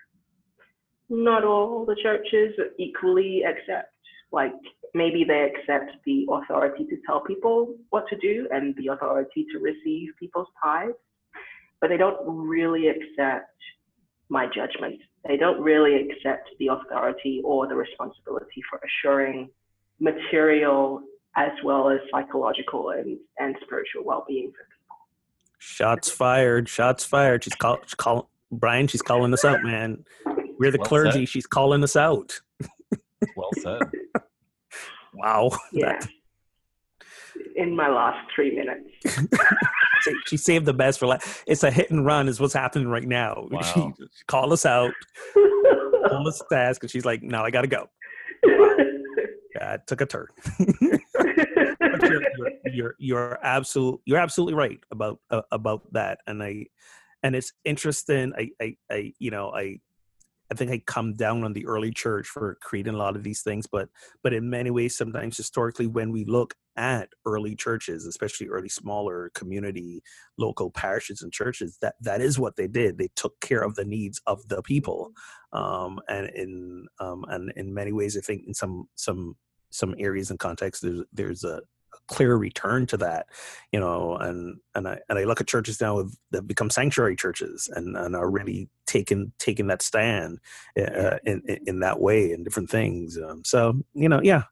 not 1.09 1.43
all 1.43 1.85
the 1.85 1.95
churches 2.01 2.53
equally 2.77 3.43
accept. 3.43 3.93
Like 4.31 4.53
maybe 4.93 5.23
they 5.23 5.51
accept 5.53 5.91
the 6.05 6.25
authority 6.29 6.85
to 6.85 6.97
tell 7.05 7.21
people 7.21 7.75
what 7.91 8.07
to 8.09 8.17
do 8.17 8.47
and 8.51 8.75
the 8.77 8.87
authority 8.87 9.45
to 9.51 9.59
receive 9.59 10.09
people's 10.19 10.47
tithes, 10.63 10.93
but 11.79 11.89
they 11.89 11.97
don't 11.97 12.17
really 12.25 12.87
accept 12.87 13.51
my 14.33 14.47
judgment. 14.47 14.99
They 15.27 15.37
don't 15.37 15.61
really 15.61 15.95
accept 16.09 16.49
the 16.59 16.67
authority 16.67 17.41
or 17.45 17.67
the 17.67 17.75
responsibility 17.75 18.61
for 18.69 18.81
assuring 18.87 19.49
material 19.99 21.01
as 21.37 21.51
well 21.63 21.89
as 21.89 21.99
psychological 22.11 22.89
and, 22.89 23.17
and 23.39 23.55
spiritual 23.63 24.03
well-being 24.03 24.47
for 24.51 24.63
people. 24.65 24.97
Shots 25.59 26.09
fired. 26.09 26.67
Shots 26.67 27.05
fired. 27.05 27.43
She's 27.43 27.53
call, 27.55 27.77
she's 27.85 27.93
call, 27.93 28.29
Bryan, 28.51 28.87
she's 28.87 29.01
calling 29.03 29.31
us 29.33 29.45
out, 29.45 29.63
man. 29.63 30.03
We're 30.59 30.71
the 30.71 30.79
Well 30.79 30.87
clergy. 30.87 31.25
said. 31.25 31.29
She's 31.29 31.47
calling 31.47 31.83
us 31.83 31.95
out. 31.95 32.41
Well 33.37 33.51
said. 33.61 33.81
Wow. 35.13 35.51
Yeah. 35.71 35.97
In 37.55 37.73
my 37.75 37.87
last 37.87 38.27
three 38.35 38.51
minutes. 38.53 38.89
She- 40.03 40.15
She 40.27 40.37
saved 40.37 40.65
the 40.65 40.73
best 40.73 40.99
for 40.99 41.07
last. 41.07 41.43
It's 41.47 41.63
a 41.63 41.71
hit 41.71 41.89
and 41.91 42.05
run, 42.05 42.27
is 42.27 42.39
what's 42.39 42.53
happening 42.53 42.87
right 42.87 43.07
now. 43.07 43.47
Wow. 43.51 43.61
She, 43.61 43.81
she 43.81 44.23
called 44.27 44.51
us 44.53 44.65
out, 44.65 44.91
called 45.33 46.27
us 46.27 46.39
to 46.39 46.45
task, 46.51 46.83
and 46.83 46.91
she's 46.91 47.05
like, 47.05 47.21
"No, 47.23 47.43
I 47.43 47.51
gotta 47.51 47.67
go." 47.67 47.87
Yeah, 49.55 49.75
it 49.75 49.81
took 49.85 50.01
a 50.01 50.05
turn. 50.07 50.27
You're, 52.01 52.21
you're, 52.37 52.51
you're 52.73 52.95
you're 52.97 53.39
absolute 53.43 54.01
you're 54.05 54.17
absolutely 54.17 54.55
right 54.55 54.79
about 54.91 55.19
uh, 55.29 55.43
about 55.51 55.81
that, 55.93 56.19
and 56.27 56.41
I 56.41 56.65
and 57.21 57.35
it's 57.35 57.53
interesting. 57.63 58.33
I, 58.37 58.49
I 58.59 58.75
I 58.91 59.13
you 59.19 59.29
know 59.31 59.51
I 59.53 59.79
I 60.51 60.55
think 60.55 60.71
I 60.71 60.81
come 60.85 61.13
down 61.13 61.43
on 61.43 61.53
the 61.53 61.65
early 61.65 61.91
church 61.91 62.27
for 62.27 62.57
creating 62.61 62.93
a 62.93 62.97
lot 62.97 63.15
of 63.15 63.23
these 63.23 63.41
things, 63.41 63.67
but 63.67 63.89
but 64.21 64.33
in 64.33 64.49
many 64.49 64.71
ways, 64.71 64.95
sometimes 64.95 65.37
historically, 65.37 65.87
when 65.87 66.11
we 66.11 66.25
look 66.25 66.55
at 66.75 67.09
early 67.25 67.55
churches, 67.55 68.05
especially 68.05 68.47
early 68.47 68.69
smaller 68.69 69.31
community 69.35 70.01
local 70.37 70.71
parishes 70.71 71.21
and 71.21 71.31
churches, 71.31 71.77
that 71.81 71.95
that 72.01 72.21
is 72.21 72.39
what 72.39 72.55
they 72.55 72.67
did. 72.67 72.97
They 72.97 73.09
took 73.15 73.39
care 73.39 73.61
of 73.61 73.75
the 73.75 73.85
needs 73.85 74.21
of 74.27 74.47
the 74.47 74.61
people, 74.61 75.11
um, 75.53 75.99
and 76.07 76.29
in 76.29 76.87
um, 76.99 77.25
and 77.29 77.51
in 77.55 77.73
many 77.73 77.91
ways, 77.91 78.17
I 78.17 78.21
think 78.21 78.43
in 78.47 78.53
some 78.53 78.87
some 78.95 79.35
some 79.69 79.95
areas 79.97 80.29
and 80.29 80.39
contexts, 80.39 80.83
there's 80.83 81.03
there's 81.13 81.43
a 81.43 81.61
clear 82.07 82.35
return 82.35 82.85
to 82.85 82.97
that 82.97 83.27
you 83.71 83.79
know 83.79 84.15
and 84.17 84.57
and 84.75 84.87
i 84.87 84.99
and 85.09 85.17
i 85.17 85.23
look 85.23 85.39
at 85.39 85.47
churches 85.47 85.79
now 85.79 85.95
with, 85.97 86.17
that 86.31 86.45
become 86.47 86.69
sanctuary 86.69 87.15
churches 87.15 87.69
and 87.75 87.95
and 87.95 88.15
are 88.15 88.29
really 88.29 88.69
taking 88.87 89.31
taking 89.39 89.67
that 89.67 89.81
stand 89.81 90.37
uh, 90.77 91.17
in, 91.25 91.41
in 91.47 91.59
in 91.67 91.79
that 91.79 91.99
way 91.99 92.31
and 92.33 92.43
different 92.43 92.69
things 92.69 93.17
um, 93.17 93.41
so 93.45 93.79
you 93.93 94.09
know 94.09 94.19
yeah 94.23 94.43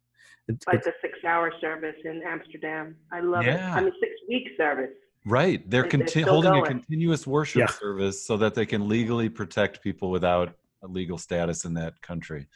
it, 0.48 0.64
like 0.66 0.78
it- 0.78 0.84
the 0.86 0.94
six 1.02 1.18
hour 1.24 1.54
service 1.62 1.96
in 2.04 2.24
Amsterdam. 2.26 2.96
I 3.12 3.20
love 3.20 3.44
it. 3.46 3.54
Yeah. 3.54 3.76
I 3.76 3.82
mean, 3.82 3.94
six 4.00 4.12
week 4.28 4.48
service. 4.58 4.90
Right. 5.24 5.62
They're 5.70 5.84
They're 5.84 5.92
conti- 5.92 6.22
still 6.22 6.42
holding 6.42 6.56
a 6.56 6.66
continuous 6.66 7.28
worship 7.28 7.60
Yeah. 7.60 7.68
service 7.68 8.26
so 8.26 8.38
that 8.38 8.56
they 8.56 8.66
can 8.66 8.90
legally 8.90 9.30
protect 9.30 9.84
people 9.84 10.10
without 10.10 10.50
a 10.50 10.54
legal 10.88 11.18
status 11.18 11.66
in 11.66 11.74
that 11.76 12.02
country. 12.02 12.48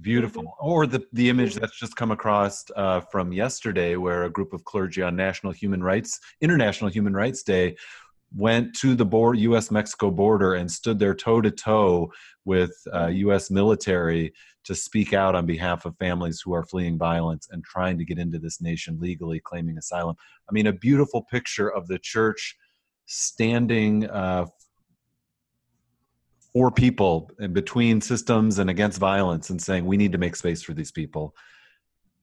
Beautiful. 0.00 0.54
Or 0.60 0.86
the, 0.86 1.06
the 1.12 1.30
image 1.30 1.54
Mhm. 1.54 1.60
that's 1.60 1.78
just 1.78 1.96
come 1.96 2.10
across 2.10 2.64
uh, 2.76 3.00
from 3.00 3.32
yesterday, 3.32 3.96
where 3.96 4.24
a 4.24 4.30
group 4.30 4.52
of 4.52 4.64
clergy 4.64 5.02
on 5.02 5.16
National 5.16 5.52
Human 5.52 5.82
Rights, 5.82 6.20
International 6.40 6.90
Human 6.90 7.14
Rights 7.14 7.42
Day, 7.42 7.76
went 8.34 8.74
to 8.74 8.94
the 8.94 9.04
board, 9.04 9.38
U.S. 9.38 9.70
Mexico 9.70 10.10
border 10.10 10.54
and 10.54 10.70
stood 10.70 10.98
there 10.98 11.14
toe 11.14 11.40
to 11.40 11.50
toe 11.50 12.12
with 12.44 12.76
uh, 12.92 13.06
U.S. 13.06 13.50
military 13.50 14.34
to 14.64 14.74
speak 14.74 15.12
out 15.12 15.34
on 15.34 15.46
behalf 15.46 15.86
of 15.86 15.96
families 15.96 16.40
who 16.40 16.52
are 16.52 16.64
fleeing 16.64 16.98
violence 16.98 17.48
and 17.52 17.64
trying 17.64 17.96
to 17.96 18.04
get 18.04 18.18
into 18.18 18.38
this 18.38 18.60
nation 18.60 18.98
legally, 19.00 19.40
claiming 19.40 19.78
asylum. 19.78 20.16
I 20.48 20.52
mean, 20.52 20.66
a 20.66 20.72
beautiful 20.72 21.22
picture 21.22 21.72
of 21.72 21.86
the 21.86 21.98
church 22.00 22.56
standing 23.06 24.10
uh, 24.10 24.46
for 26.56 26.70
people 26.70 27.30
and 27.38 27.52
between 27.52 28.00
systems 28.00 28.58
and 28.58 28.70
against 28.70 28.98
violence 28.98 29.50
and 29.50 29.60
saying 29.60 29.84
we 29.84 29.98
need 29.98 30.10
to 30.10 30.16
make 30.16 30.34
space 30.34 30.62
for 30.62 30.72
these 30.72 30.90
people. 30.90 31.34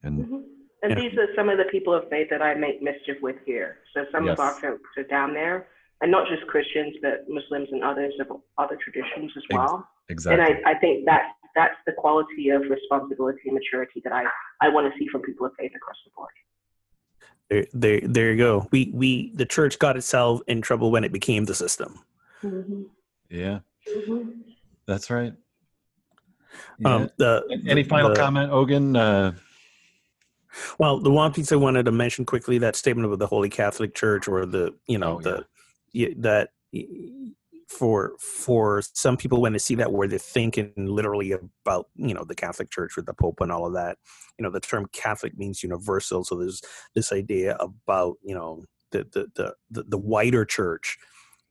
And 0.01 0.25
Mhm. 0.25 0.43
And 0.81 0.89
Yeah. 0.91 0.99
these 1.07 1.17
are 1.19 1.27
some 1.35 1.49
of 1.49 1.57
the 1.59 1.65
people 1.65 1.93
of 1.93 2.09
faith 2.09 2.29
that 2.31 2.41
I 2.41 2.55
make 2.55 2.81
mischief 2.81 3.21
with 3.21 3.37
here. 3.45 3.77
So 3.93 4.05
some 4.11 4.25
Yes. 4.25 4.33
of 4.33 4.39
our 4.39 4.53
folks 4.55 4.89
are 4.97 5.03
down 5.03 5.33
there, 5.35 5.67
and 6.01 6.09
not 6.11 6.27
just 6.27 6.45
Christians, 6.47 6.97
but 7.01 7.29
Muslims 7.29 7.69
and 7.71 7.83
others 7.83 8.13
of 8.19 8.41
other 8.57 8.75
traditions 8.77 9.31
as 9.37 9.43
Ex- 9.51 9.53
well. 9.55 9.87
exactly. 10.09 10.43
And 10.55 10.65
I, 10.65 10.71
I 10.71 10.79
think 10.79 11.05
that 11.05 11.35
that's 11.55 11.77
the 11.85 11.93
quality 11.93 12.49
of 12.49 12.63
responsibility 12.69 13.41
and 13.45 13.53
maturity 13.53 14.01
that 14.03 14.11
I, 14.13 14.25
I 14.61 14.69
want 14.69 14.91
to 14.91 14.97
see 14.99 15.07
from 15.09 15.21
people 15.21 15.45
of 15.45 15.53
faith 15.59 15.73
across 15.75 15.97
the 16.05 16.11
board. 16.17 16.33
there, 17.49 17.65
there 17.73 18.01
there 18.17 18.31
you 18.31 18.37
go 18.37 18.67
we 18.71 18.89
we 18.93 19.31
the 19.35 19.45
church 19.45 19.77
got 19.77 19.95
itself 19.97 20.41
in 20.47 20.61
trouble 20.61 20.89
when 20.91 21.03
it 21.03 21.11
became 21.11 21.45
the 21.45 21.53
system 21.53 21.99
yeah, 23.29 23.59
Mhm. 23.87 24.43
that's 24.85 25.09
right. 25.09 25.33
Yeah. 26.79 26.95
um 26.95 27.09
the 27.17 27.43
Any 27.67 27.83
the- 27.83 27.89
final 27.89 28.09
the- 28.09 28.15
comment, 28.15 28.51
Ogun? 28.51 28.95
Uh, 28.95 29.33
Well, 30.77 30.99
the 30.99 31.09
one 31.09 31.33
piece 31.33 31.51
I 31.51 31.55
wanted 31.55 31.85
to 31.85 31.91
mention 31.91 32.25
quickly 32.25 32.59
that 32.59 32.75
statement 32.75 33.11
of 33.11 33.17
the 33.17 33.25
Holy 33.25 33.49
Catholic 33.49 33.95
Church, 33.95 34.27
or 34.27 34.45
the 34.45 34.75
you 34.87 34.99
know 34.99 35.17
Oh, 35.17 35.21
the 35.21 35.45
yeah, 35.93 36.09
that 36.17 36.49
for 37.67 38.13
for 38.19 38.83
some 38.93 39.17
people 39.17 39.41
when 39.41 39.53
they 39.53 39.57
see 39.59 39.73
that 39.75 39.91
word, 39.91 40.11
they're 40.11 40.19
thinking 40.19 40.71
literally 40.77 41.31
about 41.31 41.87
you 41.95 42.13
know 42.13 42.23
the 42.23 42.35
Catholic 42.35 42.69
Church 42.69 42.95
with 42.95 43.07
the 43.07 43.15
Pope 43.15 43.41
and 43.41 43.51
all 43.51 43.65
of 43.65 43.73
that. 43.73 43.97
You 44.37 44.43
know, 44.43 44.51
the 44.51 44.59
term 44.59 44.85
Catholic 44.93 45.35
means 45.37 45.63
universal, 45.63 46.23
so 46.23 46.35
there's 46.35 46.61
this 46.93 47.11
idea 47.11 47.55
about 47.59 48.17
you 48.21 48.35
know 48.35 48.63
the 48.91 49.07
the 49.11 49.27
the 49.33 49.55
the, 49.71 49.83
the 49.89 49.97
wider 49.97 50.45
church. 50.45 50.99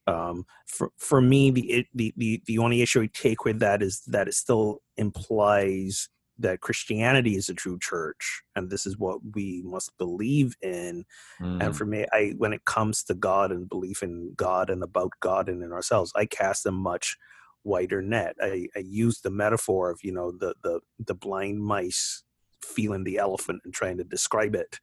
Um, 0.06 0.46
for 0.66 0.90
for 0.98 1.20
me, 1.20 1.50
the, 1.50 1.70
it- 1.70 1.86
the 1.94 2.12
the 2.16 2.42
the 2.46 2.58
only 2.58 2.82
issue 2.82 3.02
I 3.02 3.08
take 3.12 3.44
with 3.44 3.60
that 3.60 3.82
is 3.82 4.02
that 4.08 4.28
it 4.28 4.34
still 4.34 4.82
implies 4.96 6.08
that 6.38 6.60
Christianity 6.60 7.36
is 7.36 7.48
a 7.48 7.54
true 7.54 7.78
church, 7.80 8.42
and 8.56 8.70
this 8.70 8.86
is 8.86 8.98
what 8.98 9.20
we 9.34 9.62
must 9.64 9.96
believe 9.98 10.54
in. 10.62 11.04
mm, 11.40 11.48
And 11.60 11.76
for 11.76 11.86
me, 11.86 12.06
I 12.12 12.34
when 12.38 12.52
it 12.52 12.64
comes 12.64 13.04
to 13.04 13.14
God 13.14 13.52
and 13.52 13.68
belief 13.68 14.02
in 14.02 14.34
God 14.36 14.70
and 14.70 14.82
about 14.82 15.12
God 15.20 15.48
and 15.48 15.62
in 15.62 15.72
ourselves, 15.72 16.12
I 16.16 16.26
cast 16.26 16.66
a 16.66 16.72
much 16.72 17.16
wider 17.64 18.02
net. 18.02 18.36
I, 18.40 18.68
I 18.74 18.80
use 18.80 19.20
the 19.20 19.30
metaphor 19.30 19.90
of 19.90 20.00
you 20.02 20.12
know 20.12 20.32
the 20.32 20.54
the 20.62 20.80
the 20.98 21.14
blind 21.14 21.62
mice 21.64 22.24
feeling 22.62 23.04
the 23.04 23.18
elephant 23.18 23.60
and 23.64 23.74
trying 23.74 23.98
to 23.98 24.04
describe 24.04 24.54
it, 24.54 24.80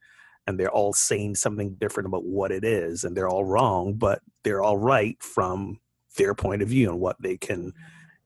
and 0.50 0.60
they're 0.60 0.70
all 0.70 0.92
saying 0.92 1.36
something 1.36 1.74
different 1.74 2.06
about 2.08 2.24
what 2.24 2.52
it 2.52 2.64
is, 2.64 3.04
and 3.04 3.16
they're 3.16 3.28
all 3.28 3.44
wrong, 3.44 3.94
but 3.94 4.20
they're 4.42 4.62
all 4.62 4.76
right 4.76 5.16
from 5.22 5.80
their 6.16 6.34
point 6.34 6.60
of 6.60 6.68
view 6.68 6.90
and 6.90 7.00
what 7.00 7.16
they 7.22 7.38
can 7.38 7.72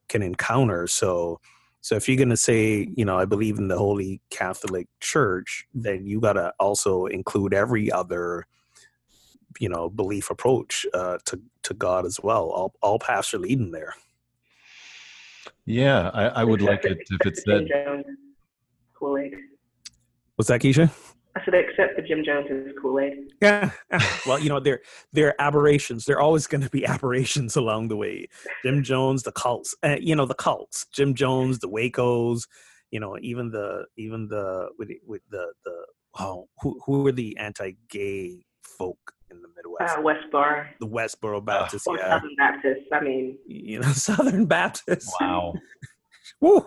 can 0.09 0.23
encounter. 0.23 0.87
So 0.89 1.41
so 1.85 1.97
if 1.97 2.09
you're 2.09 2.17
going 2.17 2.31
to 2.31 2.37
say, 2.37 2.89
you 2.97 3.05
know, 3.05 3.19
I 3.19 3.27
believe 3.27 3.59
in 3.59 3.69
the 3.69 3.77
Holy 3.77 4.23
Catholic 4.31 4.89
Church, 5.01 5.67
then 5.75 6.07
you 6.07 6.19
got 6.19 6.33
to 6.33 6.55
also 6.59 7.05
include 7.05 7.53
every 7.53 7.93
other, 7.93 8.47
you 9.61 9.69
know, 9.69 9.91
belief 9.91 10.31
approach 10.31 10.87
uh, 10.95 11.19
to 11.27 11.41
to 11.65 11.75
God 11.75 12.07
as 12.07 12.19
well. 12.23 12.49
All 12.49 12.75
all 12.81 12.99
paths 12.99 13.35
are 13.35 13.39
leading 13.39 13.71
there. 13.71 13.95
yeah, 15.67 16.11
I, 16.15 16.41
I 16.41 16.45
would 16.45 16.63
like 16.63 16.87
it 16.87 16.99
if 17.11 17.27
it's 17.27 17.45
that 17.45 17.67
Jim 17.69 18.03
Kool 18.95 19.19
Aid. 19.19 19.35
What's 20.37 20.49
that, 20.49 20.63
Keisha? 20.63 20.91
I 21.37 21.45
said, 21.45 21.55
except 21.55 21.97
for 21.97 22.03
Jim 22.03 22.23
Jones's 22.25 22.73
Kool 22.81 23.01
Aid. 23.01 23.15
Yeah. 23.43 23.71
well, 24.27 24.39
you 24.39 24.49
know, 24.49 24.61
they're 24.61 24.81
they're 25.13 25.35
aberrations. 25.41 26.05
They're 26.05 26.21
always 26.21 26.47
going 26.47 26.61
to 26.63 26.71
be 26.71 26.87
aberrations 26.95 27.57
along 27.57 27.89
the 27.89 27.97
way. 27.97 28.29
Jim 28.65 28.83
Jones, 28.85 29.25
the 29.25 29.33
cults, 29.33 29.75
uh, 29.83 29.97
you 30.01 30.15
know, 30.15 30.27
the 30.27 30.35
cults. 30.35 30.87
Jim 30.93 31.15
Jones, 31.15 31.59
the 31.59 31.69
Wacos, 31.69 32.43
you 32.91 33.01
know, 33.01 33.17
even 33.21 33.51
the 33.51 33.87
even 33.97 34.29
the 34.29 34.69
with 34.79 34.89
the, 34.89 35.01
with 35.07 35.23
the 35.31 35.53
the 35.65 35.75
oh, 36.21 36.49
who 36.63 36.81
who 36.87 37.07
are 37.09 37.13
the 37.13 37.37
anti-gay 37.37 38.45
folk 38.63 39.13
in 39.31 39.43
the 39.43 39.49
Midwest? 39.57 39.99
Uh, 39.99 40.03
Westboro 40.03 40.67
the 40.79 40.87
Westboro 40.87 41.45
Baptist. 41.45 41.87
or 41.89 41.97
yeah. 41.99 42.11
Southern 42.11 42.37
Baptist. 42.39 42.81
I 42.93 43.01
mean, 43.01 43.39
You 43.47 43.81
know, 43.81 43.89
Southern 43.93 44.47
Baptist. 44.47 45.11
wow, 45.21 45.53
Woo! 46.41 46.65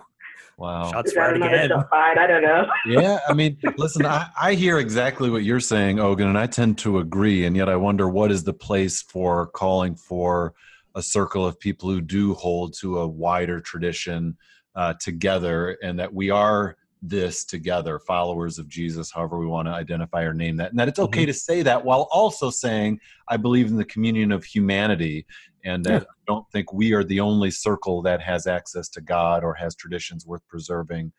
Wow. 0.58 0.92
Shots 0.92 1.10
is 1.10 1.14
fired 1.14 1.38
again. 1.38 1.70
fired? 1.90 2.18
I 2.18 2.26
don't 2.26 2.42
know. 2.42 2.66
yeah, 2.88 3.20
I 3.28 3.34
mean, 3.34 3.58
listen, 3.78 4.06
I, 4.08 4.28
I 4.40 4.56
hear 4.56 4.80
exactly 4.80 5.30
what 5.30 5.44
you're 5.44 5.60
saying, 5.60 6.00
Ogun, 6.00 6.28
and 6.28 6.38
I 6.38 6.48
tend 6.48 6.80
to 6.80 6.98
agree. 6.98 7.46
And 7.46 7.56
yet 7.56 7.70
I 7.70 7.76
wonder 7.76 8.10
what 8.10 8.32
is 8.32 8.44
the 8.44 8.54
place 8.54 9.04
for 9.04 9.48
calling 9.48 9.96
for 9.96 10.56
a 10.96 11.04
circle 11.04 11.46
of 11.46 11.60
people 11.60 11.92
who 11.92 12.02
do 12.02 12.34
hold 12.34 12.74
to 12.80 13.00
a 13.00 13.08
wider 13.08 13.62
tradition 13.62 14.36
uh, 14.76 14.96
together 15.00 15.78
and 15.84 16.00
that 16.00 16.12
we 16.12 16.32
are 16.32 16.76
this 17.04 17.46
together, 17.46 18.00
followers 18.00 18.58
of 18.58 18.68
Jesus, 18.68 19.12
however 19.12 19.38
we 19.38 19.46
want 19.46 19.68
to 19.68 19.72
identify 19.72 20.24
or 20.24 20.34
name 20.34 20.58
that. 20.58 20.72
And 20.72 20.80
that 20.80 20.88
it's 20.88 20.98
okay 20.98 21.28
to 21.28 21.34
say 21.34 21.62
that 21.62 21.86
while 21.86 22.08
also 22.12 22.50
saying, 22.50 23.00
I 23.28 23.38
believe 23.38 23.68
in 23.68 23.76
the 23.76 23.86
communion 23.86 24.32
of 24.32 24.44
humanity 24.44 25.28
and 25.68 25.84
that 25.86 26.04
I 26.04 26.14
don't 26.26 26.46
think 26.52 26.72
we 26.74 26.94
are 26.94 27.04
the 27.04 27.20
only 27.20 27.52
circle 27.52 28.02
that 28.04 28.22
has 28.22 28.48
access 28.48 28.88
to 28.90 29.02
God 29.02 29.44
or 29.44 29.54
has 29.54 29.76
traditions 29.76 30.26
worth 30.26 30.42
preserving. 30.48 31.12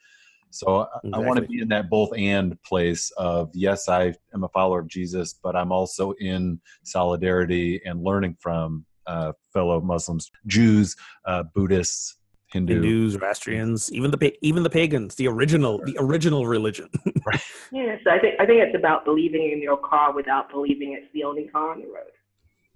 So 0.51 0.88
I- 0.94 1.01
I 1.12 1.18
want 1.18 1.38
to 1.38 1.46
be 1.46 1.61
in 1.61 1.68
that 1.68 1.90
both 1.90 2.11
and 2.16 2.61
place 2.62 3.11
of 3.18 3.51
yes, 3.55 3.88
I 3.88 4.14
am 4.34 4.44
a 4.44 4.49
follower 4.49 4.80
of 4.80 4.88
Jesus, 4.88 5.34
but 5.34 5.55
I'm 5.55 5.72
also 5.72 6.12
in 6.12 6.61
solidarity 6.84 7.80
and 7.84 8.03
learning 8.03 8.36
from 8.40 8.86
uh, 9.07 9.32
fellow 9.53 9.80
Muslims, 9.80 10.30
Jews, 10.46 10.94
uh, 11.24 11.42
Buddhists, 11.55 12.16
Hindu. 12.53 12.82
Hindus, 12.82 13.12
Zoroastrians, 13.12 13.92
even 13.92 14.11
the 14.11 14.34
even 14.42 14.62
the 14.62 14.70
pagans, 14.70 15.14
the 15.16 15.28
original 15.28 15.80
the 15.84 15.96
original 15.99 16.46
religion. 16.46 16.88
Yeah, 17.70 17.96
so 18.03 18.11
I 18.11 18.18
think 18.18 18.34
I 18.40 18.46
think 18.46 18.61
it's 18.62 18.76
about 18.76 19.05
believing 19.05 19.51
in 19.53 19.61
your 19.61 19.76
car 19.76 20.14
without 20.14 20.51
believing 20.51 20.92
it's 20.92 21.12
the 21.12 21.24
only 21.24 21.49
car 21.49 21.72
on 21.72 21.80
the 21.80 21.86
road. 21.86 22.12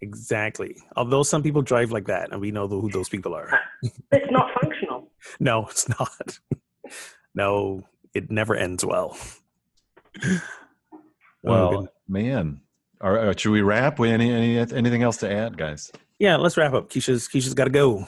Exactly. 0.02 0.76
Although 0.96 1.22
some 1.22 1.42
people 1.42 1.62
drive 1.62 1.90
like 1.92 2.06
that, 2.06 2.32
and 2.32 2.40
we 2.40 2.50
know 2.50 2.66
who 2.68 2.90
those 2.90 3.08
people 3.08 3.34
are. 3.34 3.58
It's 4.12 4.30
not 4.30 4.50
functional. 4.60 5.08
No, 5.40 5.66
it's 5.66 5.88
not. 5.88 6.38
no, 7.34 7.82
it 8.12 8.30
never 8.30 8.54
ends 8.56 8.84
well. 8.84 9.16
Well, 11.44 11.88
man, 12.08 12.60
all 13.00 13.12
right, 13.12 13.38
should 13.38 13.52
we 13.52 13.62
wrap? 13.62 13.98
We 13.98 14.10
any 14.10 14.30
any 14.32 14.58
anything 14.58 15.02
else 15.02 15.16
to 15.18 15.30
add, 15.32 15.56
guys? 15.56 15.90
yeah, 16.18 16.36
let's 16.36 16.56
wrap 16.56 16.72
up. 16.72 16.90
Keisha's 16.90 17.28
Keisha's 17.28 17.54
got 17.54 17.64
to 17.64 17.70
go. 17.70 18.06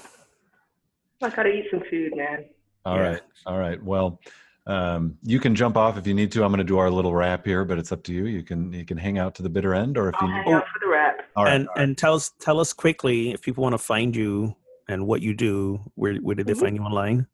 I 1.23 1.31
gotta 1.31 1.51
eat 1.51 1.67
some 1.71 1.83
food, 1.91 2.17
man. 2.17 2.45
All 2.85 2.97
Yeah. 2.97 3.09
right, 3.11 3.23
all 3.47 3.59
right. 3.59 3.83
Well, 3.83 4.21
um, 4.67 5.19
you 5.23 5.39
can 5.41 5.55
jump 5.55 5.77
off 5.77 5.99
if 5.99 6.07
you 6.07 6.15
need 6.15 6.33
to. 6.33 6.43
I'm 6.45 6.51
going 6.51 6.59
to 6.59 6.65
do 6.65 6.79
our 6.79 6.91
little 6.91 7.15
wrap 7.15 7.45
here, 7.45 7.65
but 7.65 7.79
it's 7.79 7.93
up 7.93 8.03
to 8.05 8.13
you. 8.13 8.27
You 8.27 8.43
can 8.43 8.73
you 8.73 8.85
can 8.85 8.97
hang 8.97 9.19
out 9.19 9.35
to 9.37 9.43
the 9.43 9.51
bitter 9.51 9.75
end, 9.75 9.99
or 9.99 10.09
if 10.09 10.15
you 10.21 10.27
I'll 10.27 10.35
need. 10.35 10.45
hang 10.45 10.53
out 10.55 10.65
for 10.73 10.79
the 10.81 10.89
wrap. 10.91 11.19
All 11.37 11.45
right, 11.45 11.53
and 11.55 11.69
and 11.77 11.99
tell 11.99 12.15
us 12.15 12.33
tell 12.41 12.59
us 12.61 12.73
quickly 12.73 13.33
if 13.33 13.43
people 13.43 13.63
want 13.63 13.75
to 13.75 13.79
find 13.79 14.17
you 14.17 14.57
and 14.89 15.07
what 15.07 15.21
you 15.21 15.35
do. 15.35 15.81
Where 15.97 16.15
where 16.17 16.35
did 16.35 16.47
they 16.47 16.55
Mhm. 16.55 16.61
find 16.61 16.77
you 16.77 16.83
online? 16.83 17.27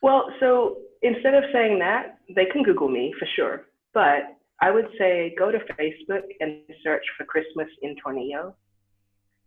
Well, 0.00 0.30
so 0.40 0.78
instead 1.02 1.34
of 1.34 1.44
saying 1.52 1.78
that, 1.80 2.18
they 2.34 2.46
can 2.46 2.62
Google 2.62 2.88
me 2.88 3.12
for 3.18 3.26
sure. 3.36 3.66
But 3.92 4.36
I 4.60 4.70
would 4.70 4.88
say 4.98 5.34
go 5.38 5.50
to 5.50 5.58
Facebook 5.78 6.22
and 6.40 6.62
search 6.82 7.04
for 7.16 7.24
Christmas 7.24 7.68
in 7.82 7.94
Tornillo. 7.96 8.54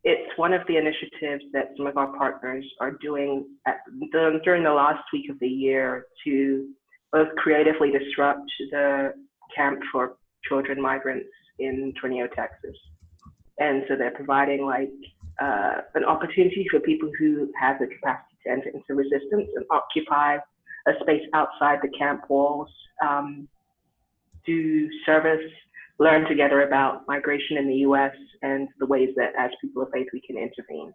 It's 0.04 0.36
one 0.38 0.52
of 0.54 0.66
the 0.68 0.78
initiatives 0.78 1.44
that 1.54 1.72
some 1.78 1.86
of 1.86 1.96
our 1.96 2.08
partners 2.18 2.66
are 2.80 2.92
doing 2.92 3.46
at 3.68 3.78
the, 4.12 4.40
during 4.44 4.64
the 4.64 4.72
last 4.74 5.04
week 5.14 5.30
of 5.30 5.38
the 5.40 5.48
year 5.48 6.08
to 6.24 6.68
both 7.12 7.28
creatively 7.38 7.92
disrupt 7.92 8.50
the 8.72 9.14
camp 9.56 9.80
for 9.92 10.18
children 10.48 10.82
migrants 10.82 11.30
in 11.60 11.94
Tornillo, 12.02 12.28
Texas. 12.34 12.76
And 13.60 13.84
so 13.88 13.96
they're 13.96 14.12
providing 14.12 14.66
like 14.66 14.92
uh, 15.42 15.82
an 15.96 16.04
opportunity 16.04 16.66
for 16.70 16.80
people 16.80 17.12
who 17.20 17.52
have 17.60 17.78
the 17.80 17.88
capacity 17.88 18.38
to 18.46 18.52
enter 18.52 18.70
into 18.70 18.94
resistance 18.94 19.50
and 19.56 19.66
occupy 19.70 20.38
a 20.88 20.92
space 21.02 21.22
outside 21.34 21.80
the 21.82 21.90
camp 21.98 22.22
walls, 22.30 22.70
um, 23.06 23.48
do 24.46 24.90
service, 25.06 25.52
learn 26.00 26.28
together 26.28 26.64
about 26.64 27.08
migration 27.08 27.58
in 27.58 27.68
the 27.68 27.76
US 27.88 28.16
and 28.42 28.68
the 28.80 28.86
ways 28.86 29.10
that 29.16 29.34
as 29.38 29.52
people 29.62 29.84
of 29.84 29.90
faith 29.94 30.08
we 30.14 30.22
can 30.22 30.38
intervene. 30.38 30.92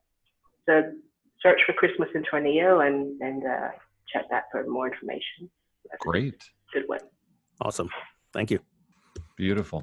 So 0.67 0.93
search 1.41 1.61
for 1.65 1.73
Christmas 1.75 2.09
in 2.15 2.25
Tornillo 2.25 2.85
and, 2.85 3.21
and 3.21 3.45
uh, 3.45 3.69
check 4.13 4.25
that 4.31 4.45
for 4.51 4.67
more 4.67 4.91
information. 4.91 5.49
That's 5.91 6.05
a 6.05 6.09
great, 6.09 6.43
good 6.73 6.85
one. 6.87 7.01
Awesome. 7.61 7.89
Thank 8.33 8.51
you. 8.51 8.61
beautiful. 9.37 9.83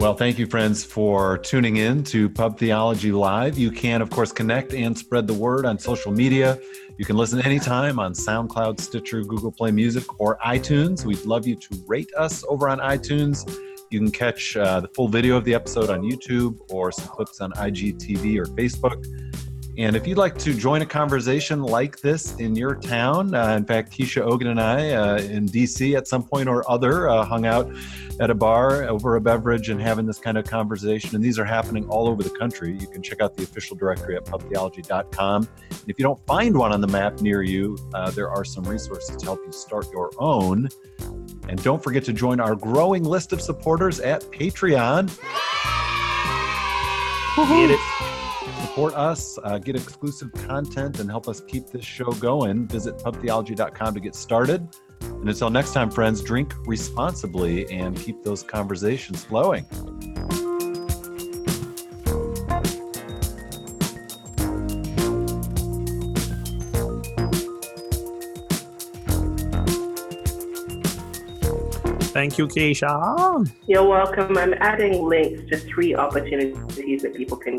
Well, 0.00 0.14
thank 0.14 0.38
you, 0.38 0.46
friends, 0.46 0.84
for 0.84 1.38
tuning 1.38 1.78
in 1.78 2.04
to 2.04 2.28
Pub 2.28 2.58
Theology 2.58 3.10
Live. 3.10 3.56
You 3.56 3.70
can, 3.70 4.02
of 4.02 4.10
course, 4.10 4.32
connect 4.32 4.74
and 4.74 4.96
spread 4.96 5.26
the 5.26 5.32
word 5.32 5.64
on 5.64 5.78
social 5.78 6.12
media. 6.12 6.58
You 6.98 7.06
can 7.06 7.16
listen 7.16 7.40
anytime 7.40 7.98
on 7.98 8.12
SoundCloud, 8.12 8.80
Stitcher, 8.80 9.22
Google 9.22 9.50
Play 9.50 9.70
Music, 9.70 10.04
or 10.20 10.36
iTunes. 10.44 11.06
We'd 11.06 11.24
love 11.24 11.46
you 11.46 11.56
to 11.56 11.84
rate 11.86 12.12
us 12.18 12.44
over 12.50 12.68
on 12.68 12.80
iTunes. 12.80 13.50
You 13.94 14.00
can 14.00 14.10
catch 14.10 14.56
uh, 14.56 14.80
the 14.80 14.88
full 14.88 15.06
video 15.06 15.36
of 15.36 15.44
the 15.44 15.54
episode 15.54 15.88
on 15.88 16.02
YouTube 16.02 16.58
or 16.68 16.90
some 16.90 17.06
clips 17.06 17.40
on 17.40 17.52
IGTV 17.52 18.36
or 18.38 18.46
Facebook. 18.46 19.06
And 19.78 19.94
if 19.94 20.04
you'd 20.04 20.18
like 20.18 20.36
to 20.38 20.52
join 20.52 20.82
a 20.82 20.86
conversation 20.86 21.62
like 21.62 22.00
this 22.00 22.34
in 22.40 22.56
your 22.56 22.74
town, 22.74 23.36
uh, 23.36 23.50
in 23.50 23.64
fact, 23.64 23.96
Keisha 23.96 24.22
Ogun 24.22 24.48
and 24.48 24.60
I 24.60 24.90
uh, 24.90 25.18
in 25.18 25.46
DC 25.46 25.96
at 25.96 26.08
some 26.08 26.24
point 26.24 26.48
or 26.48 26.68
other 26.68 27.08
uh, 27.08 27.24
hung 27.24 27.46
out 27.46 27.72
at 28.18 28.30
a 28.30 28.34
bar 28.34 28.82
over 28.88 29.14
a 29.14 29.20
beverage 29.20 29.68
and 29.68 29.80
having 29.80 30.06
this 30.06 30.18
kind 30.18 30.38
of 30.38 30.44
conversation. 30.44 31.14
And 31.14 31.24
these 31.24 31.38
are 31.38 31.44
happening 31.44 31.88
all 31.88 32.08
over 32.08 32.24
the 32.24 32.30
country. 32.30 32.76
You 32.76 32.88
can 32.88 33.00
check 33.00 33.20
out 33.20 33.36
the 33.36 33.44
official 33.44 33.76
directory 33.76 34.16
at 34.16 34.24
pubtheology.com. 34.24 35.48
And 35.70 35.84
if 35.86 36.00
you 36.00 36.02
don't 36.02 36.24
find 36.26 36.56
one 36.56 36.72
on 36.72 36.80
the 36.80 36.88
map 36.88 37.20
near 37.20 37.42
you, 37.42 37.78
uh, 37.94 38.10
there 38.10 38.28
are 38.28 38.44
some 38.44 38.64
resources 38.64 39.14
to 39.14 39.24
help 39.24 39.38
you 39.46 39.52
start 39.52 39.86
your 39.92 40.10
own. 40.18 40.68
And 41.48 41.62
don't 41.62 41.82
forget 41.82 42.04
to 42.04 42.12
join 42.12 42.40
our 42.40 42.56
growing 42.56 43.04
list 43.04 43.32
of 43.32 43.40
supporters 43.40 44.00
at 44.00 44.22
Patreon. 44.22 45.08
Get 47.36 47.70
it. 47.70 47.80
Support 48.62 48.94
us, 48.94 49.38
uh, 49.44 49.58
get 49.58 49.76
exclusive 49.76 50.32
content, 50.32 51.00
and 51.00 51.10
help 51.10 51.28
us 51.28 51.40
keep 51.40 51.68
this 51.68 51.84
show 51.84 52.10
going. 52.12 52.66
Visit 52.66 52.98
pubtheology.com 52.98 53.94
to 53.94 54.00
get 54.00 54.14
started. 54.14 54.68
And 55.00 55.28
until 55.28 55.50
next 55.50 55.72
time, 55.72 55.90
friends, 55.90 56.22
drink 56.22 56.54
responsibly 56.66 57.70
and 57.70 57.96
keep 57.96 58.22
those 58.22 58.42
conversations 58.42 59.24
flowing. 59.24 59.66
Thank 72.24 72.38
you, 72.38 72.48
Keisha. 72.48 73.52
You're 73.68 73.86
welcome. 73.86 74.38
I'm 74.38 74.54
adding 74.54 75.04
links 75.06 75.42
to 75.50 75.58
three 75.58 75.94
opportunities 75.94 77.02
that 77.02 77.12
people 77.14 77.36
can 77.36 77.58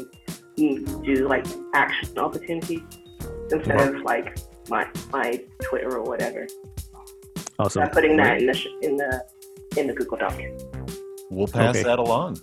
do, 0.55 1.27
like 1.27 1.45
action 1.75 2.17
opportunities, 2.17 2.81
instead 3.51 3.95
of 3.95 4.01
like 4.01 4.39
my 4.67 4.87
my 5.13 5.39
Twitter 5.61 5.95
or 5.95 6.01
whatever. 6.03 6.47
Awesome. 7.59 7.83
I'm 7.83 7.91
putting 7.91 8.17
that 8.17 8.39
in 8.41 8.47
the 8.47 8.59
in 8.81 8.97
the 8.97 9.23
in 9.77 9.85
the 9.85 9.93
Google 9.93 10.17
Doc. 10.17 10.33
We'll 11.29 11.45
pass 11.45 11.75
Okay. 11.75 11.83
that 11.83 11.99
along. 11.99 12.39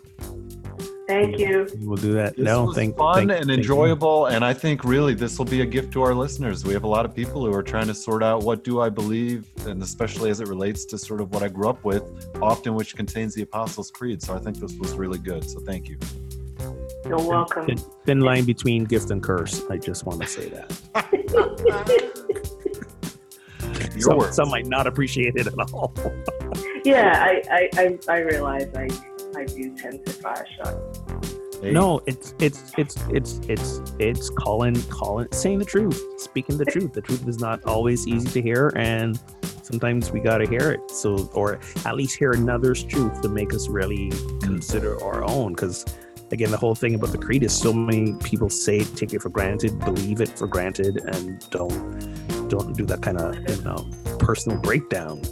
Thank 1.06 1.38
you. 1.38 1.68
We'll 1.80 1.96
do 1.96 2.12
that. 2.14 2.36
This 2.36 2.44
no, 2.44 2.64
was 2.66 2.76
thank 2.76 2.96
fun 2.96 3.14
thank- 3.14 3.30
and 3.30 3.38
thank 3.40 3.48
you. 3.48 3.54
enjoyable, 3.54 4.26
and 4.26 4.44
I 4.44 4.54
think 4.54 4.84
really 4.84 5.14
this 5.14 5.36
will 5.36 5.46
be 5.46 5.60
a 5.60 5.66
gift 5.66 5.92
to 5.94 6.02
our 6.02 6.14
listeners. 6.14 6.64
We 6.64 6.72
have 6.74 6.84
a 6.84 6.88
lot 6.88 7.04
of 7.04 7.14
people 7.14 7.44
who 7.44 7.52
are 7.52 7.62
trying 7.62 7.88
to 7.88 7.94
sort 7.94 8.22
out 8.22 8.44
what 8.44 8.62
do 8.62 8.80
I 8.80 8.88
believe, 8.88 9.46
and 9.66 9.82
especially 9.82 10.30
as 10.30 10.40
it 10.40 10.48
relates 10.48 10.84
to 10.86 10.98
sort 10.98 11.20
of 11.20 11.32
what 11.32 11.42
I 11.42 11.48
grew 11.48 11.68
up 11.68 11.84
with, 11.84 12.04
often 12.40 12.74
which 12.74 12.94
contains 12.94 13.34
the 13.34 13.42
Apostles' 13.42 13.90
Creed. 13.90 14.22
So 14.22 14.34
I 14.34 14.38
think 14.38 14.58
this 14.58 14.74
was 14.74 14.94
really 14.94 15.18
good. 15.18 15.48
So 15.48 15.60
thank 15.60 15.88
you. 15.88 15.98
You're 17.04 17.18
welcome. 17.18 17.66
Thin, 17.66 17.78
thin 18.06 18.20
line 18.20 18.44
between 18.44 18.84
gift 18.84 19.10
and 19.10 19.20
curse. 19.22 19.62
I 19.68 19.78
just 19.78 20.06
want 20.06 20.22
to 20.22 20.28
say 20.28 20.48
that. 20.50 20.72
Your 23.96 24.22
some, 24.22 24.32
some 24.32 24.48
might 24.50 24.66
not 24.66 24.86
appreciate 24.86 25.34
it 25.36 25.46
at 25.46 25.54
all. 25.72 25.92
yeah, 26.84 27.22
I, 27.24 27.42
I, 27.50 27.68
I, 27.76 27.98
I 28.08 28.18
realize 28.20 28.68
I, 28.74 28.88
I 29.36 29.44
do 29.44 29.76
tend 29.76 30.04
to 30.06 30.12
fire 30.12 30.46
shot. 30.56 30.76
Hey, 31.62 31.70
No, 31.70 32.02
it's 32.06 32.34
it's 32.40 32.72
it's 32.76 32.96
it's 33.10 33.40
it's 33.48 33.80
it's 33.98 34.30
calling 34.30 34.80
calling 34.84 35.28
saying 35.32 35.60
the 35.60 35.64
truth, 35.64 36.00
speaking 36.18 36.58
the 36.58 36.64
truth. 36.64 36.92
The 36.92 37.00
truth 37.00 37.26
is 37.28 37.38
not 37.38 37.64
always 37.64 38.06
easy 38.08 38.28
to 38.30 38.42
hear, 38.42 38.72
and 38.76 39.18
sometimes 39.62 40.10
we 40.10 40.20
gotta 40.20 40.48
hear 40.48 40.72
it. 40.72 40.90
So, 40.90 41.30
or 41.34 41.60
at 41.84 41.96
least 41.96 42.16
hear 42.16 42.32
another's 42.32 42.82
truth 42.82 43.22
to 43.22 43.28
make 43.28 43.54
us 43.54 43.68
really 43.68 44.10
consider 44.42 45.02
our 45.04 45.22
own. 45.24 45.52
Because 45.52 45.84
again, 46.32 46.50
the 46.50 46.56
whole 46.56 46.74
thing 46.74 46.96
about 46.96 47.12
the 47.12 47.18
creed 47.18 47.44
is 47.44 47.52
so 47.52 47.72
many 47.72 48.14
people 48.24 48.50
say 48.50 48.82
take 48.84 49.14
it 49.14 49.22
for 49.22 49.28
granted, 49.28 49.78
believe 49.78 50.20
it 50.20 50.30
for 50.30 50.48
granted, 50.48 50.96
and 51.14 51.48
don't 51.50 52.48
don't 52.48 52.76
do 52.76 52.84
that 52.86 53.02
kind 53.02 53.18
of 53.18 53.36
you 53.48 53.64
know 53.64 53.88
personal 54.18 54.58
breakdown. 54.58 55.22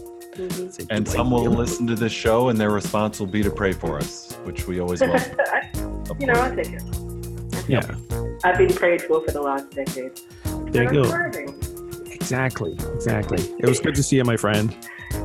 Mhm. 0.48 0.86
And 0.90 1.04
"Do 1.04 1.10
some 1.10 1.30
will 1.30 1.44
listen 1.50 1.86
to 1.86 1.94
this 1.94 2.12
show, 2.12 2.48
and 2.48 2.58
their 2.58 2.70
response 2.70 3.20
will 3.20 3.26
be 3.26 3.42
to 3.42 3.50
pray 3.50 3.72
for 3.72 3.98
us, 3.98 4.36
which 4.44 4.66
we 4.66 4.80
always 4.80 5.00
love. 5.02 5.26
You 6.18 6.26
know, 6.26 6.34
course. 6.34 6.50
I 6.50 6.54
take 6.56 6.72
it. 6.72 6.82
Yeah, 7.68 7.94
I've 8.42 8.58
been 8.58 8.74
prayed 8.74 9.00
for 9.02 9.20
for 9.24 9.30
the 9.30 9.40
last 9.40 9.70
decade. 9.70 10.20
there 10.72 10.92
you 10.92 11.04
go. 11.04 11.04
thriving. 11.04 11.54
Exactly, 12.10 12.72
exactly. 12.94 13.38
It 13.60 13.66
was 13.68 13.78
good 13.78 13.94
to 13.94 14.02
see 14.02 14.16
you, 14.16 14.24
my 14.24 14.36
friend. 14.36 14.74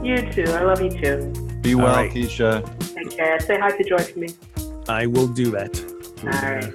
You 0.03 0.17
too. 0.31 0.45
I 0.49 0.61
love 0.63 0.81
you 0.81 0.91
too. 0.91 1.33
Be 1.61 1.73
well, 1.73 1.95
right. 1.95 2.11
Keisha. 2.11 2.61
Take 2.93 3.11
care. 3.17 3.39
Say 3.39 3.57
hi 3.59 3.71
to 3.71 3.83
Joy 3.83 3.97
for 3.97 4.19
me. 4.19 4.29
I 4.87 5.07
will 5.07 5.27
do 5.27 5.49
that. 5.51 5.73
All 6.23 6.29
right. 6.29 6.73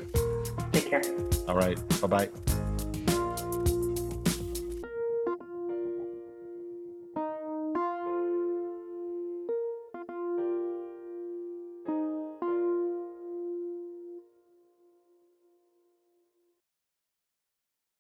Take 0.73 0.91
care. 0.91 1.03
All 1.47 1.55
right. 1.55 1.79
Bye 2.01 2.07
bye. 2.09 2.29